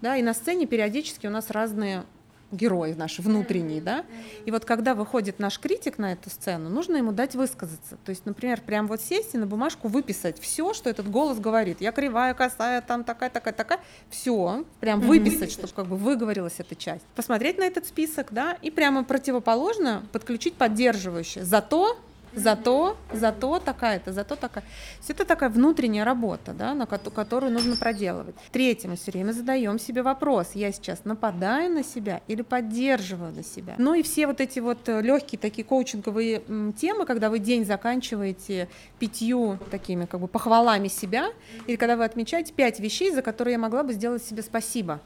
да, 0.00 0.16
и 0.16 0.22
на 0.22 0.34
сцене 0.34 0.66
периодически 0.66 1.28
у 1.28 1.30
нас 1.30 1.50
разные 1.50 2.02
герой 2.54 2.94
наш 2.94 3.18
внутренний, 3.18 3.80
да, 3.80 4.04
и 4.44 4.50
вот 4.50 4.64
когда 4.64 4.94
выходит 4.94 5.38
наш 5.38 5.58
критик 5.58 5.98
на 5.98 6.12
эту 6.12 6.30
сцену, 6.30 6.68
нужно 6.68 6.96
ему 6.96 7.12
дать 7.12 7.34
высказаться, 7.34 7.98
то 8.04 8.10
есть, 8.10 8.26
например, 8.26 8.60
прям 8.60 8.86
вот 8.86 9.00
сесть 9.00 9.34
и 9.34 9.38
на 9.38 9.46
бумажку 9.46 9.88
выписать 9.88 10.40
все, 10.40 10.72
что 10.74 10.90
этот 10.90 11.10
голос 11.10 11.38
говорит, 11.38 11.80
я 11.80 11.92
кривая, 11.92 12.34
косая, 12.34 12.80
там 12.80 13.04
такая, 13.04 13.30
такая, 13.30 13.54
такая, 13.54 13.80
все, 14.10 14.64
прям 14.80 15.00
выписать, 15.00 15.52
чтобы 15.52 15.72
как 15.72 15.86
бы 15.86 15.96
выговорилась 15.96 16.54
эта 16.58 16.74
часть, 16.74 17.04
посмотреть 17.14 17.58
на 17.58 17.64
этот 17.64 17.86
список, 17.86 18.28
да, 18.30 18.56
и 18.62 18.70
прямо 18.70 19.04
противоположно 19.04 20.04
подключить 20.12 20.54
поддерживающее, 20.54 21.44
зато 21.44 21.98
зато, 22.36 22.96
зато 23.12 23.58
такая-то, 23.58 24.12
зато 24.12 24.36
такая. 24.36 24.64
Есть 24.98 25.10
это 25.10 25.24
такая 25.24 25.50
внутренняя 25.50 26.04
работа, 26.04 26.52
да, 26.52 26.74
на 26.74 26.86
которую 26.86 27.52
нужно 27.52 27.76
проделывать. 27.76 28.34
Третье, 28.52 28.88
мы 28.88 28.96
все 28.96 29.12
время 29.12 29.32
задаем 29.32 29.78
себе 29.78 30.02
вопрос, 30.02 30.52
я 30.54 30.72
сейчас 30.72 31.04
нападаю 31.04 31.72
на 31.72 31.84
себя 31.84 32.20
или 32.28 32.42
поддерживаю 32.42 33.32
на 33.32 33.42
себя. 33.42 33.74
Ну 33.78 33.94
и 33.94 34.02
все 34.02 34.26
вот 34.26 34.40
эти 34.40 34.58
вот 34.58 34.88
э, 34.88 35.00
легкие 35.02 35.38
такие 35.38 35.64
коучинговые 35.64 36.42
темы, 36.76 37.06
когда 37.06 37.30
вы 37.30 37.38
день 37.38 37.64
заканчиваете 37.64 38.68
пятью 38.98 39.58
такими 39.70 40.04
как 40.06 40.20
бы 40.20 40.28
похвалами 40.28 40.88
себя, 40.88 41.28
или 41.66 41.76
когда 41.76 41.96
вы 41.96 42.04
отмечаете 42.04 42.52
пять 42.52 42.80
вещей, 42.80 43.10
за 43.12 43.22
которые 43.22 43.52
я 43.52 43.58
могла 43.58 43.82
бы 43.82 43.92
сделать 43.92 44.22
себе 44.24 44.42
спасибо. 44.42 45.00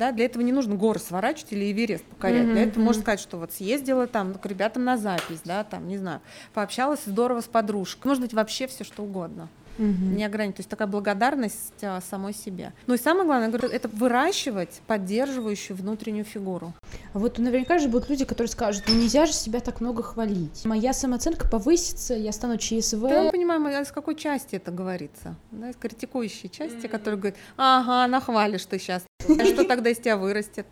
Да, 0.00 0.12
для 0.12 0.24
этого 0.24 0.42
не 0.42 0.50
нужно 0.50 0.76
горы 0.76 0.98
сворачивать 0.98 1.52
или 1.52 1.70
Эверест 1.70 2.04
покорять. 2.04 2.46
Mm-hmm. 2.46 2.52
Для 2.52 2.62
этого 2.62 2.82
можно 2.82 3.02
сказать, 3.02 3.20
что 3.20 3.36
вот 3.36 3.52
съездила 3.52 4.06
там 4.06 4.32
к 4.32 4.46
ребятам 4.46 4.82
на 4.82 4.96
запись, 4.96 5.42
да, 5.44 5.62
там, 5.62 5.86
не 5.88 5.98
знаю, 5.98 6.22
пообщалась 6.54 7.00
здорово 7.04 7.42
с 7.42 7.44
подружкой. 7.44 8.08
Может 8.08 8.22
быть, 8.22 8.32
вообще 8.32 8.66
все 8.66 8.82
что 8.82 9.02
угодно 9.02 9.50
угу. 9.80 10.16
не 10.16 10.24
ограничить. 10.24 10.56
То 10.56 10.60
есть 10.60 10.70
такая 10.70 10.88
благодарность 10.88 11.82
а, 11.82 12.00
самой 12.00 12.34
себе. 12.34 12.72
Ну 12.86 12.94
и 12.94 12.98
самое 12.98 13.24
главное, 13.24 13.48
говорю, 13.48 13.68
это 13.68 13.88
выращивать 13.88 14.80
поддерживающую 14.86 15.76
внутреннюю 15.76 16.24
фигуру. 16.24 16.72
А 17.12 17.18
вот 17.18 17.38
наверняка 17.38 17.78
же 17.78 17.88
будут 17.88 18.08
люди, 18.08 18.24
которые 18.24 18.50
скажут, 18.50 18.84
ну 18.88 18.94
нельзя 18.94 19.26
же 19.26 19.32
себя 19.32 19.60
так 19.60 19.80
много 19.80 20.02
хвалить. 20.02 20.64
Моя 20.64 20.92
самооценка 20.92 21.48
повысится, 21.48 22.14
я 22.14 22.32
стану 22.32 22.58
ЧСВ. 22.58 23.00
Да, 23.00 23.24
мы 23.24 23.30
понимаем, 23.30 23.66
а 23.66 23.84
с 23.84 23.90
какой 23.90 24.14
части 24.14 24.56
это 24.56 24.70
говорится? 24.70 25.34
Да, 25.50 25.70
из 25.70 25.76
критикующей 25.76 26.48
части, 26.48 26.86
которая 26.86 27.18
говорит, 27.18 27.38
ага, 27.56 28.06
нахвалишь 28.06 28.66
ты 28.66 28.78
сейчас. 28.78 29.04
А 29.28 29.44
что 29.46 29.64
тогда 29.64 29.90
из 29.90 29.98
тебя 29.98 30.16
вырастет? 30.16 30.66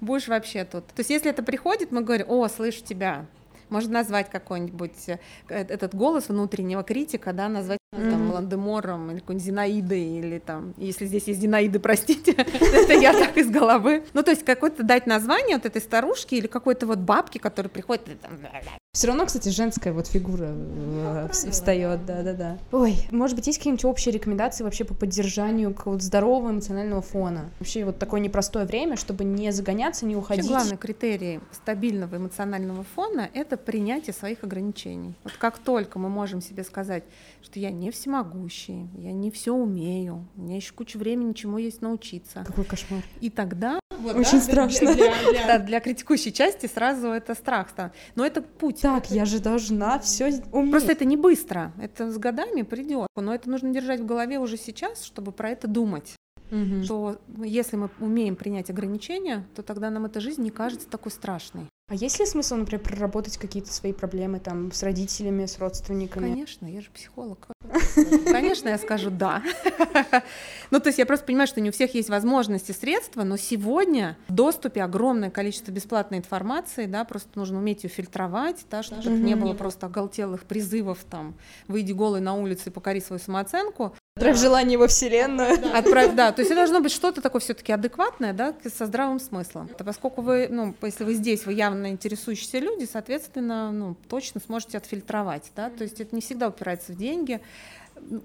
Будешь 0.00 0.28
вообще 0.28 0.64
тут. 0.64 0.86
То 0.88 1.00
есть 1.00 1.10
если 1.10 1.30
это 1.30 1.42
приходит, 1.42 1.92
мы 1.92 2.02
говорим, 2.02 2.26
о, 2.28 2.48
слышу 2.48 2.82
тебя, 2.82 3.26
можно 3.70 3.92
назвать 3.92 4.30
какой-нибудь 4.30 5.08
э, 5.08 5.18
этот 5.48 5.94
голос 5.94 6.28
внутреннего 6.28 6.82
критика, 6.82 7.32
да, 7.32 7.48
назвать 7.48 7.78
mm-hmm. 7.96 8.10
там 8.10 8.32
Ландемором 8.32 9.10
или 9.10 9.20
какой-нибудь 9.20 9.46
Зинаидой, 9.46 10.18
или 10.18 10.38
там, 10.38 10.74
если 10.76 11.06
здесь 11.06 11.26
есть 11.28 11.40
Зинаиды, 11.40 11.78
простите, 11.78 12.32
это 12.32 12.92
я 12.92 13.12
так 13.12 13.36
из 13.36 13.50
головы. 13.50 14.04
Ну, 14.12 14.22
то 14.22 14.30
есть 14.30 14.44
какое-то 14.44 14.82
дать 14.82 15.06
название 15.06 15.56
вот 15.56 15.66
этой 15.66 15.80
старушки 15.80 16.34
или 16.34 16.46
какой-то 16.46 16.86
вот 16.86 16.98
бабки, 16.98 17.38
которая 17.38 17.70
приходит 17.70 18.08
и 18.08 18.14
там 18.14 18.32
все 18.94 19.08
равно, 19.08 19.26
кстати, 19.26 19.48
женская 19.48 19.92
вот 19.92 20.06
фигура 20.06 20.50
ну, 20.50 21.28
встает, 21.32 22.06
да-да-да. 22.06 22.58
Ой, 22.70 22.94
может 23.10 23.34
быть, 23.36 23.48
есть 23.48 23.58
какие-нибудь 23.58 23.84
общие 23.84 24.12
рекомендации 24.12 24.62
вообще 24.62 24.84
по 24.84 24.94
поддержанию 24.94 25.74
какого-то 25.74 26.04
здорового 26.04 26.50
эмоционального 26.50 27.02
фона? 27.02 27.50
Вообще 27.58 27.84
вот 27.84 27.98
такое 27.98 28.20
непростое 28.20 28.66
время, 28.66 28.96
чтобы 28.96 29.24
не 29.24 29.50
загоняться, 29.50 30.06
не 30.06 30.14
уходить. 30.14 30.44
Вообще, 30.44 30.58
главный 30.58 30.76
критерий 30.76 31.40
стабильного 31.50 32.18
эмоционального 32.18 32.84
фона— 32.94 33.28
это 33.34 33.56
принятие 33.56 34.14
своих 34.14 34.44
ограничений. 34.44 35.14
Вот 35.24 35.32
как 35.38 35.58
только 35.58 35.98
мы 35.98 36.08
можем 36.08 36.40
себе 36.40 36.62
сказать, 36.62 37.02
что 37.42 37.58
я 37.58 37.72
не 37.72 37.83
всемогущий, 37.90 38.88
я 38.96 39.12
не 39.12 39.30
все 39.30 39.52
умею, 39.52 40.26
у 40.36 40.42
меня 40.42 40.56
еще 40.56 40.72
куча 40.72 40.96
времени 40.96 41.32
чему 41.32 41.58
есть 41.58 41.82
научиться. 41.82 42.44
Какой 42.46 42.64
кошмар. 42.64 43.02
И 43.20 43.30
тогда 43.30 43.80
вот, 44.04 44.16
Очень 44.16 44.38
да, 44.38 44.40
страшно. 44.40 44.94
Для, 44.94 45.14
для, 45.30 45.46
да, 45.46 45.58
для 45.58 45.80
критикующей 45.80 46.30
части 46.30 46.66
сразу 46.66 47.08
это 47.08 47.34
страх 47.34 47.70
станет. 47.70 47.92
Но 48.14 48.26
это 48.26 48.42
путь. 48.42 48.82
Так, 48.82 49.10
я 49.10 49.24
же 49.24 49.38
должна 49.38 49.98
все 49.98 50.26
уметь. 50.52 50.70
Просто 50.70 50.92
это 50.92 51.06
не 51.06 51.16
быстро. 51.16 51.72
Это 51.80 52.10
с 52.10 52.18
годами 52.18 52.62
придет. 52.62 53.08
Но 53.16 53.34
это 53.34 53.48
нужно 53.48 53.72
держать 53.72 54.00
в 54.00 54.06
голове 54.06 54.38
уже 54.38 54.58
сейчас, 54.58 55.04
чтобы 55.04 55.32
про 55.32 55.50
это 55.50 55.68
думать. 55.68 56.14
Угу. 56.50 56.84
Что 56.84 57.18
если 57.42 57.76
мы 57.76 57.90
умеем 58.00 58.36
принять 58.36 58.70
ограничения, 58.70 59.46
то 59.54 59.62
тогда 59.62 59.90
нам 59.90 60.06
эта 60.06 60.20
жизнь 60.20 60.42
не 60.42 60.50
кажется 60.50 60.88
такой 60.88 61.12
страшной. 61.12 61.68
А 61.86 61.94
есть 61.94 62.18
ли 62.18 62.24
смысл, 62.24 62.56
например, 62.56 62.82
проработать 62.82 63.36
какие-то 63.36 63.70
свои 63.70 63.92
проблемы 63.92 64.40
там 64.40 64.72
с 64.72 64.82
родителями, 64.82 65.44
с 65.44 65.58
родственниками? 65.58 66.30
Конечно, 66.30 66.66
я 66.66 66.80
же 66.80 66.88
психолог. 66.90 67.48
Конечно, 68.24 68.70
я 68.70 68.78
скажу 68.78 69.10
да. 69.10 69.42
Ну, 70.70 70.80
то 70.80 70.88
есть 70.88 70.98
я 70.98 71.04
просто 71.04 71.26
понимаю, 71.26 71.46
что 71.46 71.60
не 71.60 71.68
у 71.68 71.72
всех 71.72 71.94
есть 71.94 72.08
возможности, 72.08 72.72
средства, 72.72 73.22
но 73.22 73.36
сегодня 73.36 74.16
в 74.28 74.32
доступе 74.32 74.82
огромное 74.82 75.30
количество 75.30 75.70
бесплатной 75.70 76.18
информации, 76.18 76.86
да, 76.86 77.04
просто 77.04 77.28
нужно 77.34 77.58
уметь 77.58 77.84
ее 77.84 77.90
фильтровать, 77.90 78.64
да, 78.70 78.82
чтобы 78.82 79.10
не 79.18 79.36
было 79.36 79.52
просто 79.52 79.86
оголтелых 79.86 80.44
призывов 80.44 81.04
там 81.08 81.34
«выйди 81.68 81.92
голый 81.92 82.22
на 82.22 82.34
улицу 82.34 82.70
и 82.70 82.72
покори 82.72 83.00
свою 83.00 83.20
самооценку», 83.20 83.94
Отправь 84.16 84.38
желание 84.38 84.78
во 84.78 84.86
Вселенную. 84.86 85.58
Да. 85.60 85.78
Отправь, 85.78 86.14
да. 86.14 86.30
То 86.30 86.42
есть 86.42 86.52
это 86.52 86.60
должно 86.60 86.80
быть 86.80 86.92
что-то 86.92 87.20
такое 87.20 87.40
все-таки 87.40 87.72
адекватное, 87.72 88.32
да, 88.32 88.54
со 88.72 88.86
здравым 88.86 89.18
смыслом. 89.18 89.68
А 89.76 89.82
поскольку 89.82 90.22
вы, 90.22 90.46
ну, 90.48 90.72
если 90.82 91.02
вы 91.02 91.14
здесь, 91.14 91.46
вы 91.46 91.54
явно 91.54 91.90
интересующиеся 91.90 92.60
люди, 92.60 92.88
соответственно, 92.90 93.72
ну, 93.72 93.96
точно 94.08 94.40
сможете 94.40 94.78
отфильтровать, 94.78 95.50
да. 95.56 95.68
То 95.68 95.82
есть 95.82 96.00
это 96.00 96.14
не 96.14 96.20
всегда 96.20 96.46
упирается 96.46 96.92
в 96.92 96.96
деньги. 96.96 97.40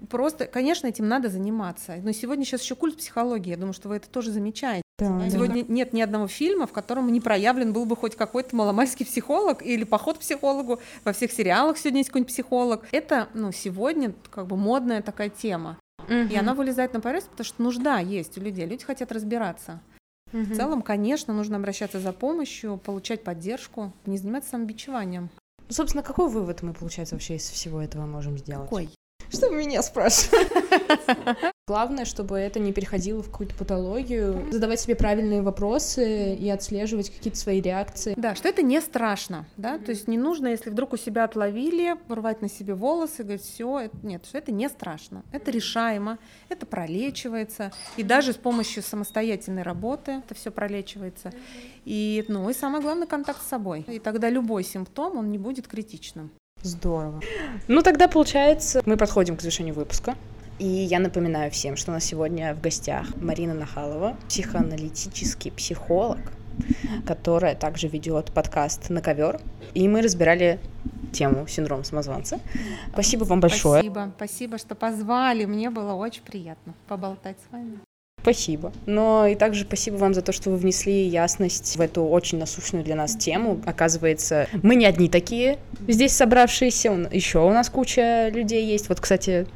Просто, 0.08 0.46
конечно, 0.46 0.86
этим 0.86 1.08
надо 1.08 1.28
заниматься. 1.28 1.96
Но 2.04 2.12
сегодня 2.12 2.44
сейчас 2.44 2.62
еще 2.62 2.76
культ 2.76 2.96
психологии. 2.96 3.50
Я 3.50 3.56
думаю, 3.56 3.72
что 3.72 3.88
вы 3.88 3.96
это 3.96 4.08
тоже 4.08 4.30
замечаете. 4.30 4.84
Да, 5.00 5.30
Сегодня 5.30 5.64
да. 5.64 5.72
нет 5.72 5.94
ни 5.94 6.02
одного 6.02 6.28
фильма, 6.28 6.66
в 6.66 6.72
котором 6.72 7.10
не 7.10 7.22
проявлен 7.22 7.72
был 7.72 7.86
бы 7.86 7.96
хоть 7.96 8.16
какой-то 8.16 8.54
маломальский 8.54 9.06
психолог 9.06 9.62
или 9.64 9.84
поход 9.84 10.18
к 10.18 10.20
психологу. 10.20 10.78
Во 11.04 11.14
всех 11.14 11.32
сериалах 11.32 11.78
сегодня 11.78 12.00
есть 12.00 12.10
какой-нибудь 12.10 12.32
психолог. 12.32 12.84
Это, 12.92 13.28
ну, 13.32 13.50
сегодня 13.50 14.12
как 14.30 14.46
бы 14.46 14.56
модная 14.56 15.00
такая 15.00 15.30
тема. 15.30 15.78
Угу. 16.04 16.12
И 16.30 16.36
она 16.36 16.52
вылезает 16.52 16.92
на 16.92 17.00
поверхность, 17.00 17.30
потому 17.30 17.46
что 17.46 17.62
нужда 17.62 17.98
есть 17.98 18.36
у 18.36 18.42
людей. 18.42 18.66
Люди 18.66 18.84
хотят 18.84 19.10
разбираться. 19.10 19.80
Угу. 20.34 20.42
В 20.42 20.56
целом, 20.56 20.82
конечно, 20.82 21.32
нужно 21.32 21.56
обращаться 21.56 21.98
за 21.98 22.12
помощью, 22.12 22.76
получать 22.76 23.24
поддержку, 23.24 23.92
не 24.04 24.18
заниматься 24.18 24.50
самобичеванием. 24.50 25.30
Ну, 25.66 25.72
собственно, 25.72 26.02
какой 26.02 26.28
вывод 26.28 26.60
мы, 26.60 26.74
получается, 26.74 27.14
вообще 27.14 27.36
из 27.36 27.48
всего 27.48 27.80
этого 27.80 28.04
можем 28.04 28.36
сделать? 28.36 28.68
Какой? 28.68 28.90
Что 29.30 29.48
вы 29.48 29.56
меня 29.56 29.82
спрашиваете? 29.82 31.52
Главное, 31.70 32.04
чтобы 32.04 32.36
это 32.36 32.58
не 32.58 32.72
переходило 32.72 33.22
в 33.22 33.30
какую-то 33.30 33.54
патологию. 33.54 34.44
Задавать 34.50 34.80
себе 34.80 34.96
правильные 34.96 35.40
вопросы 35.40 36.34
и 36.34 36.50
отслеживать 36.50 37.10
какие-то 37.10 37.38
свои 37.38 37.60
реакции. 37.60 38.14
Да, 38.16 38.34
что 38.34 38.48
это 38.48 38.60
не 38.60 38.80
страшно, 38.80 39.46
да, 39.56 39.78
то 39.78 39.92
есть 39.92 40.08
не 40.08 40.18
нужно, 40.18 40.48
если 40.48 40.70
вдруг 40.70 40.94
у 40.94 40.96
себя 40.96 41.22
отловили, 41.22 41.94
рвать 42.08 42.42
на 42.42 42.48
себе 42.48 42.74
волосы, 42.74 43.22
говорить, 43.22 43.44
все, 43.44 43.88
нет, 44.02 44.26
что 44.26 44.38
это 44.38 44.50
не 44.50 44.68
страшно, 44.68 45.22
это 45.30 45.52
решаемо, 45.52 46.18
это 46.48 46.66
пролечивается, 46.66 47.70
и 47.96 48.02
даже 48.02 48.32
с 48.32 48.36
помощью 48.36 48.82
самостоятельной 48.82 49.62
работы 49.62 50.22
это 50.24 50.34
все 50.34 50.50
пролечивается. 50.50 51.32
И, 51.84 52.24
ну, 52.26 52.50
и 52.50 52.52
самое 52.52 52.82
главное, 52.82 53.06
контакт 53.06 53.42
с 53.42 53.48
собой. 53.48 53.84
И 53.86 54.00
тогда 54.00 54.28
любой 54.28 54.64
симптом, 54.64 55.16
он 55.18 55.30
не 55.30 55.38
будет 55.38 55.68
критичным. 55.68 56.32
Здорово. 56.62 57.20
Ну, 57.68 57.82
тогда, 57.82 58.08
получается, 58.08 58.82
мы 58.84 58.96
подходим 58.96 59.36
к 59.36 59.40
завершению 59.40 59.74
выпуска. 59.74 60.16
И 60.60 60.66
я 60.66 60.98
напоминаю 60.98 61.50
всем, 61.50 61.74
что 61.74 61.90
у 61.90 61.94
нас 61.94 62.04
сегодня 62.04 62.54
в 62.54 62.60
гостях 62.60 63.06
Марина 63.16 63.54
Нахалова, 63.54 64.18
психоаналитический 64.28 65.50
психолог, 65.50 66.18
которая 67.06 67.54
также 67.54 67.88
ведет 67.88 68.30
подкаст 68.30 68.90
«На 68.90 69.00
ковер». 69.00 69.40
И 69.72 69.88
мы 69.88 70.02
разбирали 70.02 70.60
тему 71.14 71.46
синдром 71.46 71.82
самозванца. 71.82 72.40
Спасибо 72.92 73.24
вам 73.24 73.40
большое. 73.40 73.80
Спасибо, 73.80 74.12
спасибо, 74.16 74.58
что 74.58 74.74
позвали. 74.74 75.46
Мне 75.46 75.70
было 75.70 75.94
очень 75.94 76.22
приятно 76.24 76.74
поболтать 76.88 77.38
с 77.38 77.50
вами. 77.50 77.78
Спасибо. 78.20 78.70
Но 78.84 79.26
и 79.26 79.36
также 79.36 79.64
спасибо 79.64 79.96
вам 79.96 80.12
за 80.12 80.20
то, 80.20 80.30
что 80.30 80.50
вы 80.50 80.58
внесли 80.58 81.06
ясность 81.06 81.74
в 81.74 81.80
эту 81.80 82.04
очень 82.04 82.36
насущную 82.36 82.84
для 82.84 82.96
нас 82.96 83.16
тему. 83.16 83.62
Оказывается, 83.64 84.46
мы 84.62 84.74
не 84.74 84.84
одни 84.84 85.08
такие 85.08 85.58
здесь 85.88 86.12
собравшиеся, 86.12 87.08
еще 87.10 87.38
у 87.38 87.50
нас 87.50 87.70
куча 87.70 88.28
людей 88.28 88.66
есть. 88.66 88.90
Вот, 88.90 89.00
кстати, 89.00 89.46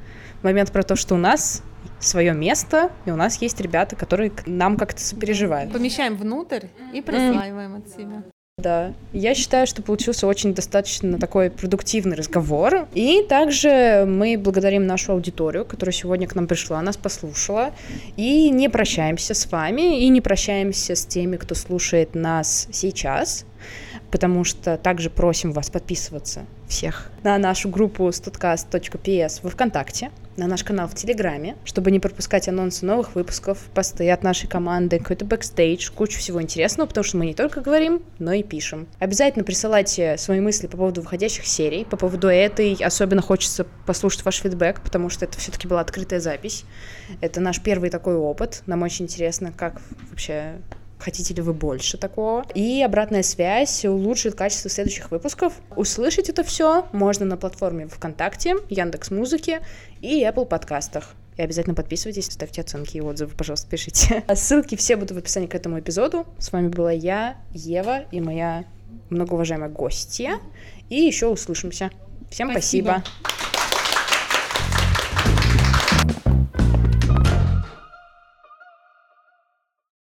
момент 0.45 0.71
про 0.71 0.83
то, 0.83 0.97
что 0.97 1.15
у 1.15 1.19
нас 1.19 1.63
свое 2.01 2.33
место, 2.35 2.91
и 3.07 3.11
у 3.11 3.17
нас 3.17 3.41
есть 3.41 3.61
ребята, 3.61 3.97
которые 3.97 4.33
нам 4.47 4.77
как-то 4.77 5.01
сопереживают. 5.01 5.73
Помещаем 5.73 6.17
внутрь 6.17 6.67
и 6.93 7.01
присваиваем 7.01 7.77
mm. 7.77 7.79
от 7.79 7.89
себя. 7.89 8.23
Да, 8.57 8.95
я 9.13 9.35
считаю, 9.35 9.67
что 9.67 9.83
получился 9.83 10.29
очень 10.29 10.55
достаточно 10.55 11.19
такой 11.19 11.51
продуктивный 11.51 12.17
разговор. 12.17 12.87
И 12.95 13.27
также 13.29 14.05
мы 14.07 14.39
благодарим 14.39 14.87
нашу 14.87 15.13
аудиторию, 15.13 15.65
которая 15.65 15.93
сегодня 15.93 16.29
к 16.29 16.37
нам 16.37 16.47
пришла, 16.47 16.81
нас 16.81 16.97
послушала. 16.97 17.73
И 18.17 18.51
не 18.51 18.69
прощаемся 18.69 19.35
с 19.35 19.51
вами, 19.51 20.05
и 20.05 20.09
не 20.09 20.21
прощаемся 20.21 20.95
с 20.95 21.05
теми, 21.05 21.37
кто 21.37 21.57
слушает 21.57 22.15
нас 22.15 22.69
сейчас 22.71 23.45
потому 24.15 24.45
что 24.45 24.77
также 24.77 25.11
просим 25.11 25.51
вас 25.51 25.71
подписываться 25.71 26.47
всех 26.69 27.11
на 27.25 27.37
нашу 27.37 27.69
группу 27.69 28.07
studcast.ps 28.07 29.41
во 29.43 29.51
Вконтакте, 29.51 30.13
на 30.37 30.47
наш 30.47 30.63
канал 30.63 30.87
в 30.87 30.95
Телеграме, 30.95 31.57
чтобы 31.65 31.91
не 31.91 31.99
пропускать 31.99 32.47
анонсы 32.49 32.87
новых 32.87 33.17
выпусков, 33.17 33.59
посты 33.75 34.09
от 34.13 34.23
нашей 34.23 34.47
команды, 34.47 35.01
какой-то 35.01 35.25
бэкстейдж, 35.25 35.91
кучу 35.91 36.21
всего 36.21 36.41
интересного, 36.41 36.87
потому 36.87 37.03
что 37.03 37.17
мы 37.17 37.27
не 37.27 37.35
только 37.35 37.61
говорим, 37.61 38.05
но 38.21 38.33
и 38.33 38.45
пишем. 38.45 38.87
Обязательно 39.01 39.45
присылайте 39.45 40.17
свои 40.17 40.39
мысли 40.39 40.69
по 40.69 40.77
поводу 40.77 41.03
выходящих 41.03 41.45
серий, 41.45 41.85
по 41.85 41.97
поводу 41.97 42.29
этой. 42.29 42.75
Особенно 42.75 43.21
хочется 43.21 43.67
послушать 43.85 44.25
ваш 44.25 44.37
фидбэк, 44.37 44.81
потому 44.81 45.11
что 45.11 45.25
это 45.25 45.37
все-таки 45.39 45.67
была 45.67 45.81
открытая 45.81 46.21
запись. 46.21 46.63
Это 47.21 47.41
наш 47.41 47.61
первый 47.61 47.91
такой 47.91 48.15
опыт. 48.15 48.63
Нам 48.67 48.83
очень 48.83 49.07
интересно, 49.07 49.53
как 49.53 49.83
вообще 50.09 50.61
Хотите 50.99 51.35
ли 51.35 51.43
вы 51.43 51.53
больше 51.53 51.99
такого? 51.99 52.45
И 52.55 52.83
обратная 52.83 53.23
связь 53.23 53.85
улучшит 53.85 54.35
качество 54.35 54.71
следующих 54.71 55.11
выпусков. 55.11 55.55
Услышать 55.77 56.29
это 56.29 56.43
все 56.43 56.87
можно 56.93 57.27
на 57.27 57.37
платформе 57.37 57.89
ВКонтакте, 57.89 58.57
Яндекс 58.71 59.11
Музыки 59.11 59.61
и 60.01 60.23
Apple 60.23 60.47
подкастах. 60.47 61.15
И 61.37 61.43
обязательно 61.43 61.75
подписывайтесь, 61.75 62.27
ставьте 62.27 62.61
оценки 62.61 62.97
и 62.97 63.01
отзывы, 63.01 63.35
пожалуйста, 63.37 63.69
пишите. 63.69 64.23
Ссылки 64.35 64.77
все 64.77 64.97
будут 64.97 65.13
в 65.13 65.19
описании 65.19 65.49
к 65.49 65.55
этому 65.55 65.81
эпизоду. 65.81 66.27
С 66.39 66.53
вами 66.53 66.69
была 66.69 66.93
я, 66.93 67.37
Ева 67.53 68.05
и 68.13 68.21
моя 68.21 68.65
многоуважаемая 69.11 69.69
гостья. 69.69 70.39
И 70.91 70.97
еще 70.97 71.27
услышимся. 71.27 71.91
Всем 72.31 72.51
спасибо. 72.51 73.03
спасибо. 73.03 73.54